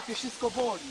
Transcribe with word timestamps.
wszystko 0.00 0.50
boli. 0.50 0.82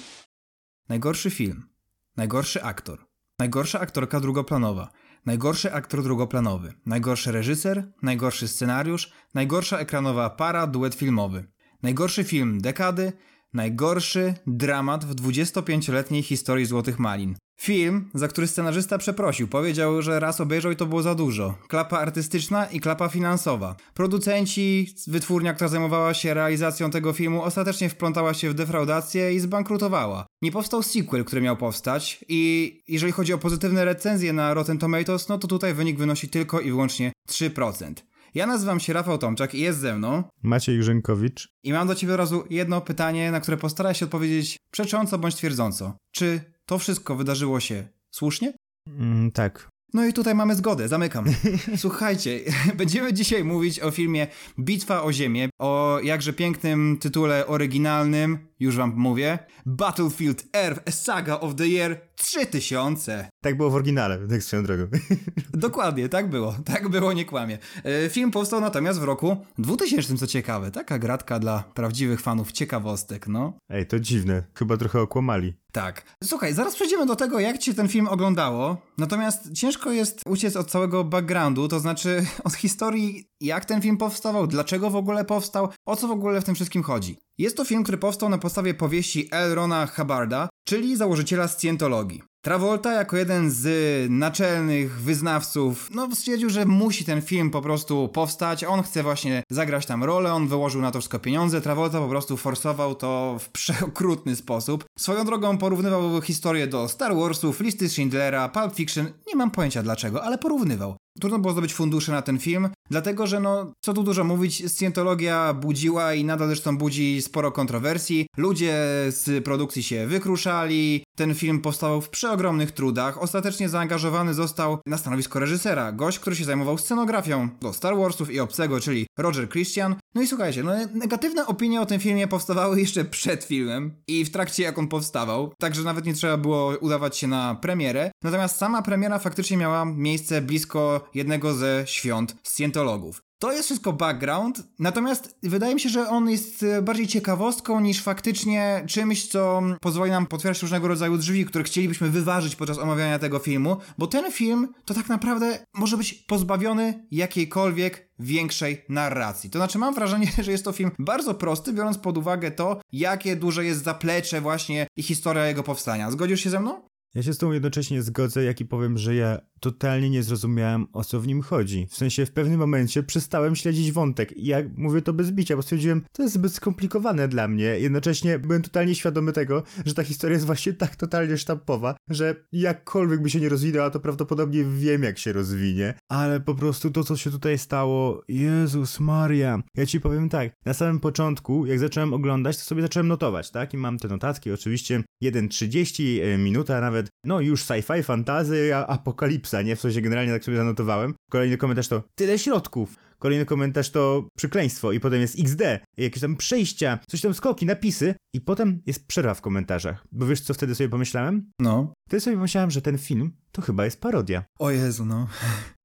Najgorszy 0.89 1.29
film. 1.29 1.69
Najgorszy 2.17 2.63
aktor. 2.63 3.05
Najgorsza 3.39 3.79
aktorka 3.79 4.19
drugoplanowa. 4.19 4.91
Najgorszy 5.25 5.73
aktor 5.73 6.03
drugoplanowy. 6.03 6.73
Najgorszy 6.85 7.31
reżyser. 7.31 7.91
Najgorszy 8.01 8.47
scenariusz. 8.47 9.11
Najgorsza 9.33 9.79
ekranowa 9.79 10.29
para, 10.29 10.67
duet 10.67 10.95
filmowy. 10.95 11.51
Najgorszy 11.83 12.23
film 12.23 12.61
dekady. 12.61 13.13
Najgorszy 13.53 14.33
dramat 14.47 15.05
w 15.05 15.15
25-letniej 15.15 16.23
historii 16.23 16.65
Złotych 16.65 16.99
Malin. 16.99 17.35
Film, 17.63 18.09
za 18.13 18.27
który 18.27 18.47
scenarzysta 18.47 18.97
przeprosił, 18.97 19.47
powiedział, 19.47 20.01
że 20.01 20.19
raz 20.19 20.41
obejrzał 20.41 20.71
i 20.71 20.75
to 20.75 20.85
było 20.85 21.01
za 21.01 21.15
dużo. 21.15 21.57
Klapa 21.67 21.99
artystyczna 21.99 22.65
i 22.65 22.79
klapa 22.79 23.09
finansowa. 23.09 23.75
Producenci, 23.93 24.95
wytwórnia, 25.07 25.53
która 25.53 25.67
zajmowała 25.67 26.13
się 26.13 26.33
realizacją 26.33 26.91
tego 26.91 27.13
filmu, 27.13 27.43
ostatecznie 27.43 27.89
wplątała 27.89 28.33
się 28.33 28.49
w 28.49 28.53
defraudację 28.53 29.33
i 29.33 29.39
zbankrutowała. 29.39 30.25
Nie 30.41 30.51
powstał 30.51 30.83
sequel, 30.83 31.25
który 31.25 31.41
miał 31.41 31.57
powstać 31.57 32.25
i 32.29 32.81
jeżeli 32.87 33.11
chodzi 33.11 33.33
o 33.33 33.37
pozytywne 33.37 33.85
recenzje 33.85 34.33
na 34.33 34.53
Rotten 34.53 34.77
Tomatoes, 34.77 35.29
no 35.29 35.37
to 35.37 35.47
tutaj 35.47 35.73
wynik 35.73 35.97
wynosi 35.97 36.29
tylko 36.29 36.59
i 36.59 36.69
wyłącznie 36.69 37.11
3%. 37.29 37.93
Ja 38.35 38.47
nazywam 38.47 38.79
się 38.79 38.93
Rafał 38.93 39.17
Tomczak 39.17 39.55
i 39.55 39.59
jest 39.59 39.79
ze 39.79 39.95
mną 39.95 40.23
Maciej 40.43 40.83
Rzękowicz. 40.83 41.47
i 41.63 41.73
mam 41.73 41.87
do 41.87 41.95
ciebie 41.95 42.13
od 42.13 42.19
razu 42.19 42.43
jedno 42.49 42.81
pytanie, 42.81 43.31
na 43.31 43.39
które 43.39 43.57
postaraj 43.57 43.95
się 43.95 44.05
odpowiedzieć 44.05 44.57
przecząco 44.71 45.17
bądź 45.17 45.35
twierdząco. 45.35 45.97
Czy 46.11 46.52
to 46.65 46.79
wszystko 46.79 47.15
wydarzyło 47.15 47.59
się 47.59 47.87
słusznie? 48.11 48.53
Mm, 48.87 49.31
tak. 49.31 49.67
No 49.93 50.05
i 50.05 50.13
tutaj 50.13 50.35
mamy 50.35 50.55
zgodę, 50.55 50.87
zamykam. 50.87 51.25
Słuchajcie, 51.77 52.39
będziemy 52.75 53.13
dzisiaj 53.13 53.43
mówić 53.43 53.79
o 53.79 53.91
filmie 53.91 54.27
Bitwa 54.59 55.03
o 55.03 55.13
Ziemię, 55.13 55.49
o 55.61 55.99
jakże 56.03 56.33
pięknym 56.33 56.97
tytule 57.01 57.47
oryginalnym, 57.47 58.47
już 58.59 58.77
wam 58.77 58.93
mówię, 58.95 59.39
Battlefield 59.65 60.43
Earth, 60.53 60.93
Saga 60.93 61.39
of 61.39 61.55
the 61.55 61.67
Year 61.67 62.01
3000. 62.15 63.29
Tak 63.41 63.57
było 63.57 63.69
w 63.69 63.75
oryginale, 63.75 64.27
tak 64.27 64.43
swoją 64.43 64.63
drogą. 64.63 64.83
Dokładnie, 65.53 66.09
tak 66.09 66.29
było, 66.29 66.55
tak 66.65 66.89
było, 66.89 67.13
nie 67.13 67.25
kłamie. 67.25 67.57
E, 67.83 68.09
Film 68.09 68.31
powstał 68.31 68.61
natomiast 68.61 68.99
w 68.99 69.03
roku 69.03 69.37
2000, 69.57 70.17
co 70.17 70.27
ciekawe, 70.27 70.71
taka 70.71 70.99
gratka 70.99 71.39
dla 71.39 71.63
prawdziwych 71.73 72.21
fanów 72.21 72.51
ciekawostek, 72.51 73.27
no. 73.27 73.53
Ej, 73.69 73.87
to 73.87 73.99
dziwne. 73.99 74.43
Chyba 74.55 74.77
trochę 74.77 75.01
okłamali. 75.01 75.53
Tak. 75.71 76.03
Słuchaj, 76.23 76.53
zaraz 76.53 76.75
przejdziemy 76.75 77.05
do 77.05 77.15
tego, 77.15 77.39
jak 77.39 77.57
ci 77.57 77.71
się 77.71 77.73
ten 77.73 77.87
film 77.87 78.07
oglądało. 78.07 78.77
Natomiast 78.97 79.53
ciężko 79.53 79.91
jest 79.91 80.21
uciec 80.27 80.55
od 80.55 80.71
całego 80.71 81.03
backgroundu, 81.03 81.67
to 81.67 81.79
znaczy 81.79 82.25
od 82.43 82.53
historii, 82.53 83.27
jak 83.41 83.65
ten 83.65 83.81
film 83.81 83.97
powstawał, 83.97 84.47
dlaczego 84.47 84.89
w 84.89 84.95
ogóle 84.95 85.25
powstał, 85.25 85.69
o 85.85 85.95
co 85.95 86.07
w 86.07 86.11
ogóle 86.11 86.41
w 86.41 86.43
tym 86.43 86.55
wszystkim 86.55 86.83
chodzi. 86.83 87.17
Jest 87.37 87.57
to 87.57 87.65
film, 87.65 87.83
który 87.83 87.97
powstał 87.97 88.29
na 88.29 88.37
podstawie 88.37 88.73
powieści 88.73 89.27
L. 89.31 89.55
Rona 89.55 89.87
Hubbarda, 89.87 90.49
czyli 90.67 90.95
założyciela 90.95 91.47
scjentologii. 91.47 92.21
Travolta 92.43 92.93
jako 92.93 93.17
jeden 93.17 93.51
z 93.51 93.67
naczelnych 94.11 95.01
wyznawców, 95.01 95.89
no 95.91 96.15
stwierdził, 96.15 96.49
że 96.49 96.65
musi 96.65 97.05
ten 97.05 97.21
film 97.21 97.51
po 97.51 97.61
prostu 97.61 98.09
powstać, 98.13 98.63
on 98.63 98.83
chce 98.83 99.03
właśnie 99.03 99.43
zagrać 99.51 99.85
tam 99.85 100.03
rolę, 100.03 100.33
on 100.33 100.47
wyłożył 100.47 100.81
na 100.81 100.91
to 100.91 100.99
wszystko 100.99 101.19
pieniądze, 101.19 101.61
Travolta 101.61 101.99
po 101.99 102.07
prostu 102.07 102.37
forsował 102.37 102.95
to 102.95 103.37
w 103.39 103.49
przeokrutny 103.49 104.35
sposób. 104.35 104.85
Swoją 104.99 105.25
drogą 105.25 105.57
porównywał 105.57 106.21
historię 106.21 106.67
do 106.67 106.87
Star 106.87 107.15
Warsów, 107.15 107.59
listy 107.59 107.89
Schindlera, 107.89 108.49
Pulp 108.49 108.75
Fiction, 108.75 109.05
nie 109.27 109.35
mam 109.35 109.51
pojęcia 109.51 109.83
dlaczego, 109.83 110.23
ale 110.23 110.37
porównywał. 110.37 110.95
Trudno 111.19 111.39
było 111.39 111.53
zdobyć 111.53 111.73
fundusze 111.73 112.11
na 112.11 112.21
ten 112.21 112.39
film, 112.39 112.69
dlatego 112.91 113.27
że 113.27 113.39
no, 113.39 113.73
co 113.81 113.93
tu 113.93 114.03
dużo 114.03 114.23
mówić, 114.23 114.71
scjentologia 114.71 115.53
budziła 115.53 116.13
i 116.13 116.25
nadal 116.25 116.47
zresztą 116.47 116.77
budzi 116.77 117.21
sporo 117.21 117.51
kontrowersji. 117.51 118.25
Ludzie 118.37 118.75
z 119.09 119.45
produkcji 119.45 119.83
się 119.83 120.07
wykruszali, 120.07 121.03
ten 121.17 121.35
film 121.35 121.61
powstał 121.61 122.01
w 122.01 122.09
przeogromnych 122.09 122.71
trudach. 122.71 123.21
Ostatecznie 123.21 123.69
zaangażowany 123.69 124.33
został 124.33 124.77
na 124.87 124.97
stanowisko 124.97 125.39
reżysera, 125.39 125.91
gość, 125.91 126.19
który 126.19 126.35
się 126.35 126.45
zajmował 126.45 126.77
scenografią 126.77 127.49
do 127.61 127.73
Star 127.73 127.97
Warsów 127.97 128.31
i 128.31 128.39
obcego, 128.39 128.79
czyli 128.79 129.07
Roger 129.17 129.49
Christian. 129.49 129.95
No 130.15 130.21
i 130.21 130.27
słuchajcie, 130.27 130.63
no 130.63 130.71
negatywne 130.93 131.47
opinie 131.47 131.81
o 131.81 131.85
tym 131.85 131.99
filmie 131.99 132.27
powstawały 132.27 132.79
jeszcze 132.79 133.05
przed 133.05 133.43
filmem 133.43 133.95
i 134.07 134.25
w 134.25 134.31
trakcie 134.31 134.63
jak 134.63 134.77
on 134.77 134.87
powstawał, 134.87 135.53
także 135.59 135.83
nawet 135.83 136.05
nie 136.05 136.13
trzeba 136.13 136.37
było 136.37 136.77
udawać 136.77 137.17
się 137.17 137.27
na 137.27 137.55
premierę. 137.55 138.11
Natomiast 138.23 138.57
sama 138.57 138.81
premiera 138.81 139.19
faktycznie 139.19 139.57
miała 139.57 139.85
miejsce 139.85 140.41
blisko 140.41 141.02
jednego 141.13 141.53
ze 141.53 141.83
świąt 141.87 142.35
scjentologów. 142.43 143.23
To 143.43 143.51
jest 143.51 143.65
wszystko 143.65 143.93
background, 143.93 144.63
natomiast 144.79 145.37
wydaje 145.43 145.73
mi 145.73 145.79
się, 145.79 145.89
że 145.89 146.09
on 146.09 146.29
jest 146.29 146.63
e, 146.63 146.81
bardziej 146.81 147.07
ciekawostką 147.07 147.79
niż 147.79 148.01
faktycznie 148.01 148.83
czymś, 148.87 149.27
co 149.27 149.61
pozwoli 149.81 150.11
nam 150.11 150.27
potwierdzić 150.27 150.61
różnego 150.61 150.87
rodzaju 150.87 151.17
drzwi, 151.17 151.45
które 151.45 151.63
chcielibyśmy 151.63 152.09
wyważyć 152.09 152.55
podczas 152.55 152.77
omawiania 152.77 153.19
tego 153.19 153.39
filmu, 153.39 153.77
bo 153.97 154.07
ten 154.07 154.31
film 154.31 154.67
to 154.85 154.93
tak 154.93 155.09
naprawdę 155.09 155.65
może 155.73 155.97
być 155.97 156.13
pozbawiony 156.13 157.07
jakiejkolwiek 157.11 158.09
większej 158.19 158.85
narracji. 158.89 159.49
To 159.49 159.59
znaczy 159.59 159.77
mam 159.77 159.95
wrażenie, 159.95 160.27
że 160.43 160.51
jest 160.51 160.65
to 160.65 160.71
film 160.71 160.91
bardzo 160.99 161.33
prosty, 161.33 161.73
biorąc 161.73 161.97
pod 161.97 162.17
uwagę 162.17 162.51
to, 162.51 162.81
jakie 162.91 163.35
duże 163.35 163.65
jest 163.65 163.83
zaplecze 163.83 164.41
właśnie 164.41 164.87
i 164.97 165.03
historia 165.03 165.45
jego 165.45 165.63
powstania. 165.63 166.11
Zgodzisz 166.11 166.41
się 166.41 166.49
ze 166.49 166.59
mną? 166.59 166.81
Ja 167.15 167.23
się 167.23 167.33
z 167.33 167.37
tą 167.37 167.51
jednocześnie 167.51 168.01
zgodzę, 168.01 168.43
jak 168.43 168.61
i 168.61 168.65
powiem, 168.65 168.97
że 168.97 169.15
ja 169.15 169.39
totalnie 169.59 170.09
nie 170.09 170.23
zrozumiałem, 170.23 170.87
o 170.93 171.03
co 171.03 171.19
w 171.19 171.27
nim 171.27 171.41
chodzi. 171.41 171.87
W 171.89 171.95
sensie 171.95 172.25
w 172.25 172.31
pewnym 172.31 172.59
momencie 172.59 173.03
przestałem 173.03 173.55
śledzić 173.55 173.91
wątek 173.91 174.37
i 174.37 174.45
ja 174.45 174.57
mówię 174.77 175.01
to 175.01 175.13
bez 175.13 175.31
bicia, 175.31 175.55
bo 175.55 175.61
stwierdziłem, 175.61 176.01
to 176.11 176.23
jest 176.23 176.35
zbyt 176.35 176.53
skomplikowane 176.53 177.27
dla 177.27 177.47
mnie. 177.47 177.65
Jednocześnie 177.65 178.39
byłem 178.39 178.61
totalnie 178.61 178.95
świadomy 178.95 179.31
tego, 179.31 179.63
że 179.85 179.93
ta 179.93 180.03
historia 180.03 180.33
jest 180.33 180.45
właśnie 180.45 180.73
tak 180.73 180.95
totalnie 180.95 181.37
sztampowa, 181.37 181.95
że 182.09 182.35
jakkolwiek 182.51 183.21
by 183.21 183.29
się 183.29 183.39
nie 183.39 183.49
rozwinęła, 183.49 183.89
to 183.89 183.99
prawdopodobnie 183.99 184.63
wiem, 184.63 185.03
jak 185.03 185.17
się 185.17 185.33
rozwinie. 185.33 185.93
Ale 186.09 186.39
po 186.39 186.55
prostu 186.55 186.91
to, 186.91 187.03
co 187.03 187.17
się 187.17 187.31
tutaj 187.31 187.57
stało, 187.57 188.23
Jezus 188.27 188.99
Maria. 188.99 189.61
Ja 189.77 189.85
ci 189.85 189.99
powiem 189.99 190.29
tak, 190.29 190.51
na 190.65 190.73
samym 190.73 190.99
początku, 190.99 191.65
jak 191.65 191.79
zacząłem 191.79 192.13
oglądać, 192.13 192.57
to 192.57 192.63
sobie 192.63 192.81
zacząłem 192.81 193.07
notować, 193.07 193.51
tak? 193.51 193.73
I 193.73 193.77
mam 193.77 193.99
te 193.99 194.07
notatki, 194.07 194.51
oczywiście 194.51 195.03
1.30, 195.23 196.21
e, 196.23 196.37
minuta 196.37 196.81
nawet, 196.81 197.02
no 197.25 197.41
już 197.41 197.63
sci-fi, 197.63 198.03
fantazy, 198.03 198.75
apokalipsa, 198.75 199.61
nie? 199.61 199.75
W 199.75 199.81
sensie 199.81 200.01
generalnie 200.01 200.33
tak 200.33 200.43
sobie 200.43 200.57
zanotowałem. 200.57 201.13
Kolejny 201.31 201.57
komentarz 201.57 201.87
to 201.87 202.03
tyle 202.15 202.39
środków. 202.39 202.95
Kolejny 203.19 203.45
komentarz 203.45 203.89
to 203.91 204.27
przekleństwo 204.37 204.91
i 204.91 204.99
potem 204.99 205.21
jest 205.21 205.39
XD, 205.39 205.61
jakieś 205.97 206.21
tam 206.21 206.35
przejścia, 206.35 206.99
coś 207.07 207.21
tam 207.21 207.33
skoki, 207.33 207.65
napisy 207.65 208.15
i 208.33 208.41
potem 208.41 208.81
jest 208.85 209.07
przerwa 209.07 209.33
w 209.33 209.41
komentarzach. 209.41 210.05
Bo 210.11 210.25
wiesz 210.25 210.41
co 210.41 210.53
wtedy 210.53 210.75
sobie 210.75 210.89
pomyślałem? 210.89 211.51
No. 211.59 211.93
Wtedy 212.07 212.21
sobie 212.21 212.35
pomyślałem, 212.35 212.71
że 212.71 212.81
ten 212.81 212.97
film 212.97 213.31
to 213.51 213.61
chyba 213.61 213.85
jest 213.85 214.01
parodia. 214.01 214.43
O 214.59 214.71
Jezu, 214.71 215.05
no. 215.05 215.27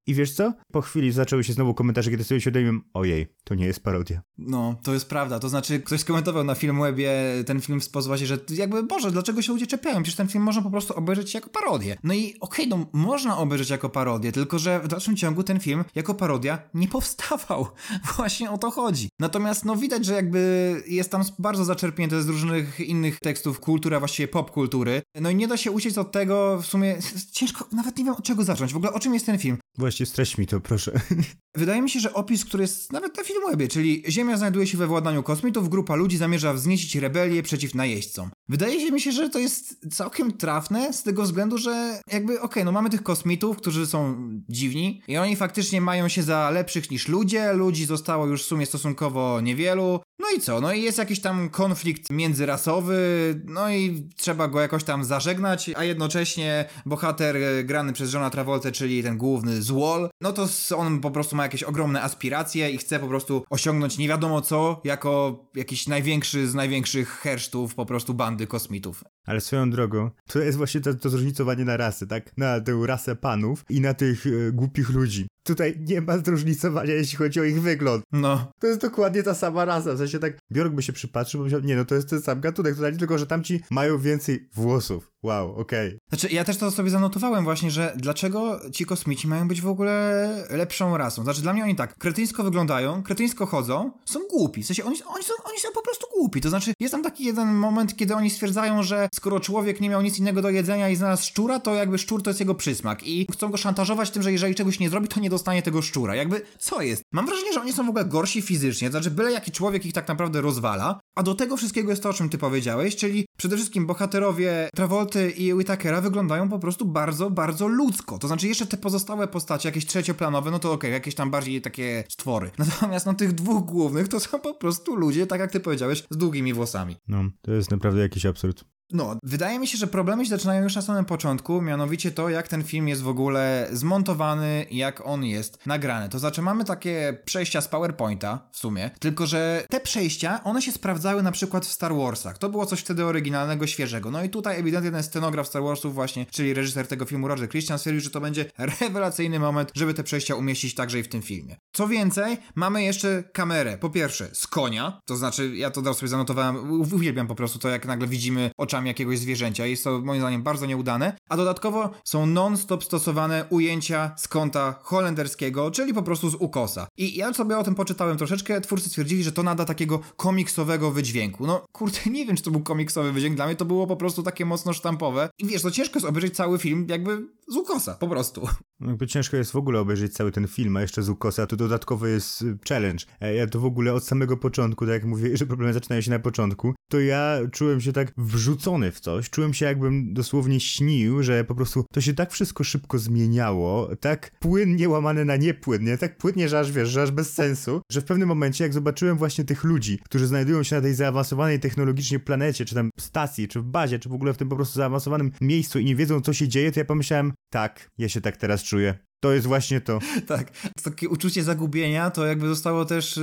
I 0.08 0.14
wiesz 0.14 0.32
co? 0.32 0.52
Po 0.72 0.80
chwili 0.80 1.12
zaczęły 1.12 1.44
się 1.44 1.52
znowu 1.52 1.74
komentarze, 1.74 2.10
kiedy 2.10 2.24
sobie 2.24 2.38
uświadomiłem, 2.38 2.82
ojej, 2.94 3.26
to 3.44 3.54
nie 3.54 3.66
jest 3.66 3.82
parodia. 3.82 4.22
No, 4.38 4.74
to 4.82 4.94
jest 4.94 5.08
prawda. 5.08 5.38
To 5.38 5.48
znaczy, 5.48 5.80
ktoś 5.80 6.00
skomentował 6.00 6.44
na 6.44 6.54
Filmwebie 6.54 7.12
ten 7.46 7.60
film 7.60 7.80
w 7.80 7.84
sposób 7.84 8.08
właśnie, 8.08 8.26
że 8.26 8.38
jakby, 8.50 8.82
Boże, 8.82 9.10
dlaczego 9.10 9.42
się 9.42 9.52
ludzie 9.52 9.66
czepiają? 9.66 10.02
Przecież 10.02 10.16
ten 10.16 10.28
film 10.28 10.44
można 10.44 10.62
po 10.62 10.70
prostu 10.70 10.94
obejrzeć 10.94 11.34
jako 11.34 11.50
parodię. 11.50 11.96
No 12.04 12.14
i 12.14 12.34
okej, 12.40 12.68
no 12.68 12.86
można 12.92 13.38
obejrzeć 13.38 13.70
jako 13.70 13.88
parodię, 13.88 14.32
tylko 14.32 14.58
że 14.58 14.80
w 14.80 14.88
dalszym 14.88 15.16
ciągu 15.16 15.42
ten 15.42 15.60
film 15.60 15.84
jako 15.94 16.14
parodia 16.14 16.58
nie 16.74 16.88
powstawał. 16.88 17.66
Właśnie 18.16 18.50
o 18.50 18.58
to 18.58 18.70
chodzi. 18.70 19.08
Natomiast 19.18 19.64
no 19.64 19.76
widać, 19.76 20.04
że 20.04 20.14
jakby 20.14 20.82
jest 20.86 21.10
tam 21.10 21.22
bardzo 21.38 21.64
zaczerpnięte 21.64 22.22
z 22.22 22.28
różnych 22.28 22.80
innych 22.80 23.18
tekstów 23.20 23.60
kultury, 23.60 23.96
a 23.96 23.98
właściwie 23.98 24.28
popkultury. 24.28 25.02
No 25.20 25.30
i 25.30 25.34
nie 25.34 25.48
da 25.48 25.56
się 25.56 25.70
uciec 25.70 25.98
od 25.98 26.12
tego 26.12 26.58
w 26.62 26.66
sumie, 26.66 26.98
ciężko, 27.32 27.68
nawet 27.72 27.98
nie 27.98 28.04
wiem 28.04 28.14
od 28.14 28.24
czego 28.24 28.44
zacząć. 28.44 28.72
W 28.72 28.76
ogóle 28.76 28.92
o 28.92 29.00
czym 29.00 29.14
jest 29.14 29.26
ten 29.26 29.38
film? 29.38 29.58
Właśnie 29.78 29.97
streść 30.06 30.38
mi 30.38 30.46
to, 30.46 30.60
proszę. 30.60 31.00
Wydaje 31.56 31.82
mi 31.82 31.90
się, 31.90 32.00
że 32.00 32.14
opis, 32.14 32.44
który 32.44 32.62
jest 32.62 32.92
nawet 32.92 33.16
na 33.16 33.24
Filmwebie, 33.24 33.68
czyli 33.68 34.02
Ziemia 34.08 34.36
znajduje 34.36 34.66
się 34.66 34.78
we 34.78 34.86
władaniu 34.86 35.22
kosmitów, 35.22 35.68
grupa 35.68 35.94
ludzi 35.94 36.16
zamierza 36.16 36.52
wzniecić 36.52 36.96
rebelię 36.96 37.42
przeciw 37.42 37.74
najeźdźcom. 37.74 38.30
Wydaje 38.48 38.92
mi 38.92 39.00
się, 39.00 39.12
że 39.12 39.28
to 39.28 39.38
jest 39.38 39.94
całkiem 39.94 40.32
trafne 40.32 40.92
z 40.92 41.02
tego 41.02 41.22
względu, 41.22 41.58
że 41.58 42.00
jakby 42.12 42.40
okej, 42.40 42.64
no 42.64 42.72
mamy 42.72 42.90
tych 42.90 43.02
kosmitów, 43.02 43.56
którzy 43.56 43.86
są 43.86 44.16
dziwni 44.48 45.02
i 45.08 45.16
oni 45.16 45.36
faktycznie 45.36 45.80
mają 45.80 46.08
się 46.08 46.22
za 46.22 46.50
lepszych 46.50 46.90
niż 46.90 47.08
ludzie, 47.08 47.52
ludzi 47.52 47.84
zostało 47.84 48.26
już 48.26 48.42
w 48.42 48.46
sumie 48.46 48.66
stosunkowo 48.66 49.40
niewielu. 49.40 50.00
No 50.18 50.26
i 50.36 50.40
co? 50.40 50.60
No 50.60 50.72
i 50.72 50.82
jest 50.82 50.98
jakiś 50.98 51.20
tam 51.20 51.50
konflikt 51.50 52.10
międzyrasowy, 52.10 52.96
no 53.44 53.70
i 53.70 54.08
trzeba 54.16 54.48
go 54.48 54.60
jakoś 54.60 54.84
tam 54.84 55.04
zażegnać, 55.04 55.70
a 55.76 55.84
jednocześnie 55.84 56.64
bohater 56.86 57.36
e, 57.36 57.64
grany 57.64 57.92
przez 57.92 58.12
Johna 58.12 58.30
Travolta, 58.30 58.72
czyli 58.72 59.02
ten 59.02 59.18
główny 59.18 59.62
złol, 59.62 60.08
no 60.20 60.32
to 60.32 60.46
on 60.76 61.00
po 61.00 61.10
prostu 61.10 61.36
ma 61.36 61.42
jakieś 61.42 61.62
ogromne 61.62 62.02
aspiracje 62.02 62.70
i 62.70 62.78
chce 62.78 62.98
po 62.98 63.08
prostu 63.08 63.44
osiągnąć 63.50 63.98
nie 63.98 64.08
wiadomo 64.08 64.40
co, 64.40 64.80
jako 64.84 65.44
jakiś 65.54 65.86
największy 65.86 66.48
z 66.48 66.54
największych 66.54 67.08
hersztów 67.08 67.74
po 67.74 67.86
prostu 67.86 68.14
bandy 68.14 68.46
kosmitów. 68.46 69.04
Ale 69.28 69.40
swoją 69.40 69.70
drogą, 69.70 70.10
to 70.26 70.38
jest 70.38 70.58
właśnie 70.58 70.80
to, 70.80 70.94
to 70.94 71.10
zróżnicowanie 71.10 71.64
na 71.64 71.76
rasy, 71.76 72.06
tak? 72.06 72.36
Na 72.36 72.60
tę 72.60 72.80
rasę 72.86 73.16
panów 73.16 73.64
i 73.70 73.80
na 73.80 73.94
tych 73.94 74.26
e, 74.26 74.52
głupich 74.52 74.90
ludzi. 74.90 75.26
tutaj 75.42 75.74
nie 75.80 76.00
ma 76.00 76.18
zróżnicowania, 76.18 76.94
jeśli 76.94 77.18
chodzi 77.18 77.40
o 77.40 77.44
ich 77.44 77.62
wygląd. 77.62 78.04
No. 78.12 78.52
To 78.60 78.66
jest 78.66 78.80
dokładnie 78.80 79.22
ta 79.22 79.34
sama 79.34 79.64
rasa, 79.64 79.94
w 79.94 79.98
sensie 79.98 80.18
tak, 80.18 80.38
Bjork 80.50 80.74
by 80.74 80.82
się 80.82 80.92
przypatrzył, 80.92 81.38
bo 81.38 81.44
myślał, 81.44 81.60
nie 81.60 81.76
no, 81.76 81.84
to 81.84 81.94
jest 81.94 82.10
ten 82.10 82.22
sam 82.22 82.40
gatunek, 82.40 82.76
to 82.76 82.98
tylko, 82.98 83.18
że 83.18 83.26
tamci 83.26 83.60
mają 83.70 83.98
więcej 83.98 84.48
włosów. 84.54 85.12
Wow, 85.22 85.56
okej. 85.56 85.88
Okay. 85.88 85.98
Znaczy, 86.08 86.34
ja 86.34 86.44
też 86.44 86.56
to 86.56 86.70
sobie 86.70 86.90
zanotowałem 86.90 87.44
właśnie, 87.44 87.70
że 87.70 87.92
dlaczego 87.96 88.60
ci 88.72 88.84
kosmici 88.84 89.28
mają 89.28 89.48
być 89.48 89.60
w 89.60 89.68
ogóle 89.68 90.46
lepszą 90.50 90.96
rasą. 90.96 91.22
Znaczy, 91.22 91.42
dla 91.42 91.52
mnie 91.52 91.64
oni 91.64 91.76
tak, 91.76 91.98
kretyńsko 91.98 92.44
wyglądają, 92.44 93.02
kretyńsko 93.02 93.46
chodzą, 93.46 93.90
są 94.04 94.20
głupi. 94.30 94.62
W 94.62 94.66
sensie, 94.66 94.84
oni, 94.84 94.96
oni, 95.06 95.24
są, 95.24 95.32
oni 95.44 95.58
są 95.58 95.68
po 95.74 95.82
prostu 95.82 96.06
głupi. 96.16 96.40
To 96.40 96.48
znaczy, 96.48 96.72
jest 96.80 96.92
tam 96.92 97.02
taki 97.02 97.24
jeden 97.24 97.54
moment, 97.54 97.96
kiedy 97.96 98.14
oni 98.14 98.30
stwierdzają, 98.30 98.82
że 98.82 99.08
skoro 99.14 99.40
człowiek 99.40 99.80
nie 99.80 99.90
miał 99.90 100.02
nic 100.02 100.18
innego 100.18 100.42
do 100.42 100.50
jedzenia 100.50 100.88
i 100.88 100.96
znalazł 100.96 101.24
szczura, 101.24 101.60
to 101.60 101.74
jakby 101.74 101.98
szczur 101.98 102.22
to 102.22 102.30
jest 102.30 102.40
jego 102.40 102.54
przysmak. 102.54 103.06
I 103.06 103.26
chcą 103.32 103.50
go 103.50 103.56
szantażować 103.56 104.10
tym, 104.10 104.22
że 104.22 104.32
jeżeli 104.32 104.54
czegoś 104.54 104.80
nie 104.80 104.90
zrobi, 104.90 105.08
to 105.08 105.20
nie 105.20 105.30
dostanie 105.30 105.62
tego 105.62 105.82
szczura. 105.82 106.14
Jakby, 106.14 106.42
co 106.58 106.82
jest? 106.82 107.02
Mam 107.12 107.26
wrażenie, 107.26 107.52
że 107.52 107.60
oni 107.60 107.72
są 107.72 107.86
w 107.86 107.88
ogóle 107.88 108.04
gorsi 108.04 108.42
fizycznie, 108.42 108.88
to 108.88 108.92
znaczy, 108.92 109.10
byle 109.10 109.32
jaki 109.32 109.52
człowiek 109.52 109.86
ich 109.86 109.92
tak 109.92 110.08
naprawdę 110.08 110.40
rozwala. 110.40 111.00
A 111.16 111.22
do 111.22 111.34
tego 111.34 111.56
wszystkiego 111.56 111.90
jest 111.90 112.02
to, 112.02 112.08
o 112.08 112.12
czym 112.12 112.28
ty 112.28 112.38
powiedziałeś, 112.38 112.96
czyli 112.96 113.26
przede 113.38 113.56
wszystkim 113.56 113.86
bohaterowie 113.86 114.68
Travolty 114.74 115.30
i 115.30 115.54
Whitakera 115.54 116.00
wyglądają 116.00 116.48
po 116.48 116.58
prostu 116.58 116.86
bardzo, 116.86 117.30
bardzo 117.30 117.68
ludzko. 117.68 118.18
To 118.18 118.28
znaczy 118.28 118.48
jeszcze 118.48 118.66
te 118.66 118.76
pozostałe 118.76 119.28
postacie, 119.28 119.68
jakieś 119.68 119.86
trzecioplanowe, 119.86 120.50
no 120.50 120.58
to 120.58 120.68
okej, 120.68 120.76
okay, 120.78 120.90
jakieś 120.90 121.14
tam 121.14 121.30
bardziej 121.30 121.62
takie 121.62 122.04
stwory. 122.08 122.50
Natomiast 122.58 123.06
no 123.06 123.14
tych 123.14 123.32
dwóch 123.32 123.64
głównych 123.64 124.08
to 124.08 124.20
są 124.20 124.38
po 124.38 124.54
prostu 124.54 124.96
ludzie, 124.96 125.26
tak 125.26 125.40
jak 125.40 125.52
ty 125.52 125.60
powiedziałeś, 125.60 126.04
z 126.10 126.16
długimi 126.16 126.54
włosami. 126.54 126.96
No, 127.08 127.24
to 127.42 127.52
jest 127.52 127.70
naprawdę 127.70 128.00
jakiś 128.00 128.26
absurd. 128.26 128.64
No, 128.92 129.16
wydaje 129.22 129.58
mi 129.58 129.66
się, 129.66 129.78
że 129.78 129.86
problemy 129.86 130.24
się 130.24 130.30
zaczynają 130.30 130.62
już 130.62 130.76
na 130.76 130.82
samym 130.82 131.04
początku, 131.04 131.62
mianowicie 131.62 132.10
to, 132.10 132.28
jak 132.28 132.48
ten 132.48 132.64
film 132.64 132.88
jest 132.88 133.02
w 133.02 133.08
ogóle 133.08 133.68
zmontowany, 133.72 134.66
jak 134.70 135.06
on 135.06 135.24
jest 135.24 135.66
nagrany. 135.66 136.08
To 136.08 136.18
znaczy, 136.18 136.42
mamy 136.42 136.64
takie 136.64 137.18
przejścia 137.24 137.60
z 137.60 137.68
PowerPointa 137.68 138.48
w 138.52 138.58
sumie, 138.58 138.90
tylko 138.98 139.26
że 139.26 139.64
te 139.70 139.80
przejścia, 139.80 140.40
one 140.44 140.62
się 140.62 140.72
sprawdzały 140.72 141.22
na 141.22 141.32
przykład 141.32 141.66
w 141.66 141.72
Star 141.72 141.94
Warsach. 141.94 142.38
To 142.38 142.48
było 142.48 142.66
coś 142.66 142.80
wtedy 142.80 143.04
oryginalnego, 143.04 143.66
świeżego. 143.66 144.10
No 144.10 144.24
i 144.24 144.30
tutaj 144.30 144.60
ewidentnie 144.60 144.90
ten 144.90 145.02
scenograf 145.02 145.48
Star 145.48 145.62
Warsów 145.62 145.94
właśnie, 145.94 146.26
czyli 146.26 146.54
reżyser 146.54 146.86
tego 146.86 147.04
filmu 147.04 147.28
Roger 147.28 147.48
Christian 147.48 147.78
stwierdził, 147.78 148.00
że 148.00 148.10
to 148.10 148.20
będzie 148.20 148.50
rewelacyjny 148.80 149.38
moment, 149.38 149.72
żeby 149.74 149.94
te 149.94 150.04
przejścia 150.04 150.34
umieścić 150.34 150.74
także 150.74 150.98
i 150.98 151.02
w 151.02 151.08
tym 151.08 151.22
filmie. 151.22 151.56
Co 151.72 151.88
więcej, 151.88 152.36
mamy 152.54 152.82
jeszcze 152.82 153.24
kamerę, 153.32 153.78
po 153.78 153.90
pierwsze, 153.90 154.28
z 154.32 154.46
konia, 154.46 155.00
to 155.04 155.16
znaczy, 155.16 155.56
ja 155.56 155.70
to 155.70 155.94
sobie 155.94 156.08
zanotowałem, 156.08 156.70
uwielbiam 156.92 157.26
po 157.26 157.34
prostu 157.34 157.58
to, 157.58 157.68
jak 157.68 157.86
nagle 157.86 158.06
widzimy 158.06 158.50
oczami 158.56 158.77
oczami 158.78 158.88
jakiegoś 158.88 159.18
zwierzęcia. 159.18 159.66
Jest 159.66 159.84
to 159.84 160.00
moim 160.00 160.20
zdaniem 160.20 160.42
bardzo 160.42 160.66
nieudane. 160.66 161.16
A 161.28 161.36
dodatkowo 161.36 161.90
są 162.04 162.26
non-stop 162.26 162.84
stosowane 162.84 163.44
ujęcia 163.50 164.14
z 164.16 164.28
kąta 164.28 164.74
holenderskiego, 164.82 165.70
czyli 165.70 165.94
po 165.94 166.02
prostu 166.02 166.30
z 166.30 166.34
ukosa. 166.34 166.86
I 166.96 167.16
ja 167.16 167.32
sobie 167.32 167.58
o 167.58 167.64
tym 167.64 167.74
poczytałem 167.74 168.16
troszeczkę. 168.16 168.60
Twórcy 168.60 168.88
stwierdzili, 168.88 169.24
że 169.24 169.32
to 169.32 169.42
nada 169.42 169.64
takiego 169.64 170.00
komiksowego 170.16 170.90
wydźwięku. 170.90 171.46
No 171.46 171.66
kurde, 171.72 171.98
nie 172.10 172.26
wiem, 172.26 172.36
czy 172.36 172.42
to 172.42 172.50
był 172.50 172.60
komiksowy 172.60 173.12
wydźwięk. 173.12 173.36
Dla 173.36 173.46
mnie 173.46 173.56
to 173.56 173.64
było 173.64 173.86
po 173.86 173.96
prostu 173.96 174.22
takie 174.22 174.44
mocno 174.44 174.72
sztampowe. 174.72 175.30
I 175.38 175.46
wiesz, 175.46 175.62
to 175.62 175.70
ciężko 175.70 175.98
jest 175.98 176.06
obejrzeć 176.06 176.36
cały 176.36 176.58
film 176.58 176.86
jakby 176.88 177.26
z 177.48 177.56
ukosa, 177.56 177.94
po 177.94 178.08
prostu. 178.08 178.48
Jakby 178.80 179.06
ciężko 179.06 179.36
jest 179.36 179.52
w 179.52 179.56
ogóle 179.56 179.80
obejrzeć 179.80 180.12
cały 180.12 180.32
ten 180.32 180.48
film, 180.48 180.76
a 180.76 180.80
jeszcze 180.80 181.02
z 181.02 181.08
ukosa, 181.08 181.46
to 181.46 181.56
dodatkowo 181.56 182.06
jest 182.06 182.42
y, 182.42 182.58
challenge. 182.68 183.04
E, 183.20 183.34
ja 183.34 183.46
to 183.46 183.60
w 183.60 183.64
ogóle 183.64 183.94
od 183.94 184.04
samego 184.04 184.36
początku, 184.36 184.84
tak 184.84 184.94
jak 184.94 185.04
mówię, 185.04 185.36
że 185.36 185.46
problemy 185.46 185.72
zaczynają 185.72 186.00
się 186.00 186.10
na 186.10 186.18
początku, 186.18 186.74
to 186.90 187.00
ja 187.00 187.38
czułem 187.52 187.80
się 187.80 187.92
tak 187.92 188.12
wrzucony 188.16 188.92
w 188.92 189.00
coś, 189.00 189.30
czułem 189.30 189.54
się 189.54 189.66
jakbym 189.66 190.14
dosłownie 190.14 190.60
śnił, 190.60 191.22
że 191.22 191.44
po 191.44 191.54
prostu 191.54 191.84
to 191.92 192.00
się 192.00 192.14
tak 192.14 192.32
wszystko 192.32 192.64
szybko 192.64 192.98
zmieniało, 192.98 193.96
tak 193.96 194.30
płynnie 194.38 194.88
łamane 194.88 195.24
na 195.24 195.36
niepłynnie, 195.36 195.98
tak 195.98 196.18
płynnie, 196.18 196.48
że 196.48 196.58
aż 196.58 196.72
wiesz, 196.72 196.88
że 196.88 197.02
aż 197.02 197.10
bez 197.10 197.32
sensu, 197.32 197.80
że 197.90 198.00
w 198.00 198.04
pewnym 198.04 198.28
momencie 198.28 198.64
jak 198.64 198.72
zobaczyłem 198.72 199.18
właśnie 199.18 199.44
tych 199.44 199.64
ludzi, 199.64 199.98
którzy 200.04 200.26
znajdują 200.26 200.62
się 200.62 200.76
na 200.76 200.82
tej 200.82 200.94
zaawansowanej 200.94 201.60
technologicznie 201.60 202.18
planecie, 202.18 202.64
czy 202.64 202.74
tam 202.74 202.90
stacji, 202.98 203.48
czy 203.48 203.60
w 203.60 203.64
bazie, 203.64 203.98
czy 203.98 204.08
w 204.08 204.14
ogóle 204.14 204.32
w 204.32 204.36
tym 204.36 204.48
po 204.48 204.56
prostu 204.56 204.74
zaawansowanym 204.74 205.32
miejscu 205.40 205.78
i 205.78 205.84
nie 205.84 205.96
wiedzą 205.96 206.20
co 206.20 206.32
się 206.32 206.48
dzieje, 206.48 206.72
to 206.72 206.80
ja 206.80 206.84
pomyślałem, 206.84 207.32
tak, 207.50 207.90
ja 207.98 208.08
się 208.08 208.20
tak 208.20 208.36
teraz 208.36 208.67
czuję. 208.68 209.07
To 209.20 209.32
jest 209.32 209.46
właśnie 209.46 209.80
to. 209.80 209.98
tak. 210.26 210.50
Takie 210.82 211.08
uczucie 211.08 211.42
zagubienia 211.42 212.10
to 212.10 212.26
jakby 212.26 212.48
zostało 212.48 212.84
też 212.84 213.16
yy, 213.16 213.22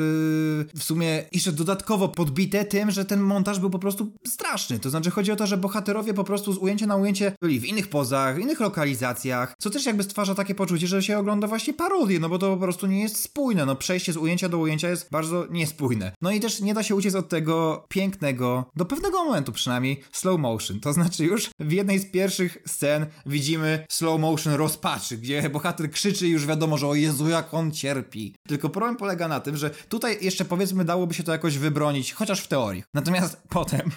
w 0.75 0.83
sumie 0.83 1.23
jeszcze 1.31 1.51
dodatkowo 1.51 2.09
podbite 2.09 2.65
tym, 2.65 2.91
że 2.91 3.05
ten 3.05 3.19
montaż 3.19 3.59
był 3.59 3.69
po 3.69 3.79
prostu 3.79 4.11
straszny. 4.27 4.79
To 4.79 4.89
znaczy 4.89 5.11
chodzi 5.11 5.31
o 5.31 5.35
to, 5.35 5.47
że 5.47 5.57
bohaterowie 5.57 6.13
po 6.13 6.23
prostu 6.23 6.53
z 6.53 6.57
ujęcia 6.57 6.87
na 6.87 6.95
ujęcie 6.95 7.31
byli 7.41 7.59
w 7.59 7.65
innych 7.65 7.87
pozach, 7.87 8.35
w 8.35 8.39
innych 8.39 8.59
lokalizacjach, 8.59 9.55
co 9.59 9.69
też 9.69 9.85
jakby 9.85 10.03
stwarza 10.03 10.35
takie 10.35 10.55
poczucie, 10.55 10.87
że 10.87 11.03
się 11.03 11.17
ogląda 11.17 11.47
właśnie 11.47 11.73
parodię, 11.73 12.19
no 12.19 12.29
bo 12.29 12.39
to 12.39 12.53
po 12.53 12.61
prostu 12.61 12.87
nie 12.87 13.01
jest 13.01 13.21
spójne. 13.21 13.65
No 13.65 13.75
przejście 13.75 14.13
z 14.13 14.17
ujęcia 14.17 14.49
do 14.49 14.57
ujęcia 14.57 14.89
jest 14.89 15.11
bardzo 15.11 15.47
niespójne. 15.49 16.11
No 16.21 16.31
i 16.31 16.39
też 16.39 16.59
nie 16.59 16.73
da 16.73 16.83
się 16.83 16.95
uciec 16.95 17.15
od 17.15 17.29
tego 17.29 17.85
pięknego, 17.89 18.65
do 18.75 18.85
pewnego 18.85 19.25
momentu 19.25 19.51
przynajmniej, 19.51 20.03
slow 20.11 20.39
motion. 20.39 20.79
To 20.79 20.93
znaczy 20.93 21.25
już 21.25 21.49
w 21.59 21.71
jednej 21.71 21.99
z 21.99 22.11
pierwszych 22.11 22.57
scen 22.67 23.05
widzimy 23.25 23.85
slow 23.89 24.19
motion 24.19 24.53
rozpaczy, 24.53 25.17
gdzie 25.17 25.49
bohater 25.49 25.84
krzyczy 25.89 26.27
i 26.27 26.29
już 26.29 26.45
wiadomo, 26.45 26.77
że 26.77 26.87
o 26.87 26.95
Jezu, 26.95 27.29
jak 27.29 27.53
on 27.53 27.71
cierpi. 27.71 28.33
Tylko 28.47 28.69
problem 28.69 28.95
polega 28.95 29.27
na 29.27 29.39
tym, 29.39 29.57
że 29.57 29.69
tutaj 29.69 30.17
jeszcze 30.21 30.45
powiedzmy 30.45 30.85
dałoby 30.85 31.13
się 31.13 31.23
to 31.23 31.31
jakoś 31.31 31.57
wybronić, 31.57 32.13
chociaż 32.13 32.39
w 32.39 32.47
teorii. 32.47 32.83
Natomiast 32.93 33.37
potem 33.49 33.91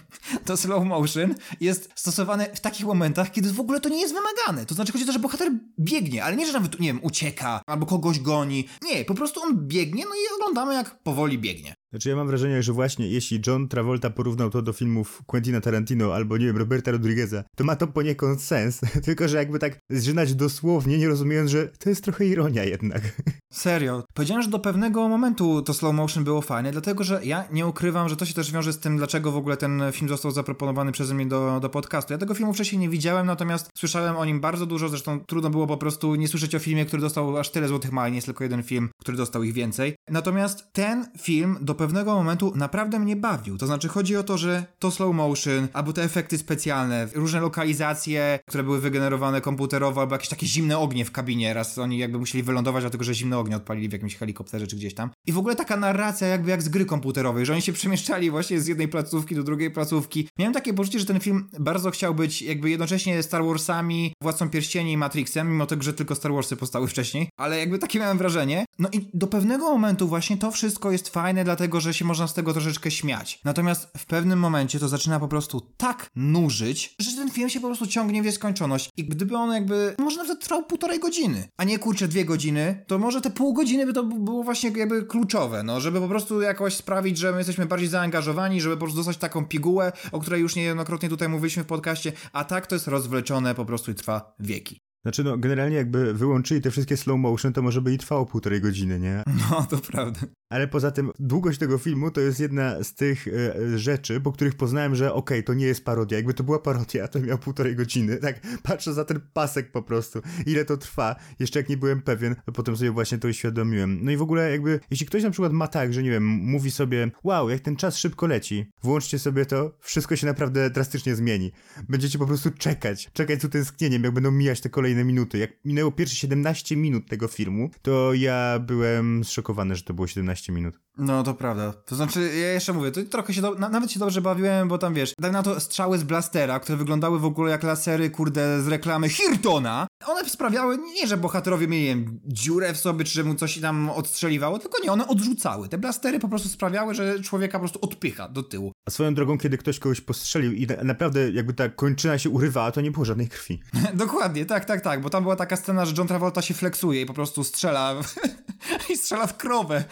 to 0.45 0.57
slow 0.57 0.85
motion 0.85 1.35
jest 1.61 1.91
stosowane 1.95 2.47
w 2.55 2.61
takich 2.61 2.87
momentach, 2.87 3.31
kiedy 3.31 3.53
w 3.53 3.61
ogóle 3.61 3.81
to 3.81 3.89
nie 3.89 4.01
jest 4.01 4.15
wymagane. 4.15 4.67
To 4.67 4.75
znaczy 4.75 4.93
chodzi 4.93 5.05
o 5.05 5.07
to, 5.07 5.13
że 5.13 5.19
bohater 5.19 5.53
biegnie, 5.79 6.25
ale 6.25 6.37
nie, 6.37 6.47
że 6.47 6.53
nawet, 6.53 6.81
nie 6.81 6.89
wiem, 6.89 7.01
ucieka 7.03 7.63
albo 7.67 7.87
kogoś 7.87 8.21
goni. 8.21 8.69
Nie, 8.83 9.05
po 9.05 9.15
prostu 9.15 9.43
on 9.43 9.67
biegnie, 9.67 10.05
no 10.05 10.11
i 10.11 10.35
oglądamy 10.41 10.75
jak 10.75 11.03
powoli 11.03 11.39
biegnie. 11.39 11.75
Znaczy 11.91 12.09
ja 12.09 12.17
mam 12.17 12.27
wrażenie, 12.27 12.63
że 12.63 12.73
właśnie 12.73 13.09
jeśli 13.09 13.41
John 13.47 13.69
Travolta 13.69 14.11
porównał 14.11 14.51
to 14.51 14.63
do 14.63 14.73
filmów 14.73 15.23
Quentina 15.27 15.61
Tarantino 15.61 16.15
albo 16.15 16.37
nie 16.37 16.47
wiem, 16.47 16.57
Roberta 16.57 16.91
Rodrigueza, 16.91 17.45
to 17.57 17.65
ma 17.65 17.77
to 17.77 17.87
poniekąd 17.87 18.43
sens, 18.43 18.81
tylko 19.05 19.29
że 19.29 19.37
jakby 19.37 19.59
tak 19.59 19.79
zżynać 19.91 20.35
dosłownie, 20.35 20.99
nie 20.99 21.09
rozumiejąc, 21.09 21.51
że 21.51 21.69
to 21.69 21.89
jest 21.89 22.05
trochę 22.05 22.27
ironia 22.27 22.65
jednak. 22.65 23.03
Serio. 23.53 24.05
Powiedziałem, 24.15 24.43
że 24.43 24.51
do 24.51 24.59
pewnego 24.59 25.09
momentu 25.09 25.63
to 25.63 25.75
slow 25.75 25.95
motion 25.95 26.25
było 26.25 26.41
fajne, 26.41 26.73
dlatego 26.73 27.05
że 27.05 27.21
ja 27.25 27.45
nie 27.53 27.67
ukrywam, 27.67 28.09
że 28.09 28.17
to 28.17 28.27
się 28.27 28.35
też 28.35 28.53
wiąże 28.53 28.73
z 28.73 28.79
tym, 28.79 28.97
dlaczego 28.97 29.33
w 29.33 29.37
ogóle 29.37 29.57
ten 29.57 29.83
film 29.93 30.09
został 30.09 30.18
zaproponowany 30.21 30.93
przeze 30.93 31.15
mnie 31.15 31.27
do, 31.27 31.61
do 31.61 31.69
podcastu. 31.69 32.13
Ja 32.13 32.19
tego 32.19 32.35
filmu 32.35 32.53
wcześniej 32.53 32.79
nie 32.79 32.89
widziałem, 32.89 33.27
natomiast 33.27 33.71
słyszałem 33.79 34.17
o 34.17 34.25
nim 34.25 34.41
bardzo 34.41 34.67
dużo, 34.67 34.89
zresztą 34.89 35.21
trudno 35.21 35.51
było 35.51 35.67
po 35.67 35.77
prostu 35.77 36.15
nie 36.15 36.29
słyszeć 36.29 36.55
o 36.55 36.59
filmie, 36.59 36.85
który 36.85 37.03
dostał 37.03 37.39
aż 37.39 37.51
tyle 37.51 37.69
złotych 37.69 37.93
mali, 37.93 38.13
nie 38.13 38.17
jest 38.17 38.27
tylko 38.27 38.45
jeden 38.45 38.63
film, 38.63 38.89
który 39.01 39.17
dostał 39.17 39.43
ich 39.43 39.53
więcej. 39.53 39.95
Natomiast 40.11 40.73
ten 40.73 41.07
film 41.19 41.57
do 41.61 41.75
pewnego 41.75 42.15
momentu 42.15 42.53
naprawdę 42.55 42.99
mnie 42.99 43.17
bawił. 43.17 43.59
To 43.59 43.67
znaczy 43.67 43.89
chodzi 43.89 44.17
o 44.17 44.23
to, 44.23 44.39
że 44.39 44.67
to 44.79 44.91
slow 44.91 45.15
motion, 45.15 45.69
albo 45.73 45.93
te 45.93 46.03
efekty 46.03 46.39
specjalne, 46.39 47.09
różne 47.15 47.41
lokalizacje, 47.41 48.39
które 48.49 48.65
były 48.65 48.81
wygenerowane 48.81 49.41
komputerowo, 49.41 50.01
albo 50.01 50.15
jakieś 50.15 50.29
takie 50.29 50.47
zimne 50.47 50.79
ognie 50.79 51.05
w 51.05 51.13
kabinie, 51.13 51.55
raz 51.55 51.79
oni 51.79 51.99
jakby 51.99 52.19
musieli 52.19 52.45
wylądować, 52.45 52.83
dlatego 52.83 53.05
że 53.05 53.15
zimne 53.15 53.39
ognie 53.39 53.57
odpalili 53.57 53.89
w 53.89 53.93
jakimś 53.93 54.17
helikopterze 54.17 54.67
czy 54.67 54.77
gdzieś 54.77 54.95
tam. 54.95 55.11
I 55.27 55.33
w 55.33 55.39
ogóle 55.39 55.57
taka 55.57 55.77
narracja 55.77 56.29
jakby 56.29 56.51
jak 56.51 56.63
z 56.63 56.69
gry 56.69 56.85
komputerowej, 56.85 57.47
że 57.47 57.53
oni 57.53 57.63
się 57.63 57.73
przemieszczali 57.73 58.31
właśnie 58.31 58.61
z 58.61 58.67
jednej 58.67 58.89
placówki 58.89 59.35
do 59.35 59.43
drugiej 59.43 59.71
placówki. 59.71 60.08
Miałem 60.39 60.55
takie 60.55 60.75
poczucie, 60.75 60.99
że 60.99 61.07
ten 61.07 61.21
film 61.21 61.49
bardzo 61.61 61.91
chciał 61.91 62.15
być 62.15 62.43
jakby 62.43 62.71
jednocześnie 62.71 63.23
Star 63.23 63.45
Warsami, 63.45 64.13
Władcą 64.23 64.51
Pierścieni 64.51 64.93
i 64.93 64.97
Matrixem, 64.97 65.51
mimo 65.51 65.67
tego, 65.67 65.83
że 65.83 65.93
tylko 65.93 66.15
Star 66.15 66.33
Warsy 66.33 66.57
powstały 66.57 66.89
wcześniej, 66.93 67.29
ale 67.37 67.59
jakby 67.59 67.79
takie 67.79 67.99
miałem 67.99 68.19
wrażenie. 68.19 68.65
No 68.79 68.89
i 68.93 69.11
do 69.15 69.27
pewnego 69.27 69.65
momentu 69.65 70.09
właśnie 70.09 70.37
to 70.37 70.51
wszystko 70.51 70.91
jest 70.91 71.09
fajne, 71.09 71.45
dlatego 71.45 71.81
że 71.81 71.95
się 71.95 72.05
można 72.05 72.29
z 72.29 72.35
tego 72.35 72.53
troszeczkę 72.53 72.91
śmiać. 72.91 73.41
Natomiast 73.45 73.89
w 73.97 74.07
pewnym 74.07 74.39
momencie 74.39 74.79
to 74.79 74.89
zaczyna 74.89 75.21
po 75.21 75.29
prostu 75.29 75.61
tak 75.77 76.11
nużyć, 76.17 76.95
że 76.99 77.17
ten 77.17 77.31
film 77.31 77.49
się 77.51 77.61
po 77.61 77.67
prostu 77.67 77.87
ciągnie 77.87 78.23
w 78.23 78.25
nieskończoność. 78.25 78.91
I 78.97 79.05
gdyby 79.05 79.37
on 79.37 79.53
jakby, 79.53 79.95
może 79.99 80.17
nawet 80.17 80.41
trwał 80.41 80.65
półtorej 80.65 81.01
godziny, 81.01 81.49
a 81.57 81.65
nie 81.65 81.79
kurczę 81.79 82.09
dwie 82.09 82.25
godziny, 82.25 82.85
to 82.87 82.99
może 82.99 83.21
te 83.21 83.31
pół 83.31 83.53
godziny 83.53 83.87
by 83.87 83.93
to 83.93 84.05
było 84.05 84.45
właśnie 84.45 84.71
jakby 84.71 85.03
kluczowe, 85.03 85.63
no, 85.63 85.81
żeby 85.81 86.01
po 86.01 86.09
prostu 86.09 86.41
jakoś 86.41 86.75
sprawić, 86.75 87.19
że 87.19 87.33
my 87.33 87.39
jesteśmy 87.39 87.67
bardziej 87.67 87.89
zaangażowani, 87.89 88.61
żeby 88.61 88.77
po 88.77 88.81
prostu 88.81 88.97
dostać 88.97 89.17
taką 89.17 89.45
pigułę, 89.45 89.93
o 90.13 90.21
której 90.21 90.41
już 90.41 90.57
niejednokrotnie 90.57 91.09
tutaj 91.09 91.29
mówiliśmy 91.29 91.65
w 91.65 91.67
podcaście, 91.67 92.13
a 92.33 92.45
tak 92.45 92.67
to 92.67 92.75
jest 92.75 92.89
rozwleczone 92.89 93.55
po 93.55 93.65
prostu 93.65 93.91
i 93.91 93.95
trwa 93.95 94.35
wieki. 94.41 94.88
Znaczy, 95.03 95.25
no, 95.25 95.39
generalnie 95.39 95.77
jakby 95.77 96.15
wyłączyli 96.15 96.61
te 96.61 96.71
wszystkie 96.71 96.97
slow 96.97 97.19
motion, 97.19 97.53
to 97.53 97.63
może 97.63 97.83
by 97.83 97.93
i 97.93 97.99
trwało 97.99 98.27
półtorej 98.27 98.61
godziny, 98.61 99.01
nie? 99.01 99.23
No, 99.51 99.67
to 99.71 99.79
prawda. 99.79 100.21
Ale 100.51 100.69
poza 100.69 100.91
tym, 100.91 101.11
długość 101.19 101.59
tego 101.59 101.79
filmu 101.79 102.11
to 102.11 102.21
jest 102.21 102.41
jedna 102.41 102.85
z 102.85 102.95
tych 102.95 103.29
e, 103.29 103.79
rzeczy, 103.79 104.21
po 104.21 104.33
których 104.33 104.55
poznałem, 104.55 104.95
że 104.95 105.13
okej, 105.13 105.39
okay, 105.39 105.43
to 105.43 105.55
nie 105.55 105.67
jest 105.67 105.85
parodia. 105.85 106.17
Jakby 106.17 106.35
to 106.35 106.45
była 106.45 106.59
parodia, 106.59 107.09
to 107.09 107.21
miał 107.21 107.39
półtorej 107.39 107.77
godziny. 107.77 108.17
Tak, 108.17 108.41
patrzę 108.63 108.95
za 108.95 109.05
ten 109.05 109.21
pasek 109.33 109.73
po 109.73 109.83
prostu. 109.83 110.23
Ile 110.47 110.65
to 110.65 110.77
trwa. 110.77 111.17
Jeszcze 111.39 111.59
jak 111.59 111.69
nie 111.69 111.77
byłem 111.77 112.03
pewien, 112.03 112.35
to 112.47 112.53
potem 112.53 112.77
sobie 112.77 112.91
właśnie 112.91 113.19
to 113.19 113.29
uświadomiłem. 113.29 113.99
No 114.03 114.11
i 114.11 114.17
w 114.17 114.23
ogóle 114.23 114.51
jakby, 114.51 114.81
jeśli 114.91 115.07
ktoś 115.07 115.23
na 115.23 115.31
przykład 115.31 115.53
ma 115.53 115.67
tak, 115.67 115.93
że 115.93 116.03
nie 116.03 116.11
wiem, 116.11 116.27
mówi 116.27 116.71
sobie, 116.71 117.11
wow, 117.25 117.51
jak 117.51 117.61
ten 117.61 117.77
czas 117.77 117.97
szybko 117.97 118.27
leci, 118.27 118.71
włączcie 118.83 119.19
sobie 119.19 119.47
to, 119.47 119.77
wszystko 119.81 120.17
się 120.17 120.27
naprawdę 120.27 120.71
drastycznie 120.71 121.17
zmieni. 121.17 121.53
Będziecie 121.89 122.19
po 122.19 122.27
prostu 122.27 122.51
czekać, 122.51 123.11
czekać 123.13 123.41
z 123.43 123.45
utęsknieniem, 123.45 124.05
jak 124.05 124.13
będą 124.13 124.31
mijać 124.31 124.61
te 124.61 124.71
kolejne 124.71 124.88
kolejne 124.89 125.05
minuty. 125.05 125.39
Jak 125.39 125.51
minęło 125.65 125.93
pierwsze 125.93 126.17
17 126.17 126.77
minut 126.77 127.09
tego 127.09 127.29
filmu, 127.29 127.71
to 127.83 128.15
ja 128.15 128.59
byłem 128.59 129.25
zszokowany, 129.25 129.77
że 129.77 129.83
to 129.83 129.95
było 129.95 130.07
17 130.07 130.53
minut. 130.53 130.81
No, 130.99 131.23
to 131.23 131.35
prawda. 131.35 131.73
To 131.73 131.97
znaczy, 131.97 132.21
ja 132.21 132.53
jeszcze 132.53 132.73
mówię, 132.73 132.91
to 132.91 133.03
trochę 133.03 133.35
się, 133.35 133.43
do, 133.43 133.55
na, 133.55 133.69
nawet 133.69 133.93
się 133.93 134.01
dobrze 134.01 134.21
bawiłem, 134.21 134.69
bo 134.69 134.79
tam 134.79 134.95
wiesz, 134.95 135.13
daj 135.21 135.33
na 135.33 135.43
to 135.43 135.61
strzały 135.61 135.99
z 135.99 136.05
blastera, 136.05 136.61
które 136.61 136.79
wyglądały 136.79 137.19
w 137.19 137.25
ogóle 137.25 137.51
jak 137.51 137.63
lasery, 137.63 138.11
kurde, 138.11 138.63
z 138.63 138.69
reklamy 138.69 139.09
Hirtona. 139.09 139.87
One 140.07 140.29
sprawiały, 140.29 140.79
nie, 140.79 141.07
że 141.07 141.17
bohaterowie 141.17 141.69
mieli 141.69 141.87
wiem, 141.87 142.21
dziurę 142.27 142.75
w 142.75 142.77
sobie, 142.77 143.05
czy 143.05 143.13
że 143.13 143.25
mu 143.25 143.35
coś 143.35 143.61
tam 143.61 143.91
odstrzeliwało, 143.91 144.59
tylko 144.59 144.83
nie, 144.83 144.93
one 144.93 145.09
odrzucały. 145.09 145.69
Te 145.69 145.79
blastery 145.79 146.19
po 146.19 146.29
prostu 146.29 146.49
sprawiały, 146.49 146.95
że 146.95 147.21
człowieka 147.21 147.59
po 147.59 147.63
prostu 147.63 147.79
odpycha 147.83 148.29
do 148.29 148.43
tyłu. 148.43 148.73
A 148.89 148.91
swoją 148.91 149.15
drogą, 149.15 149.39
kiedy 149.39 149.59
ktoś 149.59 149.79
kogoś 149.79 150.01
postrzelił 150.01 150.53
i 150.53 150.67
na, 150.67 150.85
naprawdę 150.85 151.31
jakby 151.31 151.55
ta 151.55 151.69
kończyna 151.69 152.19
się 152.19 152.31
urywała, 152.31 152.73
to 152.73 152.81
nie 152.81 152.91
było 152.91 153.05
żadnej 153.05 153.29
krwi. 153.29 153.61
Dokładnie, 153.95 154.47
tak, 154.47 154.65
tak, 154.65 154.81
tak, 154.81 155.01
bo 155.01 155.11
tam 155.11 155.23
była 155.23 155.37
taka 155.37 155.57
scena, 155.57 155.87
że 155.87 155.95
John 155.99 156.09
Travolta 156.09 156.43
się 156.43 156.55
flexuje 156.55 157.01
i 157.01 157.07
po 157.07 157.15
prostu 157.15 157.45
strzela 157.45 157.95
i 158.93 158.97
strzela 158.97 159.27
w 159.27 159.37
krowę. 159.37 159.85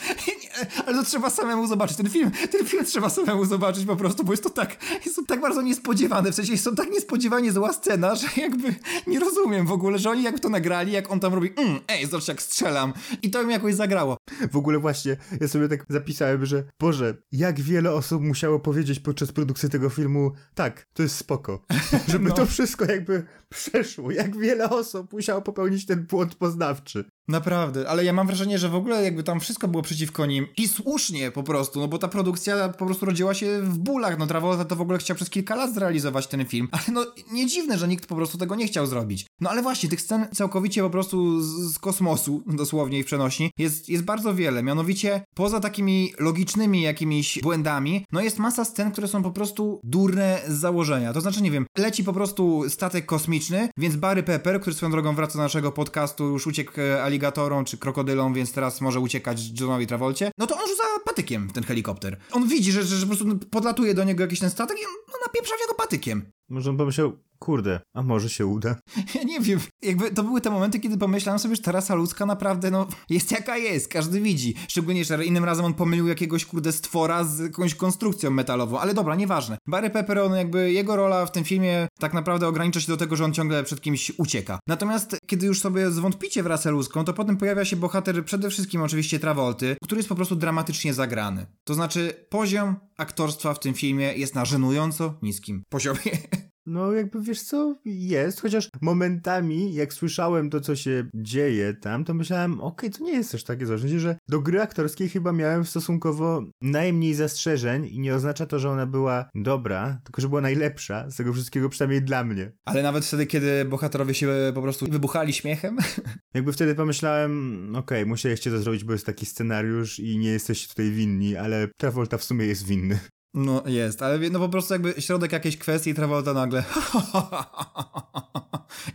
Ale 0.86 0.96
to 0.96 1.04
trzeba 1.04 1.30
samemu 1.30 1.66
zobaczyć. 1.66 1.96
Ten 1.96 2.10
film, 2.10 2.30
ten 2.50 2.66
film 2.66 2.84
trzeba 2.84 3.10
samemu 3.10 3.44
zobaczyć 3.44 3.84
po 3.84 3.96
prostu, 3.96 4.24
bo 4.24 4.32
jest 4.32 4.42
to 4.42 4.50
tak, 4.50 4.76
jest 5.04 5.16
to 5.16 5.22
tak 5.24 5.40
bardzo 5.40 5.62
niespodziewane. 5.62 6.32
W 6.32 6.34
sensie 6.34 6.52
jest 6.52 6.64
to 6.64 6.74
tak 6.74 6.90
niespodziewanie 6.90 7.52
zła 7.52 7.72
scena, 7.72 8.14
że 8.14 8.26
jakby 8.36 8.74
nie 9.06 9.20
rozumiem 9.20 9.66
w 9.66 9.72
ogóle, 9.72 9.98
że 9.98 10.10
oni 10.10 10.22
jakby 10.22 10.40
to 10.40 10.48
nagrali, 10.48 10.92
jak 10.92 11.10
on 11.10 11.20
tam 11.20 11.34
robi, 11.34 11.52
mm, 11.56 11.80
ej, 11.88 12.06
zobacz 12.06 12.28
jak 12.28 12.42
strzelam. 12.42 12.92
I 13.22 13.30
to 13.30 13.44
mi 13.44 13.52
jakoś 13.52 13.74
zagrało. 13.74 14.16
W 14.52 14.56
ogóle 14.56 14.78
właśnie, 14.78 15.16
ja 15.40 15.48
sobie 15.48 15.68
tak 15.68 15.84
zapisałem, 15.88 16.46
że 16.46 16.64
Boże, 16.80 17.14
jak 17.32 17.60
wiele 17.60 17.92
osób 17.92 18.22
musiało 18.22 18.60
powiedzieć 18.60 19.00
podczas 19.00 19.32
produkcji 19.32 19.70
tego 19.70 19.90
filmu, 19.90 20.32
tak, 20.54 20.86
to 20.92 21.02
jest 21.02 21.16
spoko. 21.16 21.64
Żeby 22.08 22.28
no. 22.28 22.34
to 22.34 22.46
wszystko 22.46 22.84
jakby 22.84 23.24
przeszło. 23.48 24.10
Jak 24.10 24.38
wiele 24.38 24.70
osób 24.70 25.12
musiało 25.12 25.42
popełnić 25.42 25.86
ten 25.86 26.06
błąd 26.06 26.34
poznawczy. 26.34 27.04
Naprawdę, 27.28 27.88
ale 27.88 28.04
ja 28.04 28.12
mam 28.12 28.26
wrażenie, 28.26 28.58
że 28.58 28.68
w 28.68 28.74
ogóle 28.74 29.04
jakby 29.04 29.22
tam 29.22 29.40
wszystko 29.40 29.68
było 29.68 29.82
przeciwko 29.82 30.26
nim 30.26 30.45
i 30.56 30.68
słusznie 30.68 31.30
po 31.30 31.42
prostu, 31.42 31.80
no 31.80 31.88
bo 31.88 31.98
ta 31.98 32.08
produkcja 32.08 32.68
po 32.68 32.86
prostu 32.86 33.06
rodziła 33.06 33.34
się 33.34 33.60
w 33.62 33.78
bólach, 33.78 34.18
no 34.18 34.26
Travolta 34.26 34.64
to 34.64 34.76
w 34.76 34.80
ogóle 34.80 34.98
chciał 34.98 35.16
przez 35.16 35.30
kilka 35.30 35.54
lat 35.54 35.74
zrealizować 35.74 36.26
ten 36.26 36.44
film, 36.44 36.68
ale 36.72 36.82
no 36.92 37.06
nie 37.32 37.46
dziwne, 37.46 37.78
że 37.78 37.88
nikt 37.88 38.06
po 38.06 38.16
prostu 38.16 38.38
tego 38.38 38.54
nie 38.54 38.66
chciał 38.66 38.86
zrobić. 38.86 39.26
No 39.40 39.50
ale 39.50 39.62
właśnie, 39.62 39.88
tych 39.88 40.00
scen 40.00 40.26
całkowicie 40.32 40.82
po 40.82 40.90
prostu 40.90 41.40
z, 41.42 41.74
z 41.74 41.78
kosmosu, 41.78 42.42
dosłownie 42.46 42.98
i 42.98 43.02
w 43.02 43.06
przenośni, 43.06 43.50
jest, 43.58 43.88
jest 43.88 44.04
bardzo 44.04 44.34
wiele, 44.34 44.62
mianowicie 44.62 45.24
poza 45.34 45.60
takimi 45.60 46.12
logicznymi 46.18 46.82
jakimiś 46.82 47.38
błędami, 47.42 48.04
no 48.12 48.20
jest 48.20 48.38
masa 48.38 48.64
scen, 48.64 48.92
które 48.92 49.08
są 49.08 49.22
po 49.22 49.30
prostu 49.30 49.80
durne 49.84 50.40
z 50.48 50.52
założenia, 50.52 51.12
to 51.12 51.20
znaczy, 51.20 51.42
nie 51.42 51.50
wiem, 51.50 51.66
leci 51.78 52.04
po 52.04 52.12
prostu 52.12 52.64
statek 52.68 53.06
kosmiczny, 53.06 53.68
więc 53.76 53.96
Barry 53.96 54.22
Pepper, 54.22 54.60
który 54.60 54.76
swoją 54.76 54.92
drogą 54.92 55.14
wraca 55.14 55.38
do 55.38 55.42
naszego 55.42 55.72
podcastu, 55.72 56.24
już 56.24 56.46
uciekł 56.46 56.72
Ali 57.02 57.16
aligatorom 57.16 57.64
czy 57.64 57.78
krokodylom, 57.78 58.34
więc 58.34 58.52
teraz 58.52 58.80
może 58.80 59.00
uciekać 59.00 59.60
Johnowi 59.60 59.86
Travolcie, 59.86 60.30
no 60.38 60.46
to 60.46 60.54
on 60.54 60.68
rzuca 60.68 60.82
patykiem 61.04 61.48
w 61.48 61.52
ten 61.52 61.64
helikopter. 61.64 62.16
On 62.32 62.48
widzi, 62.48 62.72
że, 62.72 62.82
że, 62.82 62.96
że 62.96 63.06
po 63.06 63.16
prostu 63.16 63.38
podlatuje 63.38 63.94
do 63.94 64.04
niego 64.04 64.22
jakiś 64.22 64.40
ten 64.40 64.50
statek 64.50 64.78
i 64.78 64.84
on 64.84 64.92
no, 65.08 65.14
napieprza 65.26 65.54
w 65.56 65.60
niego 65.60 65.74
patykiem. 65.74 66.32
Może 66.48 66.70
on 66.70 66.76
pomyślał, 66.76 67.12
Kurde, 67.38 67.80
a 67.94 68.02
może 68.02 68.30
się 68.30 68.46
uda? 68.46 68.76
Ja 69.14 69.22
nie 69.22 69.40
wiem. 69.40 69.60
Jakby 69.82 70.10
to 70.10 70.22
były 70.22 70.40
te 70.40 70.50
momenty, 70.50 70.80
kiedy 70.80 70.98
pomyślałem 70.98 71.38
sobie, 71.38 71.56
że 71.56 71.62
ta 71.62 71.72
rasa 71.72 71.94
ludzka 71.94 72.26
naprawdę, 72.26 72.70
no, 72.70 72.86
jest 73.10 73.32
jaka 73.32 73.56
jest, 73.56 73.88
każdy 73.88 74.20
widzi. 74.20 74.54
Szczególnie, 74.68 75.04
że 75.04 75.24
innym 75.24 75.44
razem 75.44 75.64
on 75.64 75.74
pomylił 75.74 76.06
jakiegoś, 76.08 76.44
kurde, 76.44 76.72
stwora 76.72 77.24
z 77.24 77.40
jakąś 77.40 77.74
konstrukcją 77.74 78.30
metalową, 78.30 78.78
ale 78.78 78.94
dobra, 78.94 79.14
nieważne. 79.14 79.58
Barry 79.66 79.90
Pepper, 79.90 80.18
on 80.18 80.32
jakby, 80.32 80.72
jego 80.72 80.96
rola 80.96 81.26
w 81.26 81.32
tym 81.32 81.44
filmie 81.44 81.88
tak 81.98 82.14
naprawdę 82.14 82.48
ogranicza 82.48 82.80
się 82.80 82.86
do 82.92 82.96
tego, 82.96 83.16
że 83.16 83.24
on 83.24 83.32
ciągle 83.32 83.64
przed 83.64 83.80
kimś 83.80 84.12
ucieka. 84.18 84.58
Natomiast, 84.66 85.16
kiedy 85.26 85.46
już 85.46 85.60
sobie 85.60 85.90
zwątpicie 85.90 86.42
w 86.42 86.46
rasę 86.46 86.70
ludzką, 86.70 87.04
to 87.04 87.12
potem 87.12 87.36
pojawia 87.36 87.64
się 87.64 87.76
bohater 87.76 88.24
przede 88.24 88.50
wszystkim 88.50 88.82
oczywiście 88.82 89.18
Travolty, 89.18 89.76
który 89.84 89.98
jest 89.98 90.08
po 90.08 90.14
prostu 90.14 90.36
dramatycznie 90.36 90.94
zagrany. 90.94 91.46
To 91.64 91.74
znaczy, 91.74 92.26
poziom 92.28 92.76
aktorstwa 92.98 93.54
w 93.54 93.60
tym 93.60 93.74
filmie 93.74 94.12
jest 94.14 94.34
na 94.34 94.44
żenująco 94.44 95.18
niskim 95.22 95.62
poziomie. 95.68 96.00
No, 96.66 96.92
jakby 96.92 97.22
wiesz 97.22 97.42
co, 97.42 97.76
jest, 97.84 98.40
chociaż 98.40 98.68
momentami, 98.80 99.74
jak 99.74 99.92
słyszałem 99.92 100.50
to, 100.50 100.60
co 100.60 100.76
się 100.76 101.06
dzieje 101.14 101.74
tam, 101.74 102.04
to 102.04 102.14
myślałem, 102.14 102.60
okej, 102.60 102.88
okay, 102.88 102.98
to 102.98 103.04
nie 103.04 103.12
jest 103.12 103.32
też 103.32 103.44
takie 103.44 103.66
złe. 103.66 103.78
że 103.78 104.18
do 104.28 104.40
gry 104.40 104.60
aktorskiej 104.60 105.08
chyba 105.08 105.32
miałem 105.32 105.64
stosunkowo 105.64 106.42
najmniej 106.60 107.14
zastrzeżeń 107.14 107.86
i 107.86 107.98
nie 107.98 108.14
oznacza 108.14 108.46
to, 108.46 108.58
że 108.58 108.70
ona 108.70 108.86
była 108.86 109.30
dobra, 109.34 110.00
tylko 110.04 110.22
że 110.22 110.28
była 110.28 110.40
najlepsza 110.40 111.10
z 111.10 111.16
tego 111.16 111.32
wszystkiego, 111.32 111.68
przynajmniej 111.68 112.02
dla 112.02 112.24
mnie. 112.24 112.52
Ale 112.64 112.82
nawet 112.82 113.04
wtedy, 113.04 113.26
kiedy 113.26 113.64
bohaterowie 113.64 114.14
się 114.14 114.28
po 114.54 114.62
prostu 114.62 114.86
wybuchali 114.86 115.32
śmiechem? 115.32 115.76
Jakby 116.34 116.52
wtedy 116.52 116.74
pomyślałem, 116.74 117.68
okej, 117.70 117.98
okay, 117.98 118.06
musieliście 118.06 118.50
to 118.50 118.58
zrobić, 118.58 118.84
bo 118.84 118.92
jest 118.92 119.06
taki 119.06 119.26
scenariusz 119.26 119.98
i 119.98 120.18
nie 120.18 120.30
jesteście 120.30 120.68
tutaj 120.68 120.90
winni, 120.90 121.36
ale 121.36 121.68
Travolta 121.76 122.18
w 122.18 122.24
sumie 122.24 122.46
jest 122.46 122.66
winny. 122.66 122.98
No 123.36 123.62
jest, 123.66 124.02
ale 124.02 124.18
no 124.30 124.38
po 124.38 124.48
prostu 124.48 124.74
jakby 124.74 124.94
środek 124.98 125.32
jakiejś 125.32 125.56
kwestii 125.56 125.94
Travolta 125.94 126.32
nagle 126.32 126.64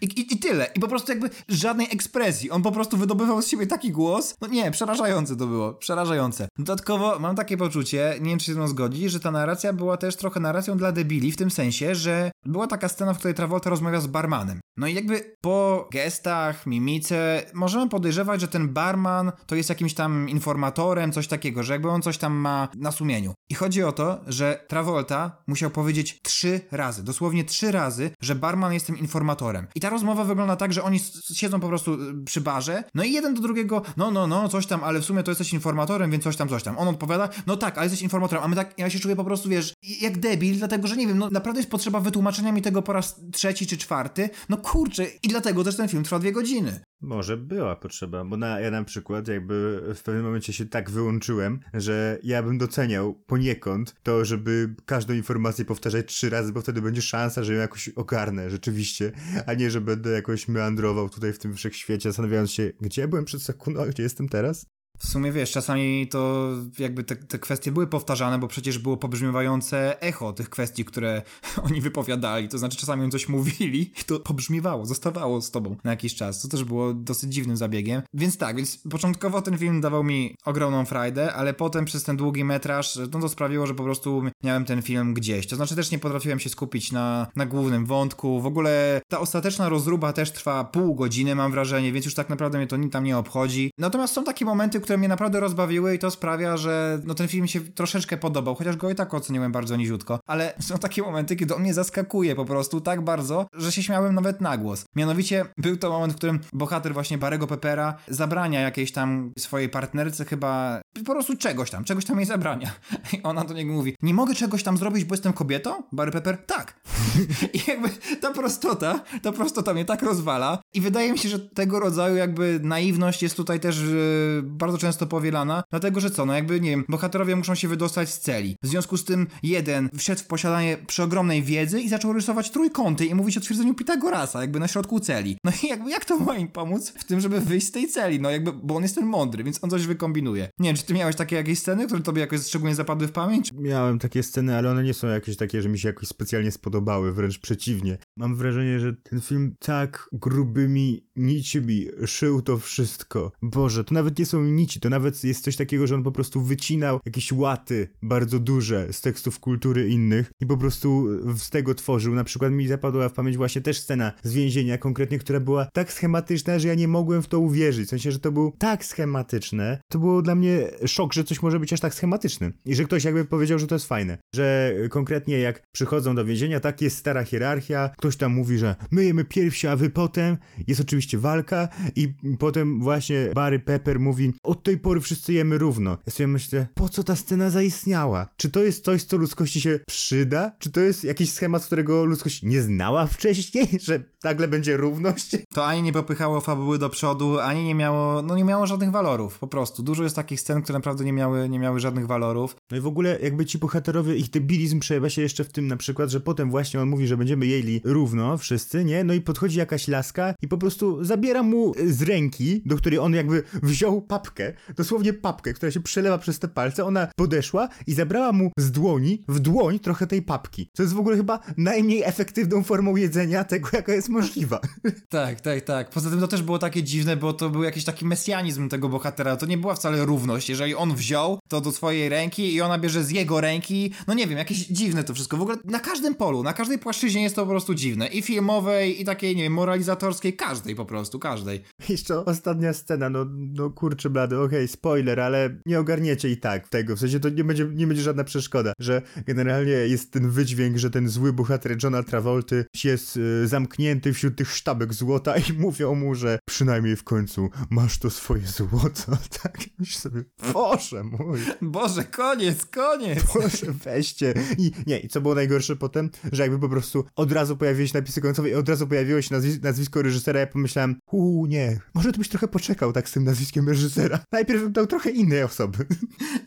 I, 0.02 0.06
i, 0.06 0.34
I 0.34 0.40
tyle. 0.40 0.68
I 0.76 0.80
po 0.80 0.88
prostu 0.88 1.12
jakby 1.12 1.30
żadnej 1.50 1.88
ekspresji. 1.92 2.52
On 2.52 2.62
po 2.62 2.72
prostu 2.72 2.98
wydobywał 2.98 3.42
z 3.42 3.48
siebie 3.48 3.68
taki 3.68 3.92
głos. 3.92 4.36
No 4.42 4.48
nie, 4.48 4.72
przerażające 4.72 5.36
to 5.36 5.48
było. 5.48 5.74
Przerażające. 5.74 6.48
Dodatkowo 6.58 7.20
mam 7.20 7.36
takie 7.36 7.58
poczucie, 7.58 8.16
nie 8.22 8.30
wiem 8.30 8.40
czy 8.40 8.46
się 8.46 8.54
z 8.54 8.58
mną 8.58 8.68
zgodzi, 8.68 9.10
że 9.10 9.20
ta 9.20 9.32
narracja 9.32 9.74
była 9.74 9.98
też 9.98 10.16
trochę 10.16 10.40
narracją 10.40 10.78
dla 10.78 10.92
debili, 10.92 11.32
w 11.32 11.38
tym 11.38 11.52
sensie, 11.52 11.96
że 11.96 12.32
była 12.46 12.68
taka 12.68 12.90
scena, 12.90 13.14
w 13.14 13.18
której 13.18 13.36
Travolta 13.36 13.70
rozmawia 13.70 14.02
z 14.02 14.08
barmanem. 14.08 14.60
No 14.78 14.88
i 14.88 14.94
jakby 14.94 15.36
po 15.42 15.90
gestach, 15.92 16.66
mimice, 16.66 17.46
możemy 17.54 17.90
podejrzewać, 17.90 18.42
że 18.42 18.48
ten 18.48 18.70
barman 18.70 19.32
to 19.46 19.56
jest 19.56 19.70
jakimś 19.70 19.94
tam 19.94 20.30
informatorem, 20.30 21.12
coś 21.12 21.28
takiego, 21.28 21.64
że 21.64 21.74
jakby 21.74 21.90
on 21.90 22.02
coś 22.02 22.18
tam 22.18 22.34
ma 22.34 22.68
na 22.76 22.92
sumieniu. 22.92 23.34
I 23.50 23.56
chodzi 23.56 23.84
o 23.84 23.92
to, 23.92 24.20
że 24.32 24.66
Travolta 24.68 25.38
musiał 25.48 25.70
powiedzieć 25.70 26.22
trzy 26.22 26.62
razy, 26.72 27.04
dosłownie 27.04 27.44
trzy 27.44 27.72
razy, 27.72 28.12
że 28.22 28.36
barman 28.36 28.74
jest 28.74 28.86
tym 28.86 28.98
informatorem. 28.98 29.68
I 29.76 29.80
ta 29.80 29.90
rozmowa 29.90 30.24
wygląda 30.24 30.56
tak, 30.56 30.74
że 30.74 30.84
oni 30.84 31.00
siedzą 31.34 31.60
po 31.60 31.68
prostu 31.68 31.94
y, 31.94 32.24
przy 32.26 32.42
barze, 32.42 32.84
no 32.96 33.04
i 33.04 33.12
jeden 33.12 33.34
do 33.34 33.42
drugiego, 33.42 33.82
no, 33.98 34.12
no, 34.12 34.28
no, 34.28 34.50
coś 34.50 34.66
tam, 34.68 34.84
ale 34.84 35.00
w 35.00 35.06
sumie 35.06 35.24
to 35.24 35.32
jesteś 35.32 35.54
informatorem, 35.54 36.12
więc 36.12 36.24
coś 36.24 36.38
tam, 36.38 36.50
coś 36.50 36.64
tam. 36.64 36.78
On 36.78 36.88
odpowiada, 36.88 37.30
no 37.48 37.58
tak, 37.58 37.78
ale 37.78 37.86
jesteś 37.86 38.02
informatorem, 38.02 38.44
a 38.44 38.48
my 38.48 38.56
tak, 38.56 38.74
ja 38.78 38.90
się 38.90 39.00
czuję 39.00 39.16
po 39.16 39.24
prostu, 39.24 39.50
wiesz, 39.50 39.74
jak 40.02 40.20
debil, 40.20 40.58
dlatego, 40.58 40.88
że 40.88 40.96
nie 40.96 41.08
wiem, 41.08 41.18
no 41.18 41.30
naprawdę 41.30 41.60
jest 41.60 41.72
potrzeba 41.72 42.00
wytłumaczenia 42.00 42.52
mi 42.52 42.62
tego 42.62 42.82
po 42.82 42.94
raz 42.94 43.22
trzeci 43.32 43.68
czy 43.68 43.78
czwarty, 43.78 44.30
no 44.50 44.58
kurczę, 44.58 45.06
i 45.24 45.28
dlatego 45.28 45.64
też 45.64 45.76
ten 45.76 45.88
film 45.88 46.04
trwa 46.04 46.20
dwie 46.20 46.32
godziny. 46.32 46.82
Może 47.02 47.38
była 47.38 47.76
potrzeba, 47.76 48.26
bo 48.26 48.38
na, 48.38 48.60
ja 48.60 48.72
na 48.72 48.84
przykład 48.84 49.28
jakby 49.28 49.82
w 49.96 50.04
pewnym 50.04 50.24
momencie 50.24 50.54
się 50.54 50.66
tak 50.66 50.90
wyłączyłem, 50.90 51.60
że 51.74 52.20
ja 52.24 52.44
bym 52.44 52.58
doceniał 52.58 53.14
poniekąd 53.14 53.96
to, 54.04 54.11
żeby 54.26 54.76
każdą 54.86 55.14
informację 55.14 55.66
powtarzać 55.66 56.06
trzy 56.08 56.30
razy, 56.30 56.52
bo 56.52 56.62
wtedy 56.62 56.82
będzie 56.82 57.02
szansa, 57.02 57.44
że 57.44 57.54
ją 57.54 57.60
jakoś 57.60 57.90
ogarnę 57.90 58.50
rzeczywiście, 58.50 59.12
a 59.46 59.54
nie, 59.54 59.72
że 59.72 59.82
będę 59.82 60.10
jakoś 60.10 60.48
meandrował 60.48 61.10
tutaj 61.10 61.34
w 61.34 61.40
tym 61.40 61.54
wszechświecie, 61.54 62.10
zastanawiając 62.10 62.52
się, 62.52 62.72
gdzie 62.82 63.08
byłem 63.08 63.26
przed 63.26 63.42
sekundą, 63.44 63.86
gdzie 63.90 64.04
jestem 64.04 64.30
teraz? 64.30 64.66
W 64.98 65.08
sumie 65.08 65.32
wiesz, 65.32 65.52
czasami 65.52 66.08
to 66.08 66.50
jakby 66.80 67.04
te, 67.04 67.16
te 67.16 67.40
kwestie 67.40 67.72
były 67.72 67.88
powtarzane, 67.88 68.40
bo 68.40 68.48
przecież 68.48 68.80
było 68.80 68.98
pobrzmiewające 68.98 70.02
echo 70.02 70.34
tych 70.34 70.50
kwestii, 70.50 70.86
które 70.86 71.22
oni 71.68 71.82
wypowiadali. 71.82 72.50
To 72.50 72.58
znaczy, 72.58 72.78
czasami 72.78 73.10
coś 73.10 73.30
mówili 73.30 73.82
i 74.02 74.04
to 74.06 74.20
pobrzmiewało, 74.20 74.86
zostawało 74.86 75.42
z 75.42 75.52
tobą 75.52 75.76
na 75.84 75.92
jakiś 75.92 76.16
czas. 76.16 76.42
To 76.42 76.48
też 76.48 76.64
było 76.64 76.94
dosyć 76.94 77.34
dziwnym 77.34 77.58
zabiegiem. 77.58 78.02
Więc 78.14 78.38
tak, 78.38 78.56
więc 78.56 78.78
początkowo 78.92 79.42
ten 79.42 79.58
film 79.58 79.82
dawał 79.82 80.04
mi 80.04 80.36
ogromną 80.46 80.86
frajdę, 80.86 81.34
ale 81.34 81.54
potem 81.54 81.86
przez 81.86 82.04
ten 82.04 82.18
długi 82.18 82.44
metraż, 82.44 82.96
no 82.96 83.20
to 83.20 83.30
sprawiło, 83.30 83.68
że 83.68 83.76
po 83.76 83.84
prostu 83.84 84.24
miałem 84.44 84.66
ten 84.66 84.82
film 84.82 85.14
gdzieś. 85.14 85.48
To 85.48 85.56
znaczy, 85.56 85.76
też 85.76 85.92
nie 85.92 86.00
potrafiłem 86.00 86.40
się 86.40 86.50
skupić 86.50 86.92
na, 86.92 87.28
na 87.36 87.46
głównym 87.46 87.86
wątku. 87.86 88.42
W 88.42 88.46
ogóle 88.46 89.02
ta 89.08 89.20
ostateczna 89.20 89.70
rozruba 89.70 90.14
też 90.14 90.32
trwa 90.32 90.64
pół 90.64 90.96
godziny, 90.96 91.36
mam 91.36 91.52
wrażenie, 91.52 91.92
więc 91.92 92.06
już 92.06 92.16
tak 92.16 92.30
naprawdę 92.30 92.58
mnie 92.58 92.68
to 92.68 92.78
tam 92.92 93.04
nie 93.04 93.18
obchodzi. 93.18 93.72
Natomiast 93.78 94.14
są 94.14 94.24
takie 94.24 94.46
momenty, 94.46 94.80
które 94.80 94.91
które 94.92 94.98
mnie 94.98 95.08
naprawdę 95.08 95.40
rozbawiły 95.40 95.96
i 95.96 96.00
to 96.00 96.12
sprawia, 96.12 96.58
że 96.58 97.02
no 97.06 97.14
ten 97.14 97.28
film 97.28 97.42
mi 97.42 97.50
się 97.50 97.62
troszeczkę 97.62 98.18
podobał, 98.18 98.56
chociaż 98.56 98.78
go 98.78 98.90
i 98.90 98.96
tak 98.96 99.14
oceniłem 99.14 99.52
bardzo 99.52 99.76
niziutko, 99.76 100.20
ale 100.28 100.54
są 100.68 100.78
takie 100.78 101.02
momenty, 101.02 101.36
kiedy 101.36 101.56
on 101.56 101.62
mnie 101.62 101.74
zaskakuje 101.74 102.36
po 102.36 102.46
prostu 102.46 102.82
tak 102.82 103.02
bardzo, 103.02 103.48
że 103.54 103.72
się 103.72 103.84
śmiałem 103.84 104.16
nawet 104.16 104.42
na 104.42 104.58
głos. 104.58 104.86
Mianowicie 104.96 105.46
był 105.58 105.78
to 105.78 105.90
moment, 105.90 106.14
w 106.14 106.16
którym 106.16 106.40
bohater 106.54 106.94
właśnie 106.94 107.18
Barego 107.18 107.48
Peppera 107.48 107.98
zabrania 108.08 108.62
jakiejś 108.62 108.92
tam 108.92 109.32
swojej 109.40 109.70
partnerce 109.70 110.26
chyba 110.26 110.82
po 111.06 111.14
prostu 111.14 111.38
czegoś 111.38 111.72
tam, 111.72 111.84
czegoś 111.84 112.06
tam 112.06 112.18
jej 112.18 112.26
zabrania. 112.26 112.72
I 113.14 113.24
ona 113.24 113.44
do 113.44 113.54
niego 113.54 113.74
mówi, 113.74 113.96
nie 114.02 114.14
mogę 114.14 114.36
czegoś 114.36 114.64
tam 114.64 114.78
zrobić, 114.78 115.06
bo 115.06 115.14
jestem 115.14 115.34
kobietą? 115.34 115.84
Barry 115.92 116.12
Pepper, 116.12 116.38
tak. 116.38 116.82
I 117.54 117.62
jakby 117.68 117.90
ta 118.22 118.32
prostota, 118.34 119.00
ta 119.22 119.32
prostota 119.32 119.74
mnie 119.74 119.86
tak 119.86 120.02
rozwala 120.02 120.62
i 120.74 120.82
wydaje 120.82 121.12
mi 121.12 121.18
się, 121.18 121.30
że 121.30 121.40
tego 121.40 121.80
rodzaju 121.80 122.16
jakby 122.16 122.60
naiwność 122.64 123.24
jest 123.24 123.38
tutaj 123.38 123.60
też 123.60 123.80
yy, 123.80 124.42
bardzo 124.44 124.71
bardzo 124.72 124.88
często 124.88 125.08
powielana, 125.08 125.64
dlatego 125.70 126.00
że 126.00 126.12
co, 126.12 126.26
no 126.26 126.34
jakby, 126.34 126.62
nie 126.62 126.70
wiem, 126.70 126.86
bohaterowie 126.90 127.36
muszą 127.36 127.56
się 127.56 127.68
wydostać 127.68 128.10
z 128.10 128.20
celi. 128.20 128.56
W 128.64 128.68
związku 128.68 128.98
z 128.98 129.06
tym 129.06 129.28
jeden 129.44 129.90
wszedł 129.98 130.22
w 130.22 130.26
posiadanie 130.26 130.78
przeogromnej 130.88 131.44
wiedzy 131.44 131.82
i 131.82 131.90
zaczął 131.90 132.14
rysować 132.14 132.52
trójkąty 132.52 133.06
i 133.06 133.16
mówić 133.16 133.38
o 133.38 133.42
twierdzeniu 133.42 133.74
Pitagorasa, 133.74 134.42
jakby 134.42 134.60
na 134.60 134.68
środku 134.68 135.00
celi. 135.00 135.38
No 135.44 135.52
i 135.64 135.68
jakby, 135.68 135.90
jak 135.90 136.06
to 136.06 136.20
ma 136.20 136.38
im 136.38 136.48
pomóc 136.48 136.94
w 136.98 137.04
tym, 137.04 137.20
żeby 137.20 137.42
wyjść 137.42 137.68
z 137.68 137.72
tej 137.72 137.88
celi? 137.88 138.20
No 138.20 138.30
jakby, 138.30 138.54
bo 138.54 138.76
on 138.76 138.84
jest 138.84 138.96
ten 138.96 139.06
mądry, 139.06 139.44
więc 139.44 139.64
on 139.64 139.70
coś 139.70 139.88
wykombinuje. 139.88 140.50
Nie 140.60 140.70
wiem, 140.70 140.76
czy 140.76 140.84
ty 140.84 140.94
miałeś 140.94 141.16
takie 141.16 141.36
jakieś 141.36 141.60
sceny, 141.60 141.86
które 141.86 142.02
tobie 142.02 142.22
jakoś 142.22 142.42
szczególnie 142.48 142.76
zapadły 142.76 143.08
w 143.08 143.12
pamięć? 143.12 143.52
Miałem 143.54 144.00
takie 144.00 144.24
sceny, 144.24 144.56
ale 144.56 144.72
one 144.72 144.84
nie 144.84 144.94
są 144.94 145.08
jakieś 145.08 145.38
takie, 145.38 145.62
że 145.62 145.70
mi 145.70 145.80
się 145.80 145.88
jakoś 145.88 146.08
specjalnie 146.08 146.52
spodobały, 146.52 147.14
wręcz 147.14 147.40
przeciwnie. 147.40 147.98
Mam 148.18 148.36
wrażenie, 148.36 148.80
że 148.80 148.94
ten 148.94 149.22
film 149.22 149.56
tak 149.60 150.10
grubymi 150.14 151.06
nićmi 151.16 151.88
szył 152.06 152.42
to 152.42 152.58
wszystko. 152.58 153.32
Boże, 153.42 153.84
to 153.84 153.94
nawet 153.94 154.20
nie 154.20 154.26
są 154.26 154.44
nici, 154.62 154.80
to 154.80 154.90
nawet 154.90 155.24
jest 155.24 155.44
coś 155.44 155.56
takiego, 155.56 155.88
że 155.88 155.96
on 155.96 156.04
po 156.04 156.12
prostu 156.12 156.42
wycinał 156.42 157.00
jakieś 157.06 157.32
łaty 157.32 157.88
bardzo 158.02 158.40
duże 158.40 158.88
z 158.94 159.02
tekstów 159.02 159.40
kultury 159.40 159.88
innych 159.90 160.32
i 160.42 160.46
po 160.46 160.58
prostu 160.58 161.08
z 161.38 161.50
tego 161.50 161.76
tworzył. 161.76 162.16
Na 162.16 162.24
przykład 162.24 162.52
mi 162.52 162.68
zapadła 162.68 163.10
w 163.10 163.14
pamięć 163.14 163.38
właśnie 163.38 163.62
też 163.62 163.80
scena 163.80 164.14
z 164.24 164.34
więzienia 164.34 164.78
konkretnie, 164.78 165.20
która 165.20 165.40
była 165.40 165.66
tak 165.66 165.94
schematyczna, 165.94 166.60
że 166.60 166.68
ja 166.68 166.76
nie 166.76 166.88
mogłem 166.88 167.22
w 167.22 167.28
to 167.28 167.40
uwierzyć. 167.40 167.88
W 167.88 167.90
sensie, 167.90 168.12
że 168.12 168.20
to 168.20 168.32
było 168.32 168.54
tak 168.58 168.86
schematyczne, 168.86 169.82
to 169.92 170.00
było 170.00 170.22
dla 170.22 170.36
mnie 170.36 170.68
szok, 170.86 171.14
że 171.14 171.24
coś 171.24 171.42
może 171.42 171.60
być 171.60 171.74
aż 171.74 171.80
tak 171.80 171.94
schematyczny. 171.94 172.54
I 172.66 172.76
że 172.76 172.84
ktoś 172.84 173.04
jakby 173.04 173.26
powiedział, 173.26 173.60
że 173.60 173.68
to 173.68 173.76
jest 173.76 173.88
fajne. 173.88 174.18
Że 174.36 174.74
konkretnie 174.90 175.40
jak 175.40 175.62
przychodzą 175.72 176.16
do 176.16 176.26
więzienia, 176.26 176.60
tak 176.60 176.82
jest 176.82 176.98
stara 176.98 177.24
hierarchia, 177.24 177.90
ktoś 177.98 178.18
tam 178.18 178.34
mówi, 178.34 178.58
że 178.58 178.76
my 178.92 179.06
jemy 179.06 179.26
pierwsi, 179.26 179.68
a 179.68 179.76
wy 179.76 179.90
potem. 179.90 180.38
Jest 180.68 180.82
oczywiście 180.82 181.18
walka 181.18 181.68
i 181.96 182.14
potem 182.40 182.82
właśnie 182.82 183.32
Barry 183.36 183.60
Pepper 183.60 184.00
mówi, 184.00 184.34
od 184.52 184.64
tej 184.64 184.78
pory 184.78 185.02
wszyscy 185.02 185.34
jemy 185.34 185.58
równo. 185.58 185.98
Ja 186.06 186.12
sobie 186.12 186.28
myślę, 186.28 186.68
po 186.74 186.90
co 186.90 187.04
ta 187.04 187.16
scena 187.16 187.50
zaistniała? 187.50 188.28
Czy 188.38 188.50
to 188.50 188.64
jest 188.64 188.86
coś, 188.86 189.04
co 189.04 189.18
ludzkości 189.18 189.62
się 189.62 189.80
przyda? 189.88 190.52
Czy 190.60 190.72
to 190.72 190.80
jest 190.80 191.04
jakiś 191.04 191.32
schemat, 191.32 191.66
którego 191.66 192.06
ludzkość 192.06 192.44
nie 192.44 192.62
znała 192.62 193.08
wcześniej, 193.08 193.68
że 193.88 194.04
nagle 194.24 194.48
będzie 194.48 194.78
równość? 194.78 195.38
To 195.54 195.66
ani 195.66 195.82
nie 195.82 195.94
popychało 195.94 196.42
fabuły 196.42 196.80
do 196.80 196.90
przodu, 196.90 197.40
ani 197.40 197.64
nie 197.64 197.76
miało, 197.76 198.22
no 198.22 198.36
nie 198.36 198.44
miało 198.44 198.68
żadnych 198.68 198.92
walorów, 198.92 199.40
po 199.40 199.48
prostu. 199.48 199.84
Dużo 199.84 200.04
jest 200.04 200.16
takich 200.16 200.42
scen, 200.42 200.62
które 200.62 200.80
naprawdę 200.80 201.06
nie 201.06 201.14
miały, 201.14 201.50
nie 201.50 201.60
miały 201.60 201.80
żadnych 201.80 202.08
walorów. 202.08 202.56
No 202.72 202.78
i 202.78 202.80
w 202.80 202.88
ogóle 202.88 203.20
jakby 203.24 203.46
ci 203.46 203.58
bohaterowie, 203.58 204.16
ich 204.16 204.30
debilizm 204.30 204.80
przejawia 204.80 205.10
się 205.10 205.22
jeszcze 205.22 205.44
w 205.44 205.52
tym 205.52 205.68
na 205.68 205.78
przykład, 205.78 206.10
że 206.10 206.20
potem 206.20 206.52
właśnie 206.52 206.82
on 206.82 206.90
mówi, 206.90 207.08
że 207.08 207.18
będziemy 207.18 207.46
jeli 207.48 207.82
równo 207.84 208.38
wszyscy, 208.38 208.86
nie? 208.86 209.04
No 209.04 209.14
i 209.14 209.22
podchodzi 209.22 209.60
jakaś 209.60 209.88
laska 209.88 210.34
i 210.42 210.48
po 210.48 210.58
prostu 210.58 211.04
zabiera 211.04 211.44
mu 211.44 211.74
z 211.88 212.02
ręki, 212.02 212.62
do 212.66 212.76
której 212.76 213.00
on 213.00 213.14
jakby 213.14 213.44
wziął 213.64 214.02
papkę, 214.02 214.41
dosłownie 214.76 215.14
papkę, 215.14 215.54
która 215.54 215.72
się 215.72 215.80
przelewa 215.80 216.18
przez 216.18 216.40
te 216.40 216.48
palce, 216.48 216.86
ona 216.86 217.08
podeszła 217.16 217.70
i 217.88 217.94
zabrała 217.94 218.32
mu 218.32 218.52
z 218.58 218.72
dłoni 218.72 219.24
w 219.28 219.40
dłoń 219.40 219.80
trochę 219.80 220.08
tej 220.08 220.22
papki. 220.22 220.70
Co 220.74 220.84
jest 220.84 220.94
w 220.94 221.00
ogóle 221.00 221.18
chyba 221.18 221.40
najmniej 221.58 222.04
efektywną 222.04 222.64
formą 222.64 222.96
jedzenia 222.96 223.44
tego, 223.44 223.70
jaka 223.74 223.94
jest 223.94 224.10
możliwa. 224.10 224.60
Tak, 225.10 225.42
tak, 225.42 225.62
tak. 225.62 225.90
Poza 225.90 226.10
tym 226.10 226.20
to 226.20 226.28
też 226.28 226.42
było 226.42 226.60
takie 226.60 226.84
dziwne, 226.84 227.18
bo 227.18 227.34
to 227.34 227.50
był 227.50 227.64
jakiś 227.64 227.84
taki 227.84 228.06
mesjanizm 228.06 228.70
tego 228.70 228.90
bohatera. 228.90 229.38
To 229.38 229.46
nie 229.46 229.58
była 229.58 229.76
wcale 229.76 230.06
równość. 230.06 230.50
Jeżeli 230.50 230.76
on 230.76 230.96
wziął 230.96 231.40
to 231.48 231.62
do 231.62 231.72
swojej 231.72 232.10
ręki 232.10 232.54
i 232.54 232.62
ona 232.62 232.80
bierze 232.80 233.04
z 233.04 233.12
jego 233.12 233.42
ręki, 233.42 233.94
no 234.08 234.14
nie 234.14 234.28
wiem, 234.28 234.38
jakieś 234.38 234.58
dziwne 234.58 235.04
to 235.04 235.14
wszystko. 235.14 235.38
W 235.38 235.42
ogóle 235.42 235.58
na 235.66 235.80
każdym 235.80 236.16
polu, 236.16 236.44
na 236.44 236.54
każdej 236.54 236.80
płaszczyźnie 236.80 237.24
jest 237.24 237.36
to 237.36 237.42
po 237.42 237.50
prostu 237.50 237.74
dziwne. 237.74 238.08
I 238.08 238.22
filmowej, 238.22 239.02
i 239.02 239.06
takiej, 239.06 239.36
nie 239.36 239.44
wiem, 239.44 239.54
moralizatorskiej, 239.54 240.36
każdej 240.36 240.76
po 240.76 240.86
prostu, 240.86 241.20
każdej. 241.20 241.62
Jeszcze 241.90 242.26
ostatnia 242.26 242.74
scena, 242.74 243.10
no, 243.10 243.26
no 243.30 243.70
kurczę 243.70 244.10
blady, 244.32 244.46
okej, 244.46 244.60
okay, 244.60 244.68
spoiler, 244.68 245.20
ale 245.20 245.50
nie 245.66 245.80
ogarniecie 245.80 246.30
i 246.30 246.38
tak 246.38 246.70
tego, 246.70 246.96
w 246.96 247.00
sensie 247.00 247.20
to 247.20 247.30
nie 247.30 247.44
będzie, 247.44 247.66
nie 247.66 247.88
będzie 247.88 248.04
żadna 248.04 248.24
przeszkoda, 248.24 248.74
że 248.80 249.02
generalnie 249.26 249.72
jest 249.72 250.12
ten 250.12 250.30
wydźwięk, 250.30 250.78
że 250.78 250.90
ten 250.90 251.10
zły 251.10 251.34
bohater 251.34 251.84
Johna 251.84 252.04
Travolty 252.04 252.66
jest 252.84 253.18
y, 253.18 253.48
zamknięty 253.48 254.14
wśród 254.14 254.36
tych 254.36 254.52
sztabek 254.52 254.94
złota 254.94 255.38
i 255.38 255.54
mówią 255.66 255.96
mu, 255.96 256.16
że 256.16 256.40
przynajmniej 256.46 256.96
w 256.96 257.04
końcu 257.04 257.50
masz 257.70 258.00
to 258.00 258.10
swoje 258.10 258.48
złoto, 258.48 259.18
tak? 259.44 259.58
Myślę 259.80 260.02
sobie, 260.02 260.24
Boże 260.54 261.04
mój. 261.04 261.40
Boże, 261.62 262.04
koniec, 262.04 262.66
koniec. 262.66 263.24
Boże, 263.34 263.72
weźcie. 263.84 264.34
I 264.58 264.72
nie, 264.88 265.00
i 265.00 265.08
co 265.08 265.22
było 265.22 265.36
najgorsze 265.36 265.76
potem, 265.76 266.10
że 266.32 266.44
jakby 266.44 266.60
po 266.60 266.70
prostu 266.70 267.06
od 267.16 267.32
razu 267.32 267.58
pojawiły 267.58 267.88
się 267.88 267.98
napisy 267.98 268.22
końcowe 268.22 268.50
i 268.50 268.54
od 268.54 268.70
razu 268.70 268.88
pojawiło 268.88 269.22
się 269.22 269.36
nazwis 269.36 269.62
nazwisko 269.62 270.02
reżysera, 270.02 270.40
ja 270.40 270.48
pomyślałem, 270.48 270.96
uuu, 271.12 271.46
nie, 271.46 271.80
może 271.94 272.12
to 272.12 272.18
byś 272.18 272.30
trochę 272.30 272.48
poczekał 272.48 272.94
tak 272.94 273.10
z 273.10 273.12
tym 273.12 273.24
nazwiskiem 273.24 273.70
reżysera. 273.70 274.20
Najpierw 274.32 274.62
bym 274.62 274.72
dał 274.72 274.88
trochę 274.88 275.10
innej 275.10 275.44
osoby. 275.44 275.86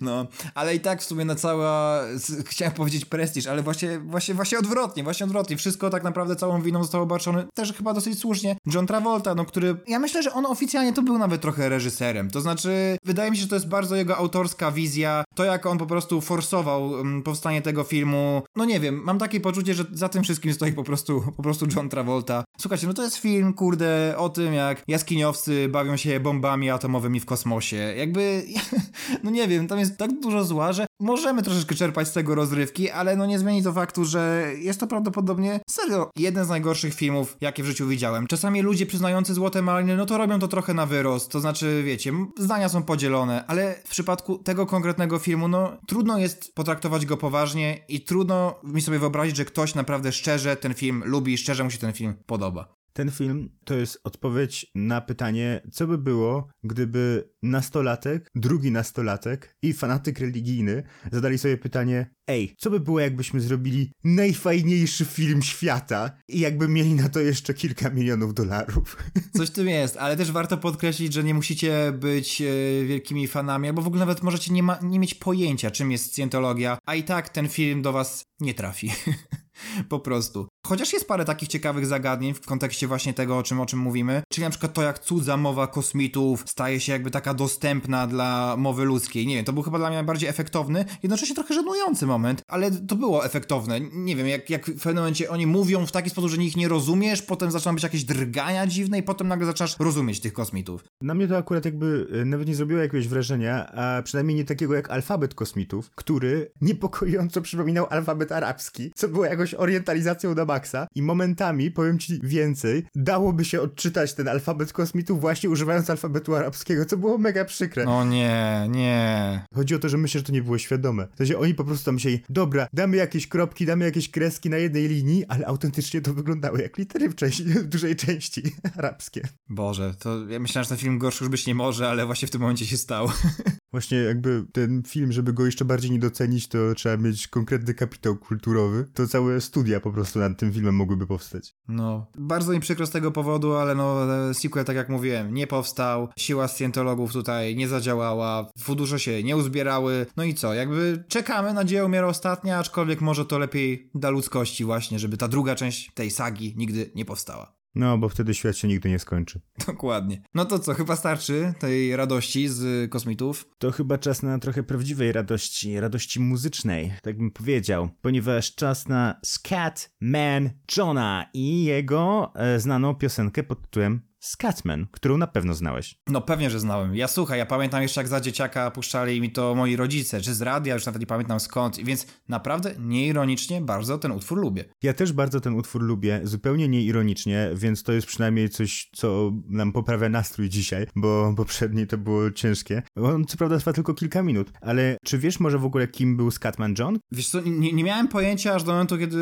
No, 0.01 0.27
ale 0.55 0.75
i 0.75 0.81
tak 0.81 1.03
w 1.03 1.05
sumie 1.05 1.25
na 1.25 1.35
cała, 1.35 2.01
chciałem 2.47 2.75
powiedzieć 2.75 3.05
prestiż, 3.05 3.47
ale 3.47 3.63
właśnie, 3.63 3.99
właśnie, 3.99 4.35
właśnie 4.35 4.59
odwrotnie, 4.59 5.05
właśnie 5.05 5.25
odwrotnie. 5.25 5.57
Wszystko 5.57 5.91
tak 5.91 6.05
naprawdę 6.05 6.37
całą 6.37 6.63
winą 6.63 6.83
zostało 6.83 7.05
obarczone 7.05 7.47
też 7.55 7.73
chyba 7.73 7.95
dosyć 7.95 8.19
słusznie 8.19 8.57
John 8.75 8.87
Travolta, 8.87 9.35
no 9.35 9.45
który, 9.45 9.77
ja 9.87 9.99
myślę, 9.99 10.23
że 10.23 10.33
on 10.33 10.47
oficjalnie 10.47 10.93
to 10.93 11.03
był 11.03 11.19
nawet 11.19 11.41
trochę 11.41 11.69
reżyserem. 11.69 12.31
To 12.31 12.41
znaczy, 12.41 12.97
wydaje 13.05 13.31
mi 13.31 13.37
się, 13.37 13.43
że 13.43 13.49
to 13.49 13.57
jest 13.57 13.69
bardzo 13.69 13.97
jego 13.97 14.17
autorska 14.17 14.73
wizja, 14.73 15.25
to 15.35 15.45
jak 15.45 15.67
on 15.67 15.79
po 15.79 15.87
prostu 15.87 16.21
forsował 16.21 16.91
um, 16.91 17.23
powstanie 17.23 17.63
tego 17.63 17.85
filmu. 17.85 18.43
No 18.57 18.65
nie 18.65 18.81
wiem, 18.81 19.03
mam 19.05 19.19
takie 19.19 19.41
poczucie, 19.41 19.75
że 19.75 19.85
za 19.93 20.09
tym 20.09 20.23
wszystkim 20.23 20.55
stoi 20.55 20.73
po 20.73 20.85
prostu, 20.85 21.25
po 21.37 21.43
prostu 21.43 21.67
John 21.77 21.89
Travolta. 21.89 22.45
Słuchajcie, 22.61 22.87
no 22.87 22.95
to 22.95 23.03
jest 23.03 23.17
film, 23.17 23.53
kurde, 23.53 24.15
o 24.19 24.29
tym 24.29 24.55
jak 24.55 24.83
jaskiniowcy 24.89 25.69
bawią 25.69 25.97
się 25.97 26.21
bombami 26.21 26.71
atomowymi 26.71 27.21
w 27.21 27.27
kosmosie. 27.27 27.64
Jakby, 27.73 28.45
no 29.25 29.31
nie 29.31 29.49
wiem, 29.49 29.69
tam 29.69 29.79
jest 29.79 29.97
tak 29.97 30.21
dużo 30.21 30.45
zła, 30.45 30.73
że 30.73 30.87
możemy 31.01 31.43
troszeczkę 31.43 31.75
czerpać 31.75 32.09
z 32.09 32.13
tego 32.13 32.35
rozrywki, 32.35 32.91
ale 32.91 33.17
no 33.17 33.27
nie 33.27 33.39
zmieni 33.39 33.63
to 33.63 33.73
faktu, 33.73 34.05
że 34.05 34.53
jest 34.59 34.81
to 34.81 34.87
prawdopodobnie 34.87 35.61
serio 35.71 36.11
jeden 36.17 36.45
z 36.45 36.49
najgorszych 36.49 36.95
filmów, 36.95 37.37
jakie 37.41 37.63
w 37.63 37.67
życiu 37.67 37.87
widziałem. 37.87 38.27
Czasami 38.27 38.63
ludzie 38.63 38.87
przyznający 38.87 39.35
złote 39.35 39.63
maliny, 39.63 39.97
no 39.97 40.07
to 40.07 40.19
robią 40.19 40.39
to 40.39 40.49
trochę 40.49 40.75
na 40.75 40.87
wyrost, 40.87 41.31
to 41.31 41.41
znaczy, 41.41 41.83
wiecie, 41.85 42.13
zdania 42.39 42.69
są 42.69 42.83
podzielone, 42.83 43.45
ale 43.47 43.75
w 43.85 43.89
przypadku 43.89 44.39
tego 44.39 44.67
konkretnego 44.67 45.19
filmu, 45.19 45.49
no 45.49 45.77
trudno 45.87 46.19
jest 46.19 46.55
potraktować 46.55 47.07
go 47.07 47.17
poważnie 47.17 47.85
i 47.89 48.01
trudno 48.01 48.55
mi 48.65 48.83
sobie 48.83 48.99
wyobrazić, 48.99 49.37
że 49.37 49.45
ktoś 49.45 49.75
naprawdę 49.75 50.13
szczerze 50.13 50.57
ten 50.57 50.75
film 50.75 51.03
lubi 51.07 51.33
i 51.33 51.39
szczerze 51.39 51.65
mu 51.65 51.71
się 51.71 51.79
ten 51.79 51.93
film 51.93 52.15
podoba. 52.27 52.84
Ten 52.97 53.11
film 53.11 53.49
to 53.65 53.75
jest 53.75 54.01
odpowiedź 54.05 54.67
na 54.75 55.01
pytanie, 55.01 55.61
co 55.73 55.87
by 55.87 55.99
było, 55.99 56.49
gdyby 56.65 57.31
nastolatek, 57.43 58.31
drugi 58.35 58.71
nastolatek 58.71 59.57
i 59.63 59.73
fanatyk 59.73 60.19
religijny 60.19 60.83
zadali 61.13 61.39
sobie 61.39 61.59
pytanie: 61.59 62.15
Ej, 62.27 62.55
co 62.59 62.71
by 62.71 62.81
było, 62.81 63.01
jakbyśmy 63.01 63.41
zrobili 63.41 63.93
najfajniejszy 64.05 65.05
film 65.05 65.43
świata 65.43 66.11
i 66.29 66.41
jakby 66.41 66.69
mieli 66.69 66.95
na 66.95 67.09
to 67.09 67.21
jeszcze 67.21 67.55
kilka 67.55 67.91
milionów 67.91 68.35
dolarów? 68.35 68.97
Coś 69.37 69.49
w 69.49 69.53
tym 69.53 69.69
jest, 69.69 69.97
ale 69.97 70.17
też 70.17 70.33
warto 70.33 70.57
podkreślić, 70.57 71.13
że 71.13 71.25
nie 71.25 71.35
musicie 71.35 71.93
być 71.93 72.43
e, 72.43 72.45
wielkimi 72.87 73.29
fanami, 73.29 73.69
albo 73.69 73.83
w 73.83 73.87
ogóle 73.87 74.01
nawet 74.01 74.23
możecie 74.23 74.53
nie, 74.53 74.63
ma, 74.63 74.79
nie 74.83 74.99
mieć 74.99 75.15
pojęcia, 75.15 75.71
czym 75.71 75.93
jest 75.93 76.13
scjentologia, 76.13 76.79
a 76.87 76.95
i 76.95 77.03
tak 77.03 77.29
ten 77.29 77.49
film 77.49 77.83
do 77.83 77.93
was 77.93 78.25
nie 78.41 78.55
trafi. 78.55 78.91
po 79.89 80.01
prostu. 80.01 80.49
Chociaż 80.67 80.93
jest 80.93 81.09
parę 81.09 81.25
takich 81.25 81.49
ciekawych 81.49 81.87
zagadnień 81.87 82.35
w 82.35 82.41
kontekście 82.41 82.87
właśnie 82.87 83.15
tego, 83.15 83.39
o 83.39 83.43
czym, 83.43 83.61
o 83.61 83.67
czym 83.67 83.79
mówimy, 83.79 84.23
czyli 84.29 84.45
na 84.45 84.51
przykład 84.51 84.73
to, 84.73 84.83
jak 84.83 84.99
cudza 84.99 85.37
mowa 85.37 85.67
kosmitów 85.67 86.45
staje 86.47 86.81
się 86.81 86.93
jakby 86.93 87.11
taka 87.11 87.35
dostępna 87.35 88.07
dla 88.07 88.57
mowy 88.59 88.85
ludzkiej. 88.85 89.27
Nie 89.27 89.37
wiem, 89.37 89.45
to 89.45 89.53
był 89.53 89.63
chyba 89.63 89.79
dla 89.79 89.89
mnie 89.89 89.97
najbardziej 89.97 90.29
efektowny, 90.29 90.85
jednocześnie 91.03 91.35
trochę 91.35 91.55
żenujący 91.55 92.07
moment, 92.07 92.43
ale 92.49 92.71
to 92.71 92.97
było 92.97 93.25
efektowne. 93.25 93.81
Nie 93.81 94.17
wiem, 94.17 94.29
jak, 94.29 94.51
jak 94.51 94.67
w 94.67 94.83
pewnym 94.83 94.97
momencie 94.97 95.31
oni 95.31 95.47
mówią 95.47 95.87
w 95.87 95.93
taki 95.93 96.11
sposób, 96.11 96.31
że 96.31 96.43
ich 96.43 96.57
nie 96.57 96.69
rozumiesz, 96.69 97.23
potem 97.23 97.51
zaczynają 97.51 97.75
być 97.75 97.85
jakieś 97.85 98.05
drgania 98.05 98.67
dziwne 98.67 98.99
i 98.99 99.03
potem 99.03 99.29
nagle 99.29 99.47
zaczynasz 99.47 99.77
rozumieć 99.79 100.21
tych 100.21 100.33
kosmitów. 100.33 100.85
Na 101.03 101.15
mnie 101.15 101.29
to 101.29 101.37
akurat 101.37 101.65
jakby 101.65 102.07
e, 102.23 102.25
nawet 102.25 102.49
nie 102.49 102.55
zrobiło 102.55 102.81
jakiegoś 102.81 103.09
wrażenia, 103.09 103.67
a 103.67 104.03
przynajmniej 104.03 104.37
nie 104.37 104.45
takiego 104.45 104.75
jak 104.75 104.91
alfabet 104.91 105.35
kosmitów, 105.35 105.91
który 105.95 106.51
niepokojąco 106.61 107.43
przypominał 107.43 107.87
alfabet 107.91 108.33
arabski, 108.33 108.93
co 108.95 109.09
było 109.09 109.25
jakoś 109.25 109.55
orientalizacją 109.55 110.35
na 110.35 110.54
maksa 110.55 110.87
i 110.95 111.03
momentami, 111.03 111.71
powiem 111.71 111.99
ci 111.99 112.21
więcej, 112.23 112.87
dałoby 112.95 113.45
się 113.45 113.61
odczytać 113.61 114.15
ten 114.15 114.29
alfabet 114.29 114.73
kosmitów 114.73 115.21
właśnie 115.21 115.51
używając 115.51 115.91
alfabetu 115.91 116.35
arabskiego, 116.35 116.85
co 116.85 116.97
było 116.97 117.19
mega 117.19 117.45
przykre. 117.45 117.87
O 117.87 118.05
nie, 118.05 118.67
nie. 118.71 119.45
Chodzi 119.55 119.75
o 119.75 119.79
to, 119.79 119.89
że 119.89 119.99
myślę, 119.99 120.21
że 120.21 120.25
to 120.27 120.33
nie 120.33 120.43
było 120.43 120.59
świadome. 120.59 121.09
W 121.15 121.19
sensie 121.19 121.39
oni 121.39 121.55
po 121.55 121.65
prostu 121.65 121.85
tam 121.85 121.95
myśleli, 121.95 122.21
dobra, 122.29 122.67
damy 122.73 122.97
jakieś 122.97 123.27
kropki, 123.27 123.67
damy 123.67 123.85
jakieś 123.85 124.11
kreski 124.11 124.51
na 124.51 124.57
jednej 124.57 124.89
linii, 124.89 125.25
ale 125.29 125.47
autentycznie 125.47 126.01
to 126.01 126.15
wyglądało 126.15 126.59
jak 126.59 126.79
litery 126.79 127.09
w, 127.09 127.15
części, 127.15 127.45
w 127.45 127.65
dużej 127.65 127.97
części 127.97 128.43
arabskie. 128.79 129.29
Boże, 129.49 129.95
to 129.99 130.29
ja 130.29 130.39
myślałem, 130.39 130.65
że 130.65 130.69
ten 130.69 130.79
film 130.79 130.99
gorszy 130.99 131.25
już 131.25 131.31
być 131.31 131.47
nie 131.47 131.55
może, 131.55 131.89
ale 131.89 132.07
właśnie 132.07 132.29
w 132.29 132.31
tym 132.31 132.41
momencie 132.41 132.67
się 132.67 132.77
stał. 132.77 133.09
Właśnie 133.75 133.99
jakby 133.99 134.45
ten 134.53 134.83
film, 134.83 135.13
żeby 135.13 135.33
go 135.33 135.47
jeszcze 135.47 135.65
bardziej 135.65 135.91
nie 135.91 135.99
docenić, 135.99 136.49
to 136.49 136.59
trzeba 136.77 136.97
mieć 136.97 137.29
konkretny 137.29 137.75
kapitał 137.75 138.17
kulturowy. 138.17 138.87
To 138.95 139.09
całe 139.09 139.41
studia 139.41 139.81
po 139.81 139.93
prostu 139.93 140.19
nad 140.19 140.39
tym 140.39 140.53
filmem 140.53 140.75
mogłyby 140.75 141.07
powstać. 141.07 141.55
No, 141.69 142.07
bardzo 142.19 142.53
mi 142.53 142.61
przykro 142.61 142.87
z 142.87 142.91
tego 142.91 143.11
powodu, 143.11 143.55
ale 143.55 143.75
no 143.75 144.07
sequel, 144.35 144.65
tak 144.65 144.77
jak 144.77 144.89
mówiłem, 144.89 145.35
nie 145.35 145.47
powstał, 145.47 146.09
siła 146.19 146.49
scjentologów 146.49 147.13
tutaj 147.13 147.57
nie 147.57 147.69
zadziałała, 147.69 148.51
fundusze 148.59 148.99
się 148.99 149.23
nie 149.23 149.37
uzbierały, 149.37 150.07
no 150.17 150.25
i 150.25 150.35
co, 150.35 150.55
jakby 150.55 151.05
czekamy, 151.09 151.55
nadzieja 151.55 151.85
umiera 151.85 152.07
ostatnia, 152.07 152.59
aczkolwiek 152.59 153.01
może 153.01 153.25
to 153.25 153.39
lepiej 153.39 153.91
dla 153.95 154.11
ludzkości 154.11 154.65
właśnie, 154.65 154.99
żeby 154.99 155.17
ta 155.17 155.29
druga 155.29 155.55
część 155.55 155.91
tej 155.95 156.11
sagi 156.11 156.55
nigdy 156.57 156.91
nie 156.95 157.05
powstała. 157.05 157.64
No, 157.75 157.99
bo 157.99 158.09
wtedy 158.09 158.35
świat 158.35 158.57
się 158.57 158.69
nigdy 158.69 158.91
nie 158.91 158.99
skończy. 158.99 159.41
Dokładnie. 159.67 160.23
No 160.35 160.45
to 160.45 160.59
co, 160.59 160.75
chyba 160.75 160.97
starczy 160.97 161.55
tej 161.59 161.97
radości 161.97 162.49
z 162.49 162.91
kosmitów? 162.91 163.49
To 163.59 163.71
chyba 163.73 163.99
czas 163.99 164.23
na 164.23 164.39
trochę 164.39 164.63
prawdziwej 164.63 165.13
radości, 165.13 165.81
radości 165.81 166.21
muzycznej, 166.21 166.93
tak 167.03 167.19
bym 167.19 167.31
powiedział, 167.31 167.89
ponieważ 168.03 168.55
czas 168.55 168.89
na 168.89 169.21
Scat 169.25 169.95
Man 170.01 170.51
Johna 170.77 171.27
i 171.35 171.65
jego 171.65 172.33
e, 172.35 172.61
znaną 172.61 172.95
piosenkę 172.95 173.43
pod 173.43 173.63
tytułem 173.63 174.01
Scatman, 174.25 174.87
którą 174.91 175.17
na 175.17 175.27
pewno 175.27 175.55
znałeś. 175.55 175.99
No 176.07 176.21
pewnie, 176.21 176.51
że 176.51 176.61
znałem. 176.61 176.97
Ja 176.97 177.09
słuchaj, 177.09 177.39
ja 177.39 177.47
pamiętam 177.47 177.83
jeszcze 177.83 178.01
jak 178.01 178.09
za 178.09 178.21
dzieciaka 178.21 178.71
puszczali 178.71 179.21
mi 179.21 179.33
to 179.33 179.55
moi 179.55 179.77
rodzice, 179.77 180.21
czy 180.21 180.35
z 180.35 180.43
radia, 180.43 180.75
już 180.75 180.87
nawet 180.87 181.01
nie 181.01 181.07
pamiętam 181.07 181.41
skąd, 181.41 181.77
więc 181.77 182.07
naprawdę 182.29 182.75
nieironicznie 182.79 183.61
bardzo 183.61 183.99
ten 183.99 184.13
utwór 184.13 184.39
lubię. 184.39 184.65
Ja 184.83 184.95
też 184.95 185.13
bardzo 185.13 185.41
ten 185.41 185.55
utwór 185.55 185.83
lubię, 185.83 186.21
zupełnie 186.25 186.69
nieironicznie, 186.69 187.51
więc 187.55 187.83
to 187.83 187.93
jest 187.93 188.07
przynajmniej 188.07 188.49
coś, 188.49 188.91
co 188.97 189.33
nam 189.49 189.73
poprawia 189.73 190.09
nastrój 190.09 190.49
dzisiaj, 190.49 190.87
bo 190.97 191.35
poprzedni 191.37 191.87
to 191.87 191.99
było 191.99 192.31
ciężkie. 192.31 192.83
On 192.97 193.25
co 193.25 193.37
prawda 193.37 193.59
trwa 193.59 193.73
tylko 193.73 193.95
kilka 193.95 194.23
minut, 194.23 194.53
ale 194.61 194.97
czy 195.05 195.19
wiesz 195.19 195.41
może 195.41 195.59
w 195.59 195.65
ogóle 195.65 195.89
kim 195.89 196.17
był 196.17 196.31
Scatman 196.31 196.75
John? 196.79 196.99
Wiesz 197.13 197.29
co, 197.29 197.41
nie, 197.41 197.73
nie 197.73 197.85
miałem 197.85 198.09
pojęcia 198.09 198.55
aż 198.55 198.63
do 198.63 198.73
momentu, 198.73 198.99
kiedy 198.99 199.19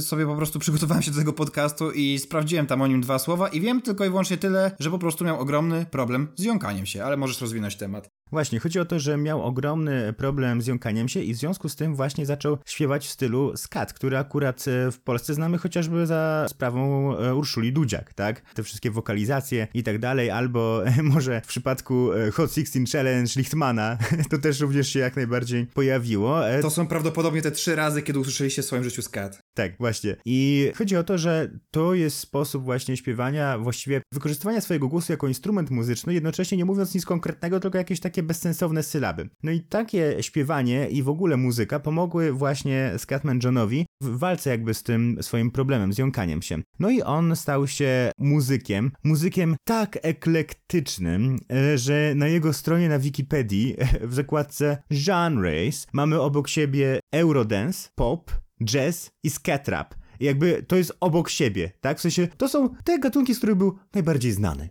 sobie 0.00 0.26
po 0.26 0.36
prostu 0.36 0.58
przygotowałem 0.58 1.02
się 1.02 1.10
do 1.10 1.18
tego 1.18 1.32
podcastu 1.32 1.90
i 1.90 2.18
sprawdziłem 2.18 2.66
tam 2.66 2.82
o 2.82 2.86
nim 2.86 3.00
dwa 3.00 3.18
słowa 3.18 3.48
i 3.48 3.60
wiem 3.60 3.82
tylko 3.82 4.04
i 4.04 4.08
wyłącznie 4.08 4.36
tyle, 4.46 4.70
że 4.78 4.90
po 4.90 4.98
prostu 4.98 5.24
miał 5.24 5.40
ogromny 5.40 5.86
problem 5.90 6.28
z 6.36 6.42
jąkaniem 6.42 6.86
się, 6.86 7.04
ale 7.04 7.16
możesz 7.16 7.40
rozwinąć 7.40 7.76
temat. 7.76 8.10
Właśnie, 8.32 8.60
chodzi 8.60 8.80
o 8.80 8.84
to, 8.84 8.98
że 8.98 9.16
miał 9.16 9.42
ogromny 9.42 10.12
problem 10.12 10.62
z 10.62 10.66
jąkaniem 10.66 11.08
się 11.08 11.20
i 11.20 11.34
w 11.34 11.36
związku 11.36 11.68
z 11.68 11.76
tym 11.76 11.94
właśnie 11.94 12.26
zaczął 12.26 12.58
śpiewać 12.66 13.06
w 13.06 13.10
stylu 13.10 13.56
skat, 13.56 13.92
który 13.92 14.18
akurat 14.18 14.64
e, 14.68 14.92
w 14.92 15.00
Polsce 15.00 15.34
znamy 15.34 15.58
chociażby 15.58 16.06
za 16.06 16.46
sprawą 16.48 17.16
e, 17.18 17.34
Urszuli 17.34 17.72
Dudziak, 17.72 18.14
tak? 18.14 18.54
Te 18.54 18.62
wszystkie 18.62 18.90
wokalizacje 18.90 19.68
i 19.74 19.82
tak 19.82 19.98
dalej, 19.98 20.30
albo 20.30 20.82
może 21.02 21.40
w 21.40 21.46
przypadku 21.46 22.12
e, 22.12 22.30
Hot 22.30 22.54
16 22.54 22.98
Challenge 22.98 23.32
Lichtmana, 23.36 23.98
to 24.30 24.38
też 24.38 24.60
również 24.60 24.88
się 24.88 24.98
jak 24.98 25.16
najbardziej 25.16 25.66
pojawiło. 25.66 26.40
To 26.62 26.70
są 26.70 26.86
prawdopodobnie 26.86 27.42
te 27.42 27.50
trzy 27.50 27.76
razy, 27.76 28.02
kiedy 28.02 28.18
usłyszeliście 28.18 28.62
w 28.62 28.64
swoim 28.64 28.84
życiu 28.84 29.02
skat. 29.02 29.38
Tak, 29.54 29.72
właśnie. 29.78 30.16
I 30.24 30.70
chodzi 30.76 30.96
o 30.96 31.04
to, 31.04 31.18
że 31.18 31.50
to 31.70 31.94
jest 31.94 32.18
sposób 32.18 32.64
właśnie 32.64 32.96
śpiewania, 32.96 33.58
właściwie 33.58 34.00
wykorzystywania 34.12 34.60
swojego 34.60 34.88
głosu 34.88 35.12
jako 35.12 35.28
instrument 35.28 35.70
muzyczny, 35.70 36.14
jednocześnie 36.14 36.58
nie 36.58 36.64
mówiąc 36.64 36.94
nic 36.94 37.04
konkretnego, 37.04 37.60
tylko 37.60 37.78
jakieś 37.78 38.00
takie 38.00 38.15
bezsensowne 38.22 38.82
sylaby. 38.82 39.28
No 39.42 39.50
i 39.50 39.60
takie 39.60 40.16
śpiewanie 40.20 40.88
i 40.88 41.02
w 41.02 41.08
ogóle 41.08 41.36
muzyka 41.36 41.80
pomogły 41.80 42.32
właśnie 42.32 42.92
Scatman 42.98 43.40
Johnowi 43.44 43.86
w 44.02 44.18
walce 44.18 44.50
jakby 44.50 44.74
z 44.74 44.82
tym 44.82 45.18
swoim 45.20 45.50
problemem, 45.50 45.92
z 45.92 45.98
jąkaniem 45.98 46.42
się. 46.42 46.58
No 46.78 46.90
i 46.90 47.02
on 47.02 47.36
stał 47.36 47.66
się 47.66 48.10
muzykiem, 48.18 48.92
muzykiem 49.04 49.56
tak 49.64 49.98
eklektycznym, 50.02 51.38
e, 51.52 51.78
że 51.78 52.12
na 52.16 52.28
jego 52.28 52.52
stronie 52.52 52.88
na 52.88 52.98
Wikipedii 52.98 53.76
w 54.00 54.14
zakładce 54.14 54.82
genres 54.90 55.86
mamy 55.92 56.20
obok 56.20 56.48
siebie 56.48 57.00
Eurodance, 57.12 57.88
pop, 57.94 58.30
jazz 58.64 59.10
i 59.24 59.30
scat 59.30 59.68
rap. 59.68 59.94
I 59.94 60.05
jakby 60.20 60.64
to 60.68 60.76
jest 60.76 60.96
obok 61.00 61.30
siebie, 61.30 61.70
tak? 61.80 61.98
W 61.98 62.00
sensie 62.00 62.28
to 62.36 62.48
są 62.48 62.68
te 62.84 62.98
gatunki, 62.98 63.34
z 63.34 63.38
których 63.38 63.56
był 63.56 63.78
najbardziej 63.94 64.32
znany. 64.32 64.68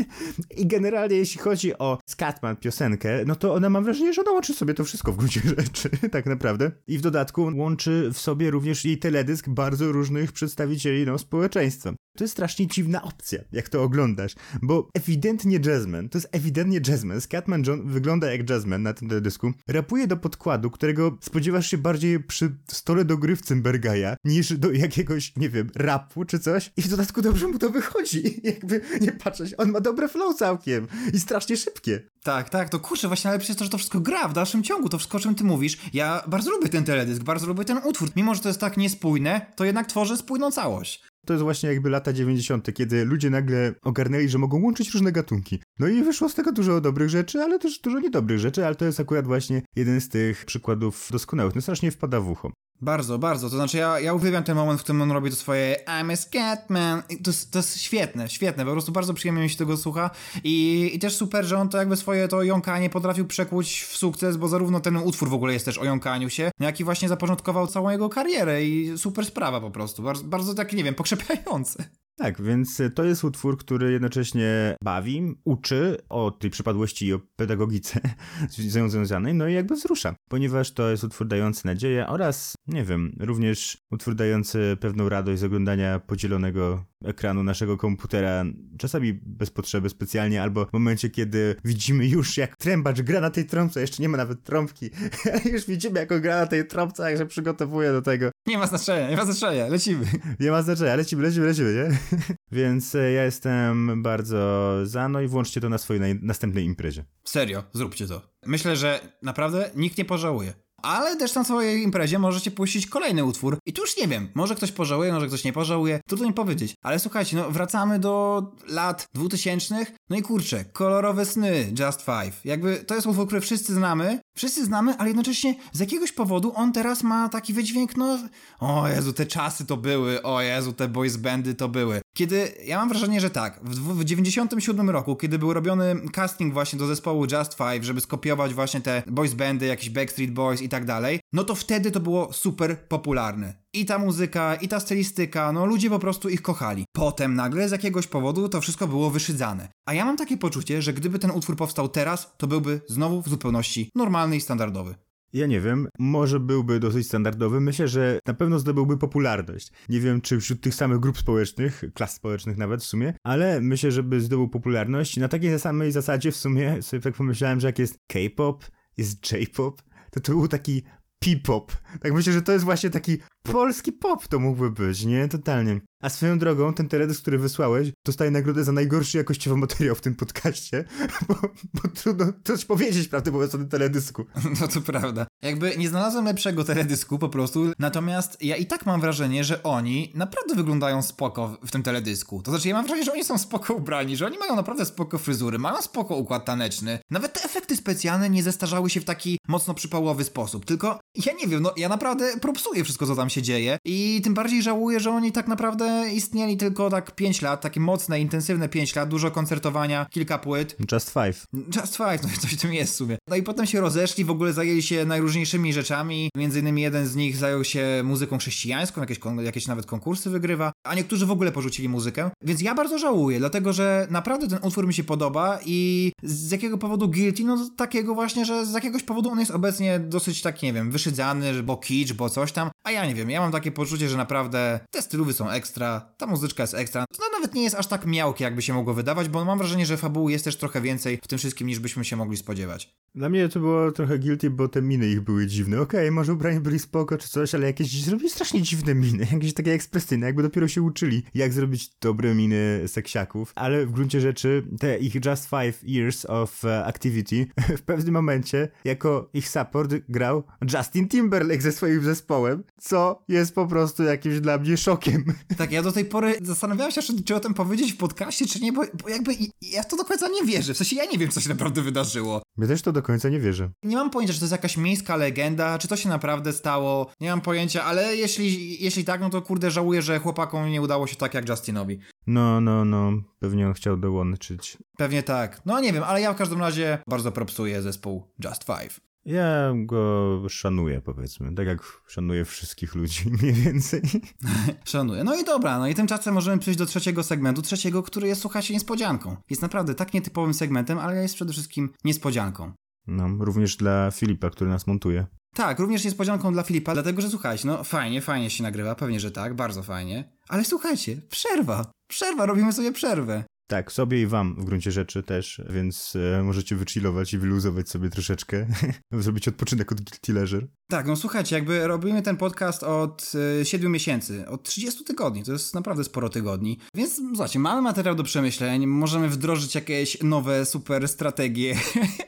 I 0.56 0.66
generalnie 0.66 1.16
jeśli 1.16 1.40
chodzi 1.40 1.78
o 1.78 1.98
Scatman 2.06 2.56
piosenkę, 2.56 3.24
no 3.26 3.36
to 3.36 3.54
ona 3.54 3.70
mam 3.70 3.84
wrażenie, 3.84 4.12
że 4.12 4.22
ona 4.22 4.30
łączy 4.30 4.54
sobie 4.54 4.74
to 4.74 4.84
wszystko 4.84 5.12
w 5.12 5.16
gruncie 5.16 5.40
rzeczy, 5.58 5.90
tak 6.12 6.26
naprawdę. 6.26 6.70
I 6.86 6.98
w 6.98 7.00
dodatku 7.00 7.52
łączy 7.54 8.10
w 8.12 8.18
sobie 8.18 8.50
również 8.50 8.86
i 8.86 8.98
teledysk 8.98 9.48
bardzo 9.48 9.92
różnych 9.92 10.32
przedstawicieli 10.32 11.06
no, 11.06 11.18
społeczeństwa. 11.18 11.92
To 12.20 12.24
jest 12.24 12.32
strasznie 12.32 12.66
dziwna 12.66 13.02
opcja, 13.02 13.38
jak 13.52 13.68
to 13.68 13.82
oglądasz, 13.82 14.34
bo 14.62 14.88
ewidentnie 14.94 15.58
jazzman, 15.64 16.08
to 16.08 16.18
jest 16.18 16.28
ewidentnie 16.32 16.80
jazzman, 16.88 17.20
Scatman 17.20 17.62
John 17.66 17.88
wygląda 17.88 18.32
jak 18.32 18.50
jazzman 18.50 18.82
na 18.82 18.92
tym 18.92 19.08
teledysku, 19.08 19.52
rapuje 19.68 20.06
do 20.06 20.16
podkładu, 20.16 20.70
którego 20.70 21.18
spodziewasz 21.20 21.70
się 21.70 21.78
bardziej 21.78 22.20
przy 22.20 22.56
stole 22.68 23.04
do 23.04 23.18
gry 23.18 23.36
w 23.36 23.42
Cymbergaja, 23.42 24.16
niż 24.24 24.52
do 24.52 24.72
jakiegoś, 24.72 25.36
nie 25.36 25.50
wiem, 25.50 25.70
rapu 25.74 26.24
czy 26.24 26.38
coś 26.38 26.72
i 26.76 26.82
w 26.82 26.88
dodatku 26.88 27.22
dobrze 27.22 27.48
mu 27.48 27.58
to 27.58 27.70
wychodzi, 27.70 28.40
jakby 28.52 28.80
nie 29.00 29.12
patrzeć, 29.12 29.54
on 29.58 29.70
ma 29.70 29.80
dobre 29.80 30.08
flow 30.08 30.36
całkiem 30.36 30.86
i 31.12 31.20
strasznie 31.20 31.56
szybkie. 31.56 32.00
Tak, 32.22 32.50
tak, 32.50 32.68
to 32.68 32.80
kurczę, 32.80 33.08
właśnie, 33.08 33.30
ale 33.30 33.38
przecież 33.38 33.56
to, 33.56 33.64
że 33.64 33.70
to 33.70 33.78
wszystko 33.78 34.00
gra 34.00 34.28
w 34.28 34.32
dalszym 34.32 34.62
ciągu, 34.62 34.88
to 34.88 34.98
wszystko, 34.98 35.18
o 35.18 35.20
czym 35.20 35.34
ty 35.34 35.44
mówisz. 35.44 35.78
Ja 35.92 36.24
bardzo 36.28 36.50
lubię 36.50 36.68
ten 36.68 36.84
teledysk, 36.84 37.22
bardzo 37.22 37.46
lubię 37.46 37.64
ten 37.64 37.80
utwór. 37.84 38.08
Mimo, 38.16 38.34
że 38.34 38.40
to 38.40 38.48
jest 38.48 38.60
tak 38.60 38.76
niespójne, 38.76 39.46
to 39.56 39.64
jednak 39.64 39.86
tworzy 39.86 40.16
spójną 40.16 40.50
całość. 40.50 41.09
To 41.26 41.32
jest 41.32 41.42
właśnie 41.42 41.68
jakby 41.68 41.90
lata 41.90 42.12
90., 42.12 42.74
kiedy 42.74 43.04
ludzie 43.04 43.30
nagle 43.30 43.74
ogarnęli, 43.82 44.28
że 44.28 44.38
mogą 44.38 44.62
łączyć 44.62 44.90
różne 44.94 45.12
gatunki. 45.12 45.62
No 45.78 45.88
i 45.88 46.02
wyszło 46.02 46.28
z 46.28 46.34
tego 46.34 46.52
dużo 46.52 46.80
dobrych 46.80 47.08
rzeczy, 47.08 47.40
ale 47.40 47.58
też 47.58 47.78
dużo 47.78 48.00
niedobrych 48.00 48.38
rzeczy, 48.38 48.66
ale 48.66 48.74
to 48.74 48.84
jest 48.84 49.00
akurat 49.00 49.26
właśnie 49.26 49.62
jeden 49.76 50.00
z 50.00 50.08
tych 50.08 50.44
przykładów 50.44 51.08
doskonałych. 51.12 51.54
No 51.54 51.60
strasznie 51.60 51.90
wpada 51.90 52.20
w 52.20 52.30
ucho. 52.30 52.52
Bardzo, 52.82 53.18
bardzo. 53.18 53.50
To 53.50 53.56
znaczy, 53.56 53.78
ja, 53.78 54.00
ja 54.00 54.14
uwielbiam 54.14 54.44
ten 54.44 54.56
moment, 54.56 54.80
w 54.80 54.82
którym 54.82 55.02
on 55.02 55.10
robi 55.10 55.30
to 55.30 55.36
swoje 55.36 55.76
I'm 55.86 56.12
a 56.12 56.16
Scatman. 56.16 57.02
To 57.24 57.30
jest, 57.30 57.50
to 57.50 57.58
jest 57.58 57.80
świetne, 57.80 58.28
świetne. 58.28 58.64
Po 58.64 58.72
prostu 58.72 58.92
bardzo 58.92 59.14
przyjemnie 59.14 59.42
mi 59.42 59.50
się 59.50 59.56
tego 59.56 59.76
słucha. 59.76 60.10
I, 60.44 60.90
I 60.94 60.98
też 60.98 61.16
super, 61.16 61.44
że 61.44 61.58
on 61.58 61.68
to 61.68 61.78
jakby 61.78 61.96
swoje 61.96 62.28
to 62.28 62.42
jąkanie 62.42 62.90
potrafił 62.90 63.26
przekuć 63.26 63.82
w 63.82 63.96
sukces, 63.96 64.36
bo 64.36 64.48
zarówno 64.48 64.80
ten 64.80 64.96
utwór 64.96 65.28
w 65.28 65.34
ogóle 65.34 65.52
jest 65.52 65.64
też 65.64 65.78
o 65.78 65.84
jąkaniu 65.84 66.30
się, 66.30 66.50
jak 66.60 66.80
i 66.80 66.84
właśnie 66.84 67.08
zapoczątkował 67.08 67.66
całą 67.66 67.90
jego 67.90 68.08
karierę. 68.08 68.64
I 68.64 68.98
super 68.98 69.26
sprawa 69.26 69.60
po 69.60 69.70
prostu. 69.70 70.02
Bardzo, 70.02 70.24
bardzo 70.24 70.54
tak, 70.54 70.72
nie 70.72 70.84
wiem, 70.84 70.94
pokrzepiające. 70.94 71.84
Tak, 72.20 72.42
więc 72.42 72.82
to 72.94 73.04
jest 73.04 73.24
utwór, 73.24 73.58
który 73.58 73.92
jednocześnie 73.92 74.76
bawi, 74.84 75.34
uczy 75.44 75.96
o 76.08 76.30
tej 76.30 76.50
przypadłości 76.50 77.06
i 77.06 77.12
o 77.12 77.20
pedagogice 77.36 78.00
z 78.50 78.76
nią 78.76 78.88
związanej, 78.88 79.34
no 79.34 79.48
i 79.48 79.54
jakby 79.54 79.74
wzrusza, 79.74 80.14
ponieważ 80.30 80.72
to 80.72 80.90
jest 80.90 81.04
utwór 81.04 81.26
dający 81.26 81.66
nadzieję 81.66 82.06
oraz, 82.06 82.54
nie 82.66 82.84
wiem, 82.84 83.16
również 83.20 83.78
utwór 83.90 84.14
dający 84.14 84.76
pewną 84.80 85.08
radość 85.08 85.40
z 85.40 85.44
oglądania 85.44 86.00
podzielonego 86.00 86.84
ekranu 87.04 87.42
naszego 87.42 87.76
komputera, 87.76 88.44
czasami 88.78 89.12
bez 89.12 89.50
potrzeby 89.50 89.90
specjalnie, 89.90 90.42
albo 90.42 90.66
w 90.66 90.72
momencie, 90.72 91.10
kiedy 91.10 91.56
widzimy 91.64 92.06
już 92.06 92.36
jak 92.36 92.56
trębacz 92.56 93.02
gra 93.02 93.20
na 93.20 93.30
tej 93.30 93.46
trąbce, 93.46 93.80
jeszcze 93.80 94.02
nie 94.02 94.08
ma 94.08 94.16
nawet 94.16 94.42
trąbki, 94.42 94.90
już 95.52 95.66
widzimy 95.66 96.00
jak 96.00 96.12
on 96.12 96.20
gra 96.20 96.40
na 96.40 96.46
tej 96.46 96.66
trąbce, 96.66 97.10
jak 97.10 97.18
się 97.20 97.26
przygotowuje 97.26 97.92
do 97.92 98.02
tego. 98.02 98.30
Nie 98.46 98.58
ma 98.58 98.66
znaczenia, 98.66 99.10
nie 99.10 99.16
ma 99.16 99.24
znaczenia, 99.24 99.66
lecimy. 99.66 100.06
Nie 100.40 100.50
ma 100.50 100.62
znaczenia, 100.62 100.96
lecimy, 100.96 101.22
lecimy, 101.22 101.46
lecimy, 101.46 101.74
nie? 101.74 101.98
Więc 102.58 102.94
e, 102.94 103.12
ja 103.12 103.24
jestem 103.24 104.02
bardzo 104.02 104.76
za, 104.86 105.08
no 105.08 105.20
i 105.20 105.28
włączcie 105.28 105.60
to 105.60 105.68
na 105.68 105.78
swojej 105.78 106.18
następnej 106.22 106.64
imprezie. 106.64 107.04
Serio, 107.24 107.64
zróbcie 107.72 108.06
to. 108.06 108.22
Myślę, 108.46 108.76
że 108.76 109.00
naprawdę 109.22 109.70
nikt 109.76 109.98
nie 109.98 110.04
pożałuje. 110.04 110.52
Ale 110.82 111.16
też 111.16 111.34
na 111.34 111.44
swojej 111.44 111.82
imprezie 111.82 112.18
możecie 112.18 112.50
puścić 112.50 112.86
kolejny 112.86 113.24
utwór. 113.24 113.58
I 113.66 113.72
tu 113.72 113.82
już 113.82 113.96
nie 113.96 114.08
wiem, 114.08 114.28
może 114.34 114.54
ktoś 114.54 114.72
pożałuje, 114.72 115.12
może 115.12 115.26
ktoś 115.26 115.44
nie 115.44 115.52
pożałuje. 115.52 116.00
Trudno 116.08 116.28
mi 116.28 116.34
powiedzieć. 116.34 116.74
Ale 116.82 116.98
słuchajcie, 116.98 117.36
no 117.36 117.50
wracamy 117.50 117.98
do 117.98 118.42
lat 118.68 119.08
2000. 119.14 119.86
No 120.10 120.16
i 120.16 120.22
kurczę, 120.22 120.64
kolorowe 120.64 121.26
sny 121.26 121.72
Just 121.80 122.02
Five. 122.02 122.44
Jakby 122.44 122.76
to 122.76 122.94
jest 122.94 123.06
utwór, 123.06 123.26
który 123.26 123.40
wszyscy 123.40 123.74
znamy. 123.74 124.20
Wszyscy 124.36 124.64
znamy, 124.64 124.98
ale 124.98 125.08
jednocześnie 125.08 125.54
z 125.72 125.80
jakiegoś 125.80 126.12
powodu 126.12 126.52
on 126.54 126.72
teraz 126.72 127.02
ma 127.02 127.28
taki 127.28 127.52
wydźwięk, 127.52 127.96
no... 127.96 128.18
O 128.60 128.88
Jezu, 128.88 129.12
te 129.12 129.26
czasy 129.26 129.66
to 129.66 129.76
były. 129.76 130.22
O 130.22 130.40
Jezu, 130.40 130.72
te 130.72 130.88
boys 130.88 131.16
bandy 131.16 131.54
to 131.54 131.68
były. 131.68 132.00
Kiedy, 132.14 132.54
ja 132.64 132.78
mam 132.78 132.88
wrażenie, 132.88 133.20
że 133.20 133.30
tak, 133.30 133.60
w, 133.62 133.98
w 133.98 134.04
97 134.04 134.90
roku, 134.90 135.16
kiedy 135.16 135.38
był 135.38 135.52
robiony 135.52 136.00
casting 136.12 136.52
właśnie 136.52 136.78
do 136.78 136.86
zespołu 136.86 137.26
Just 137.32 137.54
Five, 137.54 137.84
żeby 137.84 138.00
skopiować 138.00 138.54
właśnie 138.54 138.80
te 138.80 139.02
boys 139.06 139.34
bandy, 139.34 139.66
jakieś 139.66 139.90
Backstreet 139.90 140.30
Boys 140.30 140.62
i 140.62 140.68
tak 140.68 140.84
dalej, 140.84 141.20
no 141.32 141.44
to 141.44 141.54
wtedy 141.54 141.90
to 141.90 142.00
było 142.00 142.32
super 142.32 142.88
popularne. 142.88 143.54
I 143.72 143.86
ta 143.86 143.98
muzyka, 143.98 144.54
i 144.54 144.68
ta 144.68 144.80
stylistyka, 144.80 145.52
no 145.52 145.66
ludzie 145.66 145.90
po 145.90 145.98
prostu 145.98 146.28
ich 146.28 146.42
kochali. 146.42 146.84
Potem 146.92 147.34
nagle 147.34 147.68
z 147.68 147.72
jakiegoś 147.72 148.06
powodu 148.06 148.48
to 148.48 148.60
wszystko 148.60 148.88
było 148.88 149.10
wyszydzane. 149.10 149.68
A 149.86 149.94
ja 149.94 150.04
mam 150.04 150.16
takie 150.16 150.36
poczucie, 150.36 150.82
że 150.82 150.92
gdyby 150.92 151.18
ten 151.18 151.30
utwór 151.30 151.56
powstał 151.56 151.88
teraz, 151.88 152.34
to 152.36 152.46
byłby 152.46 152.80
znowu 152.88 153.22
w 153.22 153.28
zupełności 153.28 153.90
normalny 153.94 154.36
i 154.36 154.40
standardowy. 154.40 154.94
Ja 155.32 155.46
nie 155.46 155.60
wiem, 155.60 155.88
może 155.98 156.40
byłby 156.40 156.80
dosyć 156.80 157.06
standardowy. 157.06 157.60
Myślę, 157.60 157.88
że 157.88 158.18
na 158.26 158.34
pewno 158.34 158.58
zdobyłby 158.58 158.98
popularność. 158.98 159.72
Nie 159.88 160.00
wiem, 160.00 160.20
czy 160.20 160.40
wśród 160.40 160.60
tych 160.60 160.74
samych 160.74 161.00
grup 161.00 161.18
społecznych, 161.18 161.84
klas 161.94 162.14
społecznych 162.14 162.56
nawet 162.56 162.82
w 162.82 162.86
sumie, 162.86 163.14
ale 163.24 163.60
myślę, 163.60 163.90
że 163.90 164.02
by 164.02 164.20
zdobył 164.20 164.48
popularność. 164.48 165.16
Na 165.16 165.28
takiej 165.28 165.58
samej 165.58 165.92
zasadzie 165.92 166.32
w 166.32 166.36
sumie 166.36 166.82
sobie 166.82 167.00
tak 167.00 167.14
pomyślałem, 167.14 167.60
że 167.60 167.66
jak 167.66 167.78
jest 167.78 167.98
K-pop, 168.06 168.64
jest 168.96 169.32
J-pop, 169.32 169.82
to 170.10 170.20
to 170.20 170.32
był 170.32 170.48
taki 170.48 170.82
P-pop. 171.18 171.72
Tak 172.00 172.14
myślę, 172.14 172.32
że 172.32 172.42
to 172.42 172.52
jest 172.52 172.64
właśnie 172.64 172.90
taki 172.90 173.18
polski 173.42 173.92
pop 173.92 174.28
to 174.28 174.38
mógłby 174.38 174.70
być, 174.70 175.04
nie? 175.04 175.28
Totalnie. 175.28 175.80
A 176.02 176.08
swoją 176.08 176.38
drogą, 176.38 176.74
ten 176.74 176.88
teledysk, 176.88 177.22
który 177.22 177.38
wysłałeś, 177.38 177.92
dostaje 178.04 178.30
nagrodę 178.30 178.64
za 178.64 178.72
najgorszy 178.72 179.18
jakościowy 179.18 179.56
materiał 179.56 179.94
w 179.94 180.00
tym 180.00 180.14
podcaście, 180.14 180.84
bo, 181.28 181.34
bo 181.74 181.88
trudno 181.94 182.26
coś 182.44 182.64
powiedzieć, 182.64 183.08
prawdę 183.08 183.30
mówiąc, 183.30 183.54
o 183.54 183.58
tym 183.58 183.68
teledysku. 183.68 184.24
No 184.60 184.68
to 184.68 184.80
prawda. 184.80 185.26
Jakby 185.42 185.76
nie 185.76 185.88
znalazłem 185.88 186.24
lepszego 186.24 186.64
teledysku 186.64 187.18
po 187.18 187.28
prostu, 187.28 187.72
natomiast 187.78 188.42
ja 188.42 188.56
i 188.56 188.66
tak 188.66 188.86
mam 188.86 189.00
wrażenie, 189.00 189.44
że 189.44 189.62
oni 189.62 190.12
naprawdę 190.14 190.54
wyglądają 190.54 191.02
spoko 191.02 191.58
w 191.66 191.70
tym 191.70 191.82
teledysku. 191.82 192.42
To 192.42 192.50
znaczy 192.50 192.68
ja 192.68 192.74
mam 192.74 192.84
wrażenie, 192.84 193.04
że 193.04 193.12
oni 193.12 193.24
są 193.24 193.38
spoko 193.38 193.74
ubrani, 193.74 194.16
że 194.16 194.26
oni 194.26 194.38
mają 194.38 194.56
naprawdę 194.56 194.84
spoko 194.84 195.18
fryzury, 195.18 195.58
mają 195.58 195.82
spoko 195.82 196.16
układ 196.16 196.44
taneczny. 196.44 196.98
Nawet 197.10 197.32
te 197.32 197.44
efekty 197.44 197.76
specjalne 197.76 198.30
nie 198.30 198.42
zestarzały 198.42 198.90
się 198.90 199.00
w 199.00 199.04
taki 199.04 199.38
mocno 199.48 199.74
przypałowy 199.74 200.24
sposób, 200.24 200.64
tylko 200.64 201.00
ja 201.26 201.32
nie 201.32 201.46
wiem, 201.46 201.62
no 201.62 201.72
ja 201.76 201.88
naprawdę 201.88 202.38
propsuję 202.40 202.84
wszystko, 202.84 203.06
co 203.06 203.16
tam 203.16 203.29
się 203.30 203.42
dzieje 203.42 203.78
i 203.84 204.20
tym 204.24 204.34
bardziej 204.34 204.62
żałuję, 204.62 205.00
że 205.00 205.10
oni 205.10 205.32
tak 205.32 205.48
naprawdę 205.48 206.10
istnieli 206.14 206.56
tylko 206.56 206.90
tak 206.90 207.14
5 207.14 207.42
lat, 207.42 207.60
takie 207.60 207.80
mocne, 207.80 208.20
intensywne 208.20 208.68
5 208.68 208.96
lat, 208.96 209.08
dużo 209.08 209.30
koncertowania, 209.30 210.06
kilka 210.10 210.38
płyt. 210.38 210.76
Just 210.92 211.12
Five. 211.12 211.44
Just 211.76 211.96
Five, 211.96 212.22
no 212.22 212.28
coś 212.40 212.54
w 212.54 212.60
tym 212.60 212.74
jest 212.74 212.92
w 212.92 212.96
sumie. 212.96 213.18
No 213.28 213.36
i 213.36 213.42
potem 213.42 213.66
się 213.66 213.80
rozeszli, 213.80 214.24
w 214.24 214.30
ogóle 214.30 214.52
zajęli 214.52 214.82
się 214.82 215.04
najróżniejszymi 215.04 215.72
rzeczami, 215.72 216.30
między 216.36 216.60
innymi 216.60 216.82
jeden 216.82 217.06
z 217.06 217.16
nich 217.16 217.36
zajął 217.36 217.64
się 217.64 218.02
muzyką 218.04 218.38
chrześcijańską, 218.38 219.00
jakieś, 219.00 219.18
jakieś 219.44 219.66
nawet 219.66 219.86
konkursy 219.86 220.30
wygrywa, 220.30 220.72
a 220.86 220.94
niektórzy 220.94 221.26
w 221.26 221.30
ogóle 221.30 221.52
porzucili 221.52 221.88
muzykę, 221.88 222.30
więc 222.42 222.60
ja 222.60 222.74
bardzo 222.74 222.98
żałuję, 222.98 223.38
dlatego 223.38 223.72
że 223.72 224.06
naprawdę 224.10 224.48
ten 224.48 224.58
utwór 224.62 224.86
mi 224.86 224.94
się 224.94 225.04
podoba 225.04 225.58
i 225.66 226.12
z 226.22 226.50
jakiego 226.50 226.78
powodu 226.78 227.08
Guilty? 227.08 227.44
No 227.44 227.70
takiego 227.76 228.14
właśnie, 228.14 228.44
że 228.44 228.66
z 228.66 228.72
jakiegoś 228.72 229.02
powodu 229.02 229.30
on 229.30 229.40
jest 229.40 229.50
obecnie 229.50 229.98
dosyć 229.98 230.42
tak, 230.42 230.62
nie 230.62 230.72
wiem, 230.72 230.90
wyszydzany, 230.90 231.62
bo 231.62 231.76
kicz, 231.76 232.12
bo 232.12 232.30
coś 232.30 232.52
tam, 232.52 232.70
a 232.84 232.90
ja 232.90 233.06
nie 233.06 233.14
wiem, 233.14 233.19
ja 233.28 233.40
mam 233.40 233.52
takie 233.52 233.72
poczucie, 233.72 234.08
że 234.08 234.16
naprawdę 234.16 234.80
te 234.90 235.02
stylowy 235.02 235.32
są 235.32 235.50
ekstra, 235.50 236.12
ta 236.16 236.26
muzyczka 236.26 236.62
jest 236.62 236.74
ekstra. 236.74 237.04
To 237.16 237.22
nawet 237.40 237.54
nie 237.54 237.62
jest 237.62 237.76
aż 237.76 237.86
tak 237.86 238.06
miałkie, 238.06 238.44
jakby 238.44 238.62
się 238.62 238.74
mogło 238.74 238.94
wydawać, 238.94 239.28
bo 239.28 239.44
mam 239.44 239.58
wrażenie, 239.58 239.86
że 239.86 239.96
fabuły 239.96 240.32
jest 240.32 240.44
też 240.44 240.56
trochę 240.56 240.80
więcej 240.80 241.20
w 241.22 241.28
tym 241.28 241.38
wszystkim, 241.38 241.66
niż 241.66 241.78
byśmy 241.78 242.04
się 242.04 242.16
mogli 242.16 242.36
spodziewać. 242.36 242.94
Dla 243.14 243.28
mnie 243.28 243.48
to 243.48 243.60
było 243.60 243.92
trochę 243.92 244.18
guilty, 244.18 244.50
bo 244.50 244.68
te 244.68 244.82
miny 244.82 245.08
ich 245.08 245.20
były 245.20 245.46
dziwne. 245.46 245.80
Okej, 245.80 246.00
okay, 246.00 246.10
może 246.10 246.32
ubrani 246.32 246.60
byli 246.60 246.78
spoko 246.78 247.18
czy 247.18 247.28
coś, 247.28 247.54
ale 247.54 247.66
jakieś 247.66 248.02
zrobili 248.02 248.30
strasznie 248.30 248.62
dziwne 248.62 248.94
miny, 248.94 249.26
jakieś 249.32 249.54
takie 249.54 249.72
ekspresyjne, 249.72 250.26
jakby 250.26 250.42
dopiero 250.42 250.68
się 250.68 250.82
uczyli, 250.82 251.22
jak 251.34 251.52
zrobić 251.52 251.90
dobre 252.00 252.34
miny 252.34 252.82
seksiaków. 252.86 253.52
Ale 253.54 253.86
w 253.86 253.92
gruncie 253.92 254.20
rzeczy 254.20 254.62
te 254.78 254.98
ich 254.98 255.14
Just 255.24 255.50
Five 255.50 255.82
Years 255.82 256.24
of 256.24 256.64
e, 256.64 256.84
Activity 256.84 257.46
w 257.78 257.82
pewnym 257.82 258.14
momencie 258.14 258.68
jako 258.84 259.30
ich 259.34 259.48
support 259.48 259.94
grał 260.08 260.44
Justin 260.72 261.08
Timberlake 261.08 261.62
ze 261.62 261.72
swoim 261.72 262.04
zespołem, 262.04 262.64
co 262.80 263.09
jest 263.28 263.54
po 263.54 263.66
prostu 263.66 264.02
jakimś 264.02 264.40
dla 264.40 264.58
mnie 264.58 264.76
szokiem. 264.76 265.24
Tak, 265.58 265.72
ja 265.72 265.82
do 265.82 265.92
tej 265.92 266.04
pory 266.04 266.38
zastanawiałem 266.42 266.92
się, 266.92 267.00
czy 267.24 267.34
o 267.34 267.40
tym 267.40 267.54
powiedzieć 267.54 267.92
w 267.92 267.96
podcaście, 267.96 268.46
czy 268.46 268.60
nie, 268.60 268.72
bo, 268.72 268.82
bo 269.02 269.08
jakby 269.08 269.32
ja 269.62 269.84
to 269.84 269.96
do 269.96 270.04
końca 270.04 270.28
nie 270.28 270.44
wierzę. 270.44 270.74
W 270.74 270.76
sensie 270.76 270.96
ja 270.96 271.04
nie 271.04 271.18
wiem, 271.18 271.30
co 271.30 271.40
się 271.40 271.48
naprawdę 271.48 271.82
wydarzyło. 271.82 272.42
Ja 272.58 272.66
też 272.66 272.82
to 272.82 272.92
do 272.92 273.02
końca 273.02 273.28
nie 273.28 273.40
wierzę. 273.40 273.70
Nie 273.82 273.96
mam 273.96 274.10
pojęcia, 274.10 274.34
czy 274.34 274.40
to 274.40 274.44
jest 274.44 274.52
jakaś 274.52 274.76
miejska 274.76 275.16
legenda, 275.16 275.78
czy 275.78 275.88
to 275.88 275.96
się 275.96 276.08
naprawdę 276.08 276.52
stało. 276.52 277.10
Nie 277.20 277.30
mam 277.30 277.40
pojęcia, 277.40 277.84
ale 277.84 278.16
jeśli, 278.16 278.82
jeśli 278.84 279.04
tak, 279.04 279.20
no 279.20 279.30
to 279.30 279.42
kurde 279.42 279.70
żałuję, 279.70 280.02
że 280.02 280.18
chłopakom 280.18 280.68
nie 280.68 280.82
udało 280.82 281.06
się 281.06 281.16
tak 281.16 281.34
jak 281.34 281.48
Justinowi. 281.48 281.98
No, 282.26 282.60
no, 282.60 282.84
no. 282.84 283.12
Pewnie 283.38 283.66
on 283.66 283.74
chciał 283.74 283.96
dołączyć. 283.96 284.78
Pewnie 284.96 285.22
tak. 285.22 285.60
No 285.66 285.80
nie 285.80 285.92
wiem, 285.92 286.02
ale 286.02 286.20
ja 286.20 286.32
w 286.32 286.36
każdym 286.36 286.60
razie 286.60 286.98
bardzo 287.08 287.32
propsuję 287.32 287.82
zespół 287.82 288.32
Just 288.44 288.64
Five. 288.64 289.09
Ja 289.24 289.72
go 289.76 290.42
szanuję, 290.48 291.00
powiedzmy. 291.00 291.54
Tak 291.54 291.66
jak 291.66 292.02
szanuję 292.06 292.44
wszystkich 292.44 292.94
ludzi, 292.94 293.30
mniej 293.40 293.52
więcej. 293.52 294.02
szanuję. 294.84 295.24
No 295.24 295.36
i 295.36 295.44
dobra, 295.44 295.78
no 295.78 295.88
i 295.88 295.94
tymczasem 295.94 296.34
możemy 296.34 296.58
przejść 296.58 296.78
do 296.78 296.86
trzeciego 296.86 297.22
segmentu. 297.22 297.62
Trzeciego, 297.62 298.02
który 298.02 298.28
jest, 298.28 298.40
słuchajcie, 298.40 298.74
niespodzianką. 298.74 299.36
Jest 299.50 299.62
naprawdę 299.62 299.94
tak 299.94 300.14
nietypowym 300.14 300.54
segmentem, 300.54 300.98
ale 300.98 301.22
jest 301.22 301.34
przede 301.34 301.52
wszystkim 301.52 301.90
niespodzianką. 302.04 302.72
No, 303.06 303.44
również 303.44 303.76
dla 303.76 304.10
Filipa, 304.10 304.50
który 304.50 304.70
nas 304.70 304.86
montuje. 304.86 305.26
Tak, 305.54 305.78
również 305.78 306.04
niespodzianką 306.04 306.52
dla 306.52 306.62
Filipa, 306.62 306.94
dlatego 306.94 307.22
że 307.22 307.30
słuchajcie, 307.30 307.68
no 307.68 307.84
fajnie, 307.84 308.20
fajnie 308.20 308.50
się 308.50 308.62
nagrywa, 308.62 308.94
pewnie, 308.94 309.20
że 309.20 309.30
tak, 309.30 309.54
bardzo 309.54 309.82
fajnie. 309.82 310.32
Ale 310.48 310.64
słuchajcie, 310.64 311.22
przerwa! 311.30 311.92
Przerwa, 312.10 312.46
robimy 312.46 312.72
sobie 312.72 312.92
przerwę. 312.92 313.44
Tak, 313.70 313.92
sobie 313.92 314.22
i 314.22 314.26
wam 314.26 314.54
w 314.54 314.64
gruncie 314.64 314.92
rzeczy 314.92 315.22
też, 315.22 315.62
więc 315.70 316.16
e, 316.38 316.42
możecie 316.42 316.76
wychillować 316.76 317.32
i 317.32 317.38
wyluzować 317.38 317.88
sobie 317.88 318.10
troszeczkę, 318.10 318.66
zrobić 319.12 319.48
odpoczynek 319.48 319.92
od 319.92 320.00
Guilty 320.00 320.32
Leisure. 320.32 320.66
Tak, 320.90 321.06
no 321.06 321.16
słuchajcie, 321.16 321.56
jakby 321.56 321.86
robimy 321.86 322.22
ten 322.22 322.36
podcast 322.36 322.82
od 322.82 323.32
e, 323.60 323.64
7 323.64 323.92
miesięcy, 323.92 324.48
od 324.48 324.62
30 324.62 325.04
tygodni, 325.04 325.44
to 325.44 325.52
jest 325.52 325.74
naprawdę 325.74 326.04
sporo 326.04 326.28
tygodni, 326.28 326.78
więc 326.94 327.20
słuchajcie, 327.34 327.58
mamy 327.58 327.82
materiał 327.82 328.14
do 328.14 328.24
przemyśleń, 328.24 328.86
możemy 328.86 329.28
wdrożyć 329.28 329.74
jakieś 329.74 330.22
nowe 330.22 330.66
super 330.66 331.08
strategie. 331.08 331.76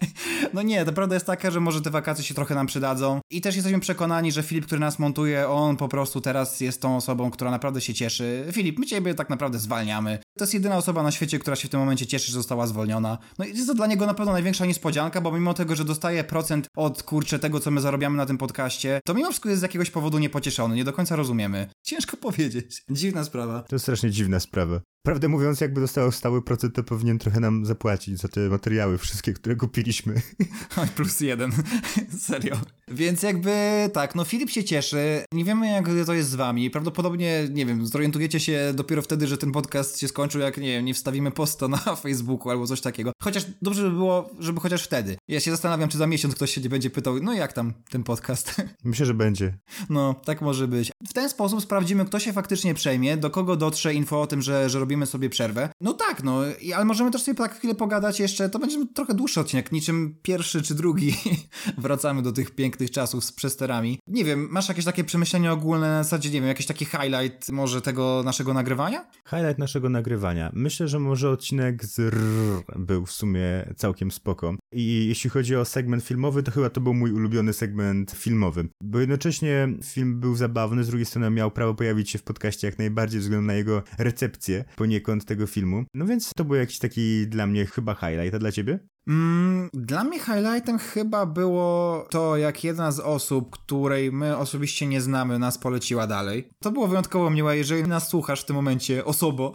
no 0.54 0.62
nie, 0.62 0.84
to 0.84 0.92
prawda 0.92 1.16
jest 1.16 1.26
taka, 1.26 1.50
że 1.50 1.60
może 1.60 1.80
te 1.80 1.90
wakacje 1.90 2.24
się 2.24 2.34
trochę 2.34 2.54
nam 2.54 2.66
przydadzą 2.66 3.20
i 3.30 3.40
też 3.40 3.56
jesteśmy 3.56 3.80
przekonani, 3.80 4.32
że 4.32 4.42
Filip, 4.42 4.66
który 4.66 4.80
nas 4.80 4.98
montuje, 4.98 5.48
on 5.48 5.76
po 5.76 5.88
prostu 5.88 6.20
teraz 6.20 6.60
jest 6.60 6.82
tą 6.82 6.96
osobą, 6.96 7.30
która 7.30 7.50
naprawdę 7.50 7.80
się 7.80 7.94
cieszy. 7.94 8.44
Filip, 8.52 8.78
my 8.78 8.86
ciebie 8.86 9.14
tak 9.14 9.30
naprawdę 9.30 9.58
zwalniamy. 9.58 10.18
To 10.38 10.44
jest 10.44 10.54
jedyna 10.54 10.76
osoba 10.76 11.02
na 11.02 11.10
świecie, 11.10 11.31
która 11.38 11.56
się 11.56 11.68
w 11.68 11.70
tym 11.70 11.80
momencie 11.80 12.06
cieszy, 12.06 12.26
że 12.26 12.32
została 12.32 12.66
zwolniona. 12.66 13.18
No 13.38 13.44
i 13.44 13.48
jest 13.48 13.66
to 13.66 13.74
dla 13.74 13.86
niego 13.86 14.06
na 14.06 14.14
pewno 14.14 14.32
największa 14.32 14.66
niespodzianka, 14.66 15.20
bo 15.20 15.32
mimo 15.32 15.54
tego, 15.54 15.76
że 15.76 15.84
dostaje 15.84 16.24
procent 16.24 16.68
od 16.76 17.02
kurczę 17.02 17.38
tego, 17.38 17.60
co 17.60 17.70
my 17.70 17.80
zarabiamy 17.80 18.16
na 18.16 18.26
tym 18.26 18.38
podcaście, 18.38 19.00
to 19.04 19.14
mimo 19.14 19.28
wszystko 19.28 19.48
jest 19.48 19.60
z 19.60 19.62
jakiegoś 19.62 19.90
powodu 19.90 20.18
niepocieszony, 20.18 20.76
nie 20.76 20.84
do 20.84 20.92
końca 20.92 21.16
rozumiemy. 21.16 21.66
Ciężko 21.82 22.16
powiedzieć. 22.26 22.82
Dziwna 22.90 23.24
sprawa. 23.24 23.62
To 23.62 23.74
jest 23.74 23.84
strasznie 23.84 24.10
dziwna 24.10 24.40
sprawa. 24.40 24.80
Prawdę 25.06 25.28
mówiąc, 25.28 25.60
jakby 25.60 25.80
dostał 25.80 26.12
stały 26.12 26.42
procent, 26.42 26.74
to 26.74 26.82
powinien 26.82 27.18
trochę 27.18 27.40
nam 27.40 27.66
zapłacić 27.66 28.18
za 28.18 28.28
te 28.28 28.40
materiały 28.40 28.98
wszystkie, 28.98 29.32
które 29.32 29.56
kupiliśmy. 29.56 30.14
Oj, 30.80 30.88
plus 30.96 31.20
jeden. 31.20 31.52
Serio. 32.26 32.56
Więc 32.88 33.22
jakby 33.22 33.52
tak, 33.92 34.14
no 34.14 34.24
Filip 34.24 34.50
się 34.50 34.64
cieszy. 34.64 35.24
Nie 35.32 35.44
wiemy, 35.44 35.68
jak 35.68 35.88
to 36.06 36.14
jest 36.14 36.30
z 36.30 36.34
wami. 36.34 36.70
Prawdopodobnie, 36.70 37.48
nie 37.50 37.66
wiem, 37.66 37.86
zorientujecie 37.86 38.40
się 38.40 38.72
dopiero 38.74 39.02
wtedy, 39.02 39.26
że 39.26 39.38
ten 39.38 39.52
podcast 39.52 39.98
się 39.98 40.08
skończył, 40.08 40.40
jak 40.40 40.56
nie 40.56 40.68
wiem, 40.68 40.84
nie 40.84 40.94
wstawimy 40.94 41.30
posta 41.30 41.68
na 41.68 41.78
Facebooku 42.02 42.50
albo 42.50 42.66
coś 42.66 42.80
takiego. 42.80 43.12
Chociaż 43.22 43.46
dobrze 43.62 43.82
by 43.82 43.90
było, 43.90 44.30
żeby 44.38 44.60
chociaż 44.60 44.84
wtedy. 44.84 45.16
Ja 45.28 45.40
się 45.40 45.50
zastanawiam, 45.50 45.88
czy 45.88 45.98
za 45.98 46.06
miesiąc 46.06 46.34
ktoś 46.34 46.54
się 46.54 46.60
nie 46.60 46.68
będzie 46.68 46.90
pytał, 46.90 47.14
no 47.22 47.32
jak 47.34 47.52
tam 47.52 47.72
ten 47.90 48.02
podcast? 48.02 48.62
Myślę, 48.84 49.06
że 49.06 49.14
będzie. 49.14 49.58
No, 49.90 50.14
tak 50.24 50.40
może 50.42 50.68
być. 50.68 50.92
W 51.08 51.12
ten 51.12 51.30
sposób 51.30 51.62
sprawdzimy, 51.62 52.04
kto 52.04 52.18
się 52.18 52.32
faktycznie 52.32 52.74
przejmie, 52.74 53.16
do 53.16 53.30
kogo 53.30 53.56
dotrze 53.56 53.94
info 53.94 54.20
o 54.20 54.26
tym, 54.26 54.42
że, 54.42 54.70
że 54.70 54.78
robimy 54.78 54.91
sobie 55.06 55.30
przerwę. 55.30 55.68
No 55.80 55.94
tak, 55.94 56.22
no, 56.22 56.40
ale 56.74 56.84
możemy 56.84 57.10
też 57.10 57.22
sobie 57.22 57.34
tak 57.34 57.54
chwilę 57.54 57.74
pogadać 57.74 58.20
jeszcze. 58.20 58.50
To 58.50 58.58
będzie 58.58 58.86
trochę 58.94 59.14
dłuższy 59.14 59.40
odcinek, 59.40 59.72
niczym 59.72 60.16
pierwszy 60.22 60.62
czy 60.62 60.74
drugi. 60.74 61.14
Wracamy 61.78 62.22
do 62.22 62.32
tych 62.32 62.50
pięknych 62.50 62.90
czasów 62.90 63.24
z 63.24 63.32
przesterami. 63.32 63.98
Nie 64.06 64.24
wiem, 64.24 64.48
masz 64.50 64.68
jakieś 64.68 64.84
takie 64.84 65.04
przemyślenia 65.04 65.52
ogólne 65.52 65.88
na 65.88 66.02
zasadzie, 66.02 66.30
nie 66.30 66.40
wiem, 66.40 66.48
jakiś 66.48 66.66
taki 66.66 66.84
highlight 66.84 67.50
może 67.50 67.82
tego 67.82 68.22
naszego 68.24 68.54
nagrywania? 68.54 69.06
Highlight 69.30 69.58
naszego 69.58 69.88
nagrywania. 69.88 70.50
Myślę, 70.54 70.88
że 70.88 70.98
może 70.98 71.30
odcinek 71.30 71.84
z 71.84 71.98
RR 71.98 72.62
był 72.76 73.06
w 73.06 73.12
sumie 73.12 73.74
całkiem 73.76 74.10
spoko. 74.10 74.54
I 74.72 75.06
jeśli 75.08 75.30
chodzi 75.30 75.56
o 75.56 75.64
segment 75.64 76.04
filmowy, 76.04 76.42
to 76.42 76.50
chyba 76.50 76.70
to 76.70 76.80
był 76.80 76.94
mój 76.94 77.12
ulubiony 77.12 77.52
segment 77.52 78.10
filmowy. 78.10 78.68
Bo 78.82 79.00
jednocześnie 79.00 79.68
film 79.84 80.20
był 80.20 80.36
zabawny, 80.36 80.84
z 80.84 80.88
drugiej 80.88 81.06
strony 81.06 81.30
miał 81.30 81.50
prawo 81.50 81.74
pojawić 81.74 82.10
się 82.10 82.18
w 82.18 82.22
podcaście 82.22 82.66
jak 82.66 82.78
najbardziej 82.78 83.20
ze 83.20 83.22
względu 83.22 83.46
na 83.46 83.54
jego 83.54 83.82
recepcję 83.98 84.64
poniekąd 84.82 85.24
tego 85.24 85.46
filmu. 85.46 85.84
No 85.94 86.06
więc 86.06 86.30
to 86.36 86.44
był 86.44 86.56
jakiś 86.56 86.78
taki 86.78 87.26
dla 87.28 87.46
mnie 87.46 87.66
chyba 87.66 87.94
highlight, 87.94 88.34
a 88.34 88.38
dla 88.38 88.52
ciebie? 88.52 88.78
Mm, 89.08 89.70
dla 89.74 90.04
mnie 90.04 90.18
highlightem 90.18 90.78
chyba 90.78 91.26
było 91.26 92.06
to, 92.10 92.36
jak 92.36 92.64
jedna 92.64 92.92
z 92.92 93.00
osób, 93.00 93.50
której 93.50 94.12
my 94.12 94.36
osobiście 94.36 94.86
nie 94.86 95.00
znamy, 95.00 95.38
nas 95.38 95.58
poleciła 95.58 96.06
dalej. 96.06 96.48
To 96.60 96.70
było 96.70 96.88
wyjątkowo 96.88 97.30
miłe, 97.30 97.56
jeżeli 97.56 97.82
nas 97.82 98.08
słuchasz 98.08 98.40
w 98.42 98.44
tym 98.44 98.56
momencie 98.56 99.04
osobo, 99.04 99.52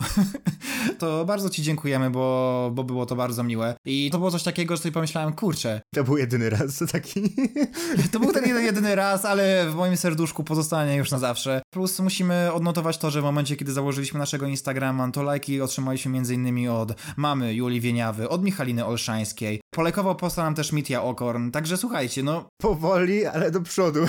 to 0.99 1.25
bardzo 1.25 1.49
ci 1.49 1.63
dziękujemy, 1.63 2.09
bo, 2.09 2.71
bo 2.73 2.83
było 2.83 3.05
to 3.05 3.15
bardzo 3.15 3.43
miłe. 3.43 3.75
I 3.85 4.09
to 4.11 4.17
było 4.17 4.31
coś 4.31 4.43
takiego, 4.43 4.75
że 4.75 4.81
sobie 4.81 4.93
pomyślałem, 4.93 5.33
kurczę. 5.33 5.81
To 5.95 6.03
był 6.03 6.17
jedyny 6.17 6.49
raz 6.49 6.83
taki. 6.91 7.35
to 8.11 8.19
był 8.19 8.33
ten 8.33 8.45
jeden, 8.45 8.65
jedyny 8.65 8.95
raz, 8.95 9.25
ale 9.25 9.69
w 9.69 9.75
moim 9.75 9.97
serduszku 9.97 10.43
pozostanie 10.43 10.95
już 10.95 11.11
na 11.11 11.19
zawsze. 11.19 11.61
Plus 11.73 11.99
musimy 11.99 12.53
odnotować 12.53 12.97
to, 12.97 13.11
że 13.11 13.21
w 13.21 13.23
momencie, 13.23 13.55
kiedy 13.55 13.71
założyliśmy 13.71 14.19
naszego 14.19 14.47
Instagrama, 14.47 15.11
to 15.11 15.23
lajki 15.23 15.61
otrzymaliśmy 15.61 16.17
m.in. 16.17 16.69
od 16.69 16.93
mamy 17.17 17.53
Julii 17.53 17.81
Wieniawy, 17.81 18.29
od 18.29 18.43
Michaliny 18.43 18.85
Olszańskiej, 18.85 19.36
Polejkował 19.75 20.15
posta 20.15 20.43
nam 20.43 20.55
też 20.55 20.71
Mitya 20.71 20.95
Okorn, 20.95 21.51
także 21.51 21.77
słuchajcie, 21.77 22.23
no... 22.23 22.49
Powoli, 22.61 23.25
ale 23.25 23.51
do 23.51 23.61
przodu. 23.61 23.99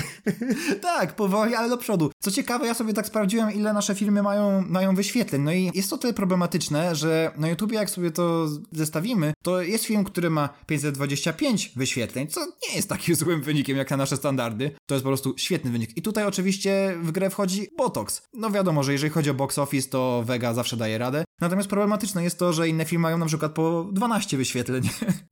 tak, 0.81 1.15
powoli, 1.15 1.55
ale 1.55 1.69
do 1.69 1.77
przodu. 1.77 2.11
Co 2.19 2.31
ciekawe, 2.31 2.67
ja 2.67 2.73
sobie 2.73 2.93
tak 2.93 3.07
sprawdziłem, 3.07 3.51
ile 3.51 3.73
nasze 3.73 3.95
filmy 3.95 4.23
mają, 4.23 4.61
mają 4.61 4.95
wyświetleń, 4.95 5.41
no 5.41 5.53
i 5.53 5.71
jest 5.73 5.89
to 5.89 5.97
tyle 5.97 6.13
problematyczne, 6.13 6.95
że 6.95 7.31
na 7.37 7.49
YouTubie 7.49 7.75
jak 7.75 7.89
sobie 7.89 8.11
to 8.11 8.47
zestawimy, 8.71 9.33
to 9.43 9.61
jest 9.61 9.85
film, 9.85 10.03
który 10.03 10.29
ma 10.29 10.49
525 10.65 11.71
wyświetleń, 11.75 12.27
co 12.27 12.45
nie 12.45 12.75
jest 12.75 12.89
takim 12.89 13.15
złym 13.21 13.41
wynikiem 13.41 13.77
jak 13.77 13.91
na 13.91 13.97
nasze 13.97 14.17
standardy, 14.17 14.71
to 14.85 14.95
jest 14.95 15.03
po 15.03 15.09
prostu 15.09 15.33
świetny 15.37 15.71
wynik. 15.71 15.97
I 15.97 16.01
tutaj 16.01 16.25
oczywiście 16.25 16.95
w 17.01 17.11
grę 17.11 17.29
wchodzi 17.29 17.67
Botox. 17.77 18.21
No 18.33 18.51
wiadomo, 18.51 18.83
że 18.83 18.91
jeżeli 18.91 19.11
chodzi 19.11 19.29
o 19.29 19.33
box 19.33 19.59
office, 19.59 19.89
to 19.89 20.23
Vega 20.25 20.53
zawsze 20.53 20.77
daje 20.77 20.97
radę, 20.97 21.23
natomiast 21.41 21.69
problematyczne 21.69 22.23
jest 22.23 22.39
to, 22.39 22.53
że 22.53 22.69
inne 22.69 22.85
filmy 22.85 23.03
mają 23.03 23.17
na 23.17 23.25
przykład 23.25 23.51
po 23.51 23.89
12 23.91 24.37
wyświetleń. 24.37 24.83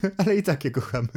Ale 0.18 0.36
i 0.36 0.42
takie 0.42 0.70
kochamy. 0.70 1.08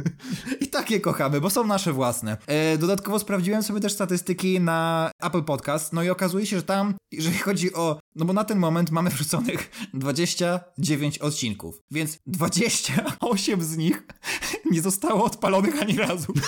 I 0.60 0.66
takie 0.66 1.00
kochamy, 1.00 1.40
bo 1.40 1.50
są 1.50 1.66
nasze 1.66 1.92
własne. 1.92 2.36
E, 2.46 2.78
dodatkowo 2.78 3.18
sprawdziłem 3.18 3.62
sobie 3.62 3.80
też 3.80 3.92
statystyki 3.92 4.60
na 4.60 5.10
Apple 5.22 5.42
Podcast, 5.42 5.92
no 5.92 6.02
i 6.02 6.10
okazuje 6.10 6.46
się, 6.46 6.56
że 6.56 6.62
tam, 6.62 6.94
jeżeli 7.12 7.38
chodzi 7.38 7.74
o. 7.74 7.98
No 8.16 8.24
bo 8.24 8.32
na 8.32 8.44
ten 8.44 8.58
moment 8.58 8.90
mamy 8.90 9.10
wrzuconych 9.10 9.70
29 9.94 11.18
odcinków, 11.18 11.80
więc 11.90 12.18
28 12.26 13.62
z 13.62 13.76
nich 13.76 14.02
nie 14.72 14.82
zostało 14.82 15.24
odpalonych 15.24 15.82
ani 15.82 15.96
razu. 15.96 16.32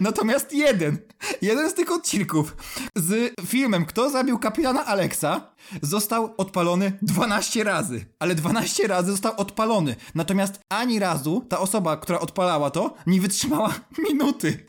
Natomiast 0.00 0.52
jeden, 0.52 0.98
jeden 1.42 1.70
z 1.70 1.74
tych 1.74 1.92
odcinków 1.92 2.56
z 2.96 3.34
filmem 3.46 3.84
Kto 3.84 4.10
zabił 4.10 4.38
kapitana 4.38 4.86
Alexa 4.86 5.54
został 5.82 6.34
odpalony 6.36 6.98
12 7.02 7.64
razy. 7.64 8.04
Ale 8.18 8.34
12 8.34 8.86
razy 8.86 9.10
został 9.10 9.32
odpalony. 9.36 9.96
Natomiast 10.14 10.60
ani 10.68 10.98
razu 10.98 11.44
ta 11.48 11.58
osoba, 11.58 11.96
która 11.96 12.20
odpalała 12.20 12.70
to, 12.70 12.94
nie 13.06 13.20
wytrzymała 13.20 13.74
minuty. 14.08 14.66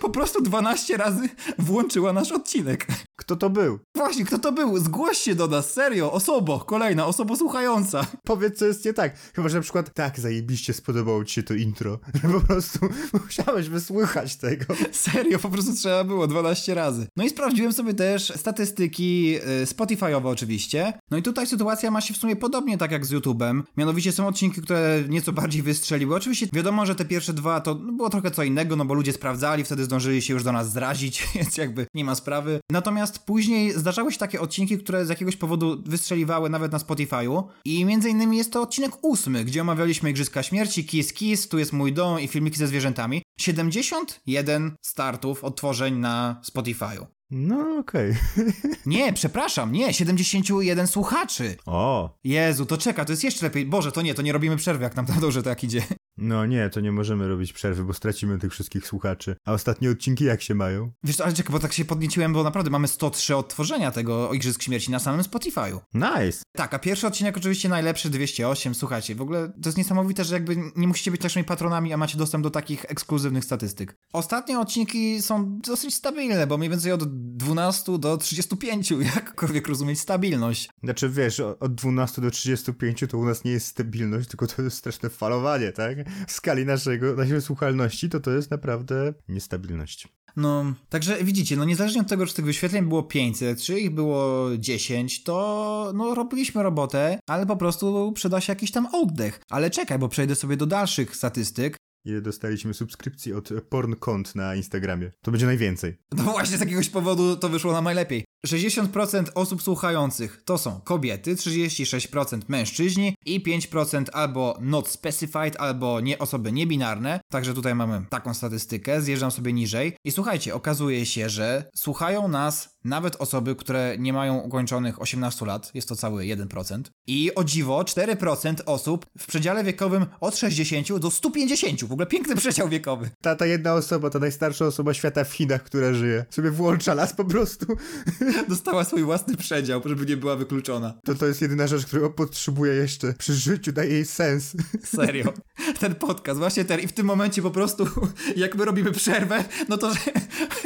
Po 0.00 0.10
prostu 0.10 0.42
12 0.42 0.96
razy 0.96 1.28
włączyła 1.58 2.12
nasz 2.12 2.32
odcinek. 2.32 2.86
Kto 3.16 3.36
to 3.36 3.50
był? 3.50 3.78
Właśnie, 3.96 4.24
kto 4.24 4.38
to 4.38 4.52
był? 4.52 4.78
Zgłoś 4.78 5.18
się 5.18 5.34
do 5.34 5.46
nas, 5.46 5.72
serio, 5.72 6.12
osobo, 6.12 6.58
kolejna, 6.60 7.06
osoba 7.06 7.36
słuchająca. 7.36 8.06
Powiedz, 8.24 8.58
co 8.58 8.66
jest 8.66 8.84
nie 8.84 8.92
tak. 8.92 9.16
Chyba, 9.34 9.48
że 9.48 9.56
na 9.56 9.62
przykład, 9.62 9.94
tak, 9.94 10.20
zajebiście 10.20 10.72
spodobało 10.72 11.24
ci 11.24 11.34
się 11.34 11.42
to 11.42 11.54
intro. 11.54 11.98
Że 12.22 12.28
po 12.28 12.40
prostu 12.40 12.78
musiałeś 13.24 13.68
wysłuchać 13.68 14.36
tego. 14.36 14.74
Serio, 14.92 15.38
po 15.38 15.48
prostu 15.48 15.74
trzeba 15.74 16.04
było 16.04 16.26
12 16.26 16.74
razy. 16.74 17.06
No 17.16 17.24
i 17.24 17.30
sprawdziłem 17.30 17.72
sobie 17.72 17.94
też 17.94 18.32
statystyki 18.36 19.36
y, 19.62 19.66
Spotify'owe 19.96 20.28
oczywiście. 20.28 20.92
No 21.10 21.16
i 21.16 21.22
tutaj 21.22 21.46
sytuacja 21.46 21.90
ma 21.90 22.00
się 22.00 22.14
w 22.14 22.16
sumie 22.16 22.36
podobnie 22.36 22.78
tak 22.78 22.90
jak 22.90 23.06
z 23.06 23.12
YouTube'em. 23.12 23.62
Mianowicie 23.76 24.12
są 24.12 24.26
odcinki, 24.26 24.62
które 24.62 25.04
nieco 25.08 25.32
bardziej 25.32 25.62
wystrzeliły. 25.62 26.14
Oczywiście 26.14 26.46
wiadomo, 26.52 26.86
że 26.86 26.94
te 26.94 27.04
pierwsze 27.04 27.32
dwa 27.32 27.60
to 27.60 27.74
było 27.74 28.10
trochę 28.10 28.30
co 28.30 28.42
innego, 28.42 28.76
no 28.76 28.84
bo 28.84 28.94
ludzie 28.94 29.12
sprawdzali, 29.12 29.64
wtedy 29.64 29.84
zdążyli 29.84 30.22
się 30.22 30.34
już 30.34 30.44
do 30.44 30.52
nas 30.52 30.72
zrazić, 30.72 31.28
więc 31.34 31.56
jakby 31.56 31.86
nie 31.94 32.04
ma 32.04 32.14
sprawy. 32.14 32.60
Natomiast 32.70 33.18
później 33.18 33.72
zdarzały 33.72 34.12
się 34.12 34.18
takie 34.18 34.40
odcinki, 34.40 34.78
które 34.78 35.06
z 35.06 35.08
jakiegoś 35.08 35.36
powodu 35.36 35.82
wystrzeliwały 35.86 36.50
nawet 36.50 36.72
na 36.72 36.78
Spotify'u 36.78 37.42
i 37.64 37.84
między 37.84 38.10
innymi 38.10 38.36
jest 38.36 38.52
to 38.52 38.62
odcinek 38.62 39.04
ósmy, 39.04 39.44
gdzie 39.44 39.60
omawialiśmy 39.60 40.10
Igrzyska 40.10 40.42
Śmierci, 40.42 40.84
Kiss 40.84 41.12
Kiss, 41.12 41.48
Tu 41.48 41.58
jest 41.58 41.72
mój 41.72 41.92
dom 41.92 42.20
i 42.20 42.28
filmiki 42.28 42.58
ze 42.58 42.66
zwierzętami. 42.66 43.22
71 43.40 44.76
startów, 44.82 45.44
odtworzeń 45.44 45.98
na 45.98 46.40
Spotify'u. 46.52 47.19
No 47.30 47.78
okej. 47.78 48.10
Okay. 48.10 48.52
nie, 48.86 49.12
przepraszam, 49.12 49.72
nie, 49.72 49.94
71 49.94 50.86
słuchaczy. 50.86 51.56
O. 51.66 52.18
Jezu, 52.24 52.66
to 52.66 52.78
czeka, 52.78 53.04
to 53.04 53.12
jest 53.12 53.24
jeszcze 53.24 53.46
lepiej. 53.46 53.66
Boże, 53.66 53.92
to 53.92 54.02
nie, 54.02 54.14
to 54.14 54.22
nie 54.22 54.32
robimy 54.32 54.56
przerwy, 54.56 54.84
jak 54.84 54.96
nam 54.96 55.06
to 55.06 55.12
dobrze 55.20 55.42
tak 55.42 55.64
idzie. 55.64 55.82
No 56.16 56.46
nie, 56.46 56.70
to 56.70 56.80
nie 56.80 56.92
możemy 56.92 57.28
robić 57.28 57.52
przerwy, 57.52 57.84
bo 57.84 57.92
stracimy 57.92 58.38
tych 58.38 58.52
wszystkich 58.52 58.86
słuchaczy. 58.86 59.36
A 59.46 59.52
ostatnie 59.52 59.90
odcinki 59.90 60.24
jak 60.24 60.42
się 60.42 60.54
mają? 60.54 60.92
Wiesz 61.04 61.16
co, 61.16 61.24
ale 61.24 61.32
czekaj, 61.32 61.52
bo 61.52 61.58
tak 61.58 61.72
się 61.72 61.84
podnieciłem, 61.84 62.32
bo 62.32 62.42
naprawdę 62.42 62.70
mamy 62.70 62.88
103 62.88 63.36
odtworzenia 63.36 63.90
tego 63.90 64.32
Igrzysk 64.32 64.62
Śmierci 64.62 64.90
na 64.90 64.98
samym 64.98 65.20
Spotify'u. 65.20 65.80
Nice! 65.94 66.42
Tak, 66.56 66.74
a 66.74 66.78
pierwszy 66.78 67.06
odcinek 67.06 67.36
oczywiście 67.36 67.68
najlepszy, 67.68 68.10
208, 68.10 68.74
słuchajcie, 68.74 69.14
w 69.14 69.22
ogóle 69.22 69.48
to 69.48 69.68
jest 69.68 69.78
niesamowite, 69.78 70.24
że 70.24 70.34
jakby 70.34 70.56
nie 70.76 70.88
musicie 70.88 71.10
być 71.10 71.22
naszymi 71.22 71.44
patronami, 71.44 71.92
a 71.92 71.96
macie 71.96 72.18
dostęp 72.18 72.44
do 72.44 72.50
takich 72.50 72.84
ekskluzywnych 72.88 73.44
statystyk. 73.44 73.96
Ostatnie 74.12 74.58
odcinki 74.58 75.22
są 75.22 75.58
dosyć 75.58 75.94
stabilne, 75.94 76.46
bo 76.46 76.58
mniej 76.58 76.70
więcej 76.70 76.92
od 76.92 77.34
12 77.36 77.98
do 77.98 78.16
35, 78.16 78.90
jakkolwiek 79.16 79.68
rozumieć 79.68 80.00
stabilność. 80.00 80.68
Znaczy 80.82 81.08
wiesz, 81.08 81.40
od 81.40 81.74
12 81.74 82.22
do 82.22 82.30
35 82.30 83.04
to 83.10 83.18
u 83.18 83.24
nas 83.24 83.44
nie 83.44 83.52
jest 83.52 83.66
stabilność, 83.66 84.28
tylko 84.28 84.46
to 84.46 84.62
jest 84.62 84.76
straszne 84.76 85.10
falowanie, 85.10 85.72
tak? 85.72 85.99
W 86.26 86.32
skali 86.32 86.66
naszego, 86.66 87.14
naszej 87.14 87.42
słuchalności 87.42 88.08
to 88.08 88.20
to 88.20 88.30
jest 88.30 88.50
naprawdę 88.50 89.14
niestabilność. 89.28 90.08
No, 90.36 90.64
także 90.88 91.24
widzicie, 91.24 91.56
no 91.56 91.64
niezależnie 91.64 92.00
od 92.00 92.08
tego, 92.08 92.26
czy 92.26 92.34
tych 92.34 92.44
wyświetleń 92.44 92.84
było 92.84 93.02
500, 93.02 93.62
czy 93.62 93.80
ich 93.80 93.90
było 93.90 94.48
10, 94.58 95.22
to 95.22 95.92
no 95.94 96.14
robiliśmy 96.14 96.62
robotę, 96.62 97.18
ale 97.26 97.46
po 97.46 97.56
prostu 97.56 98.12
przyda 98.12 98.40
się 98.40 98.52
jakiś 98.52 98.70
tam 98.70 98.86
oddech. 98.94 99.40
Ale 99.50 99.70
czekaj, 99.70 99.98
bo 99.98 100.08
przejdę 100.08 100.34
sobie 100.34 100.56
do 100.56 100.66
dalszych 100.66 101.16
statystyk. 101.16 101.76
Ile 102.04 102.20
dostaliśmy 102.20 102.74
subskrypcji 102.74 103.32
od 103.32 103.48
pornkont 103.68 104.34
na 104.34 104.54
Instagramie? 104.54 105.10
To 105.22 105.30
będzie 105.30 105.46
najwięcej. 105.46 105.96
No 106.16 106.22
właśnie 106.22 106.56
z 106.56 106.60
jakiegoś 106.60 106.88
powodu 106.88 107.36
to 107.36 107.48
wyszło 107.48 107.72
nam 107.72 107.84
najlepiej. 107.84 108.24
60% 108.46 109.24
osób 109.34 109.62
słuchających 109.62 110.42
to 110.44 110.58
są 110.58 110.80
kobiety, 110.80 111.34
36% 111.36 112.40
mężczyźni 112.48 113.14
i 113.26 113.42
5% 113.42 114.04
albo 114.12 114.58
not 114.60 114.88
specified, 114.88 115.56
albo 115.58 116.00
nie 116.00 116.18
osoby 116.18 116.52
niebinarne. 116.52 117.20
Także 117.30 117.54
tutaj 117.54 117.74
mamy 117.74 118.04
taką 118.10 118.34
statystykę, 118.34 119.02
zjeżdżam 119.02 119.30
sobie 119.30 119.52
niżej. 119.52 119.96
I 120.04 120.10
słuchajcie, 120.10 120.54
okazuje 120.54 121.06
się, 121.06 121.28
że 121.28 121.70
słuchają 121.76 122.28
nas 122.28 122.79
nawet 122.84 123.16
osoby, 123.16 123.56
które 123.56 123.96
nie 123.98 124.12
mają 124.12 124.38
ukończonych 124.38 125.02
18 125.02 125.46
lat, 125.46 125.70
jest 125.74 125.88
to 125.88 125.96
cały 125.96 126.22
1%. 126.22 126.82
I 127.06 127.34
o 127.34 127.44
dziwo, 127.44 127.82
4% 127.82 128.54
osób 128.66 129.06
w 129.18 129.26
przedziale 129.26 129.64
wiekowym 129.64 130.06
od 130.20 130.36
60 130.36 130.98
do 130.98 131.10
150. 131.10 131.84
W 131.84 131.92
ogóle 131.92 132.06
piękny 132.06 132.36
przedział 132.36 132.68
wiekowy. 132.68 133.10
Ta, 133.20 133.36
ta 133.36 133.46
jedna 133.46 133.74
osoba, 133.74 134.10
ta 134.10 134.18
najstarsza 134.18 134.66
osoba 134.66 134.94
świata 134.94 135.24
w 135.24 135.32
Chinach, 135.32 135.62
która 135.62 135.92
żyje, 135.92 136.24
sobie 136.30 136.50
włącza 136.50 136.94
las 136.94 137.12
po 137.12 137.24
prostu. 137.24 137.66
Dostała 138.48 138.84
swój 138.84 139.02
własny 139.02 139.36
przedział, 139.36 139.82
żeby 139.84 140.06
nie 140.06 140.16
była 140.16 140.36
wykluczona. 140.36 140.94
To 141.04 141.14
to 141.14 141.26
jest 141.26 141.42
jedyna 141.42 141.66
rzecz, 141.66 141.86
którą 141.86 142.12
potrzebuje 142.12 142.72
jeszcze 142.72 143.14
przy 143.14 143.34
życiu, 143.34 143.72
daje 143.72 143.90
jej 143.90 144.06
sens. 144.06 144.52
Serio. 144.96 145.32
Ten 145.80 145.94
podcast, 145.94 146.38
właśnie 146.38 146.64
ten. 146.64 146.80
I 146.80 146.86
w 146.86 146.92
tym 146.92 147.06
momencie 147.06 147.42
po 147.42 147.50
prostu, 147.50 147.86
jak 148.36 148.54
my 148.54 148.64
robimy 148.64 148.92
przerwę, 148.92 149.44
no 149.68 149.78
to 149.78 149.92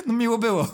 no 0.06 0.12
miło 0.12 0.38
było. 0.38 0.68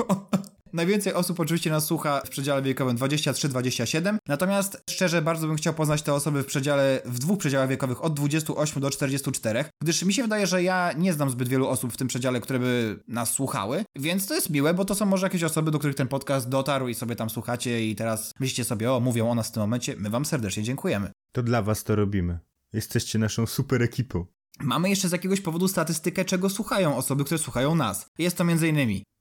Najwięcej 0.73 1.15
osób 1.15 1.41
oczywiście 1.41 1.71
nas 1.71 1.85
słucha 1.85 2.21
w 2.27 2.29
przedziale 2.29 2.63
wiekowym 2.63 2.97
23-27, 2.97 4.19
natomiast 4.29 4.83
szczerze 4.91 5.23
bardzo 5.23 5.47
bym 5.47 5.57
chciał 5.57 5.75
poznać 5.75 6.03
te 6.03 6.15
osoby 6.15 6.43
w 6.43 6.47
przedziale, 6.47 7.03
w 7.05 7.19
dwóch 7.19 7.39
przedziałach 7.39 7.69
wiekowych 7.69 8.05
od 8.05 8.15
28 8.15 8.83
do 8.83 8.91
44, 8.91 9.65
gdyż 9.83 10.03
mi 10.03 10.15
się 10.15 10.23
wydaje, 10.23 10.47
że 10.47 10.63
ja 10.63 10.93
nie 10.93 11.13
znam 11.13 11.31
zbyt 11.31 11.49
wielu 11.49 11.69
osób 11.69 11.93
w 11.93 11.97
tym 11.97 12.09
przedziale, 12.09 12.41
które 12.41 12.59
by 12.59 13.01
nas 13.09 13.33
słuchały, 13.33 13.85
więc 13.97 14.27
to 14.27 14.35
jest 14.35 14.51
miłe, 14.51 14.75
bo 14.75 14.85
to 14.85 14.95
są 14.95 15.07
może 15.07 15.27
jakieś 15.27 15.43
osoby, 15.43 15.71
do 15.71 15.79
których 15.79 15.97
ten 15.97 16.09
podcast 16.09 16.49
dotarł 16.49 16.89
i 16.89 16.95
sobie 16.95 17.17
tam 17.17 17.31
słuchacie 17.31 17.87
i 17.87 17.97
teraz 17.97 18.33
myślicie 18.41 18.65
sobie, 18.65 18.93
o, 18.93 19.01
mówią 19.01 19.31
o 19.31 19.35
nas 19.35 19.49
w 19.49 19.53
tym 19.53 19.61
momencie, 19.61 19.95
my 19.99 20.11
wam 20.11 20.25
serdecznie 20.25 20.63
dziękujemy. 20.63 21.11
To 21.33 21.43
dla 21.43 21.63
was 21.63 21.85
to 21.85 21.97
robimy. 21.97 22.39
Jesteście 22.73 23.19
naszą 23.19 23.47
super 23.47 23.83
ekipą. 23.83 24.27
Mamy 24.61 24.91
jeszcze 24.91 25.09
z 25.09 25.13
jakiegoś 25.13 25.41
powodu 25.41 25.69
statystykę, 25.69 26.25
czego 26.25 26.51
słuchają 26.51 26.97
osoby, 26.97 27.25
które 27.25 27.39
słuchają 27.39 27.75
nas. 27.75 28.07
Jest 28.19 28.37
to 28.37 28.45
między 28.45 28.69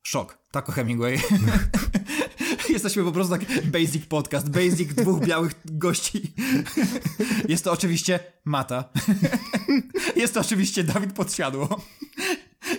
Szok. 0.09 0.37
Taco 0.51 0.71
Hemingway. 0.71 1.19
Jesteśmy 2.69 3.03
po 3.03 3.11
prostu 3.11 3.37
taki 3.37 3.61
basic 3.61 4.05
podcast, 4.05 4.49
basic 4.49 4.93
dwóch 4.93 5.25
białych 5.25 5.51
gości. 5.65 6.33
Jest 7.47 7.63
to 7.63 7.71
oczywiście 7.71 8.19
Mata. 8.45 8.89
Jest 10.15 10.33
to 10.33 10.39
oczywiście 10.39 10.83
Dawid 10.83 11.13
Podsiadło. 11.13 11.81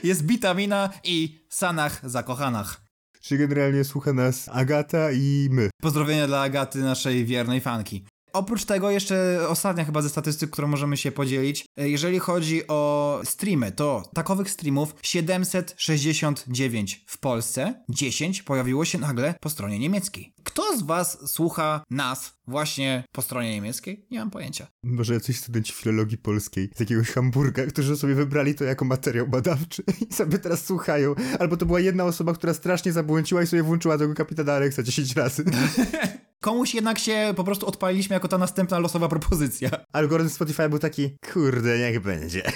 Jest 0.03 0.23
Bitamina 0.23 0.91
i 1.05 1.47
Sanach 1.49 2.11
Zakochanach. 2.11 2.81
Czyli 3.21 3.39
generalnie 3.39 3.85
słucha 3.85 4.13
nas 4.13 4.49
Agata 4.49 5.13
i 5.13 5.49
my. 5.51 5.71
Pozdrowienia 5.83 6.27
dla 6.27 6.41
Agaty, 6.41 6.79
naszej 6.79 7.25
wiernej 7.25 7.61
fanki. 7.61 8.05
Oprócz 8.33 8.65
tego 8.65 8.91
jeszcze 8.91 9.39
ostatnia 9.49 9.85
chyba 9.85 10.03
ze 10.03 10.09
statystyk, 10.09 10.51
którą 10.51 10.69
możemy 10.69 10.97
się 10.97 11.13
podzielić. 11.13 11.67
Jeżeli 11.77 12.19
chodzi 12.19 12.69
o 12.69 13.21
streamy, 13.25 13.73
to 13.73 14.03
takowych 14.15 14.51
streamów 14.51 14.95
769 15.03 17.05
w 17.07 17.19
Polsce, 17.19 17.85
10 17.89 18.43
pojawiło 18.43 18.85
się 18.85 18.99
nagle 18.99 19.35
po 19.41 19.51
stronie 19.51 19.79
niemieckiej. 19.79 20.35
Kto 20.45 20.79
z 20.79 20.83
was 20.83 21.33
słucha 21.33 21.85
nas 21.91 22.41
właśnie 22.47 23.05
po 23.13 23.23
stronie 23.23 23.51
niemieckiej? 23.51 24.07
Nie 24.11 24.19
mam 24.19 24.31
pojęcia. 24.31 24.67
Może 24.83 25.15
jacyś 25.15 25.39
studenci 25.39 25.73
filologii 25.73 26.19
polskiej 26.19 26.71
z 26.77 26.81
jakiegoś 26.81 27.11
Hamburga, 27.11 27.67
którzy 27.67 27.97
sobie 27.97 28.15
wybrali 28.15 28.55
to 28.55 28.65
jako 28.65 28.85
materiał 28.85 29.29
badawczy 29.29 29.83
i 30.11 30.15
sobie 30.15 30.39
teraz 30.39 30.65
słuchają. 30.65 31.15
Albo 31.39 31.57
to 31.57 31.67
była 31.67 31.81
jedna 31.81 32.05
osoba, 32.05 32.33
która 32.33 32.55
strasznie 32.55 32.93
zabłąciła 32.93 33.43
i 33.43 33.47
sobie 33.47 33.63
włączyła 33.63 33.99
tego 33.99 34.15
kapitana 34.15 34.53
Alexa 34.53 34.83
10 34.83 35.17
razy. 35.17 35.45
komuś 36.41 36.75
jednak 36.75 36.99
się 36.99 37.33
po 37.37 37.45
prostu 37.45 37.67
odpaliliśmy 37.67 38.15
jako 38.15 38.29
ta 38.29 38.39
następna 38.39 38.79
losowa 38.79 39.09
propozycja. 39.09 39.71
Algorytm 39.93 40.31
Spotify 40.31 40.69
był 40.69 40.79
taki, 40.79 41.17
kurde, 41.33 41.79
niech 41.79 42.01
będzie. 42.01 42.43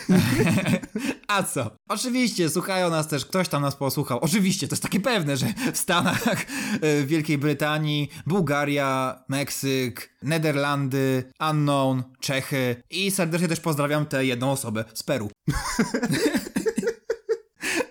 A 1.28 1.42
co? 1.42 1.70
Oczywiście, 1.88 2.50
słuchają 2.50 2.90
nas 2.90 3.08
też, 3.08 3.26
ktoś 3.26 3.48
tam 3.48 3.62
nas 3.62 3.76
posłuchał. 3.76 4.18
Oczywiście, 4.18 4.68
to 4.68 4.74
jest 4.74 4.82
takie 4.82 5.00
pewne, 5.00 5.36
że 5.36 5.46
w 5.72 5.78
Stanach, 5.78 6.26
e, 6.26 7.02
w 7.02 7.06
Wielkiej 7.06 7.38
Brytanii, 7.38 8.10
Bułgaria, 8.26 9.22
Meksyk, 9.28 10.10
Nederlandy, 10.22 11.24
Unknown, 11.50 12.02
Czechy 12.20 12.76
i 12.90 13.10
serdecznie 13.10 13.48
też 13.48 13.60
pozdrawiam 13.60 14.06
tę 14.06 14.24
jedną 14.24 14.52
osobę 14.52 14.84
z 14.94 15.02
Peru. 15.02 15.30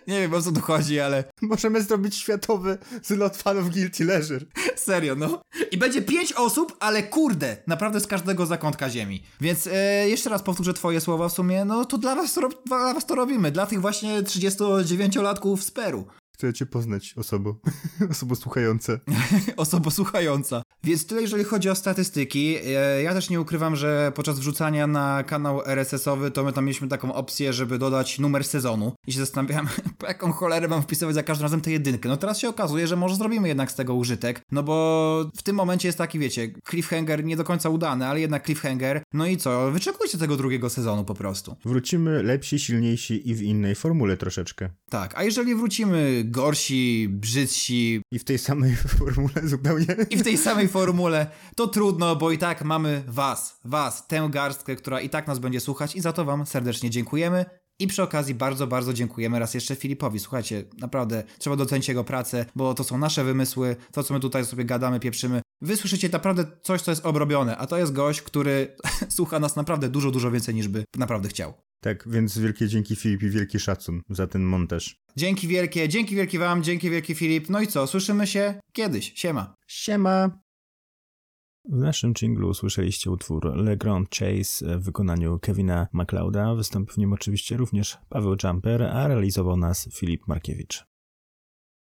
Nie 0.08 0.20
wiem 0.20 0.34
o 0.34 0.42
co 0.42 0.52
tu 0.52 0.62
chodzi, 0.62 1.00
ale 1.00 1.24
Możemy 1.42 1.82
zrobić 1.82 2.16
światowy 2.16 2.78
zlot 3.04 3.38
fanów 3.38 3.70
Guilty 3.70 4.06
Leisure. 4.06 4.46
serio, 4.76 5.16
no. 5.16 5.42
I 5.72 5.78
będzie 5.78 6.02
pięć 6.02 6.34
osób, 6.34 6.78
ale 6.80 7.04
kurde, 7.04 7.58
naprawdę 7.68 8.00
z 8.00 8.08
każdego 8.08 8.46
zakątka 8.46 8.90
ziemi. 8.90 9.24
Więc 9.42 9.68
e, 9.68 10.10
jeszcze 10.10 10.30
raz 10.30 10.44
powtórzę 10.44 10.74
twoje 10.74 11.02
słowa 11.02 11.30
w 11.30 11.34
sumie, 11.34 11.66
no 11.66 11.86
to 11.86 11.98
dla 11.98 12.16
was, 12.16 12.40
dla 12.66 12.94
was 12.94 13.06
to 13.06 13.16
robimy, 13.16 13.52
dla 13.52 13.66
tych 13.66 13.82
właśnie 13.82 14.24
39-latków 14.24 15.58
z 15.58 15.72
Peru. 15.72 16.06
Chcę 16.44 16.54
cię 16.54 16.66
poznać, 16.66 17.14
osobo. 17.18 17.56
osobo 18.12 18.36
słuchające. 18.36 19.00
Osoba 19.58 19.92
słuchająca. 19.92 20.64
Więc 20.84 21.06
tyle, 21.08 21.22
jeżeli 21.22 21.44
chodzi 21.44 21.70
o 21.70 21.76
statystyki. 21.76 22.56
E, 22.66 23.04
Ja 23.04 23.14
też 23.14 23.30
nie 23.30 23.42
ukrywam, 23.42 23.76
że 23.76 24.12
podczas 24.16 24.40
wrzucania 24.40 24.88
na 24.88 25.24
kanał 25.24 25.62
RSS-owy, 25.66 26.32
to 26.32 26.44
my 26.44 26.54
tam 26.54 26.66
mieliśmy 26.66 26.88
taką 26.88 27.14
opcję, 27.14 27.54
żeby 27.54 27.78
dodać 27.78 28.20
numer 28.20 28.44
sezonu. 28.44 28.94
I 29.08 29.14
się 29.14 29.20
zastanawiałem, 29.20 29.68
po 30.00 30.08
jaką 30.08 30.32
cholerę 30.32 30.68
mam 30.68 30.82
wpisywać 30.82 31.16
za 31.16 31.24
każdym 31.24 31.44
razem 31.46 31.62
tę 31.62 31.72
jedynkę. 31.72 32.10
No 32.10 32.18
teraz 32.18 32.40
się 32.40 32.50
okazuje, 32.50 32.88
że 32.88 32.96
może 32.96 33.16
zrobimy 33.16 33.48
jednak 33.48 33.72
z 33.72 33.76
tego 33.76 33.96
użytek. 33.96 34.42
No 34.52 34.64
bo 34.64 35.26
w 35.38 35.44
tym 35.44 35.56
momencie 35.56 35.88
jest 35.88 35.98
taki, 35.98 36.20
wiecie, 36.20 36.54
cliffhanger 36.70 37.24
nie 37.26 37.38
do 37.38 37.44
końca 37.44 37.70
udany, 37.70 38.06
ale 38.08 38.20
jednak 38.20 38.46
cliffhanger. 38.46 39.04
No 39.14 39.26
i 39.28 39.38
co? 39.38 39.72
Wyczekujcie 39.72 40.18
tego 40.18 40.38
drugiego 40.38 40.70
sezonu 40.70 41.06
po 41.06 41.14
prostu. 41.14 41.56
Wrócimy 41.66 42.24
lepsi, 42.24 42.60
silniejsi 42.60 43.30
i 43.30 43.36
w 43.36 43.42
innej 43.42 43.76
formule 43.76 44.18
troszeczkę. 44.18 44.70
Tak, 44.90 45.14
a 45.18 45.24
jeżeli 45.24 45.56
wrócimy 45.56 46.24
gorsi, 46.34 47.08
brzydsi, 47.10 48.02
I 48.12 48.20
w 48.20 48.24
tej 48.24 48.38
samej 48.38 48.76
formule 48.98 49.48
zupełnie. 49.48 49.96
I 50.10 50.18
w 50.18 50.24
tej 50.24 50.38
samej 50.38 50.68
formule 50.68 51.28
to 51.56 51.68
trudno, 51.68 52.16
bo 52.16 52.32
i 52.32 52.38
tak 52.38 52.64
mamy 52.64 53.04
was, 53.08 53.60
was, 53.66 54.08
tę 54.08 54.28
garstkę, 54.32 54.76
która 54.76 55.02
i 55.02 55.10
tak 55.10 55.28
nas 55.28 55.40
będzie 55.40 55.60
słuchać 55.60 55.96
i 55.96 56.02
za 56.02 56.14
to 56.14 56.26
wam 56.26 56.46
serdecznie 56.46 56.90
dziękujemy. 56.90 57.46
I 57.80 57.88
przy 57.88 58.04
okazji 58.04 58.36
bardzo, 58.36 58.68
bardzo 58.68 58.94
dziękujemy 58.94 59.40
raz 59.40 59.54
jeszcze 59.54 59.76
Filipowi. 59.76 60.20
Słuchajcie, 60.20 60.64
naprawdę 60.78 61.24
trzeba 61.40 61.56
docenić 61.56 61.88
jego 61.88 62.04
pracę, 62.04 62.46
bo 62.56 62.74
to 62.74 62.84
są 62.84 62.98
nasze 62.98 63.24
wymysły, 63.24 63.76
to 63.92 64.04
co 64.04 64.14
my 64.14 64.20
tutaj 64.20 64.46
sobie 64.46 64.66
gadamy, 64.66 65.00
pieprzymy. 65.00 65.42
Wy 65.62 65.78
słyszycie 65.78 66.10
naprawdę 66.10 66.46
coś, 66.62 66.82
co 66.82 66.92
jest 66.92 67.06
obrobione, 67.06 67.58
a 67.58 67.68
to 67.68 67.78
jest 67.78 67.94
gość, 67.94 68.22
który 68.22 68.76
słucha 69.18 69.40
nas 69.40 69.56
naprawdę 69.56 69.90
dużo, 69.90 70.12
dużo 70.12 70.32
więcej 70.32 70.56
niż 70.56 70.68
by 70.68 70.84
naprawdę 70.98 71.30
chciał. 71.30 71.54
Tak, 71.84 72.10
więc 72.10 72.38
wielkie 72.38 72.68
dzięki 72.68 72.96
Filip 72.96 73.24
i 73.24 73.30
wielki 73.30 73.60
szacun 73.60 74.02
za 74.10 74.28
ten 74.28 74.44
montaż. 74.44 74.96
Dzięki 75.16 75.48
wielkie, 75.48 75.90
dzięki 75.90 76.16
wielki 76.16 76.38
wam, 76.38 76.64
dzięki 76.64 76.90
wielki 76.90 77.16
Filip. 77.16 77.50
No 77.50 77.62
i 77.62 77.68
co, 77.68 77.88
słyszymy 77.88 78.28
się 78.28 78.60
kiedyś. 78.74 79.14
Siema. 79.16 79.56
Siema! 79.68 80.40
W 81.66 81.78
naszym 81.78 82.14
jinglu 82.14 82.50
usłyszeliście 82.50 83.12
utwór 83.12 83.56
Le 83.56 83.78
Grand 83.78 84.10
Chase 84.10 84.80
w 84.80 84.84
wykonaniu 84.84 85.40
Kevina 85.40 85.88
MacLeoda. 85.94 86.56
Wystąpił 86.56 86.94
w 86.94 86.98
nim 86.98 87.14
oczywiście 87.14 87.58
również 87.58 87.98
Paweł 88.10 88.36
Jumper, 88.44 88.84
a 88.84 89.08
realizował 89.08 89.58
nas 89.58 89.90
Filip 89.94 90.28
Markiewicz. 90.28 90.93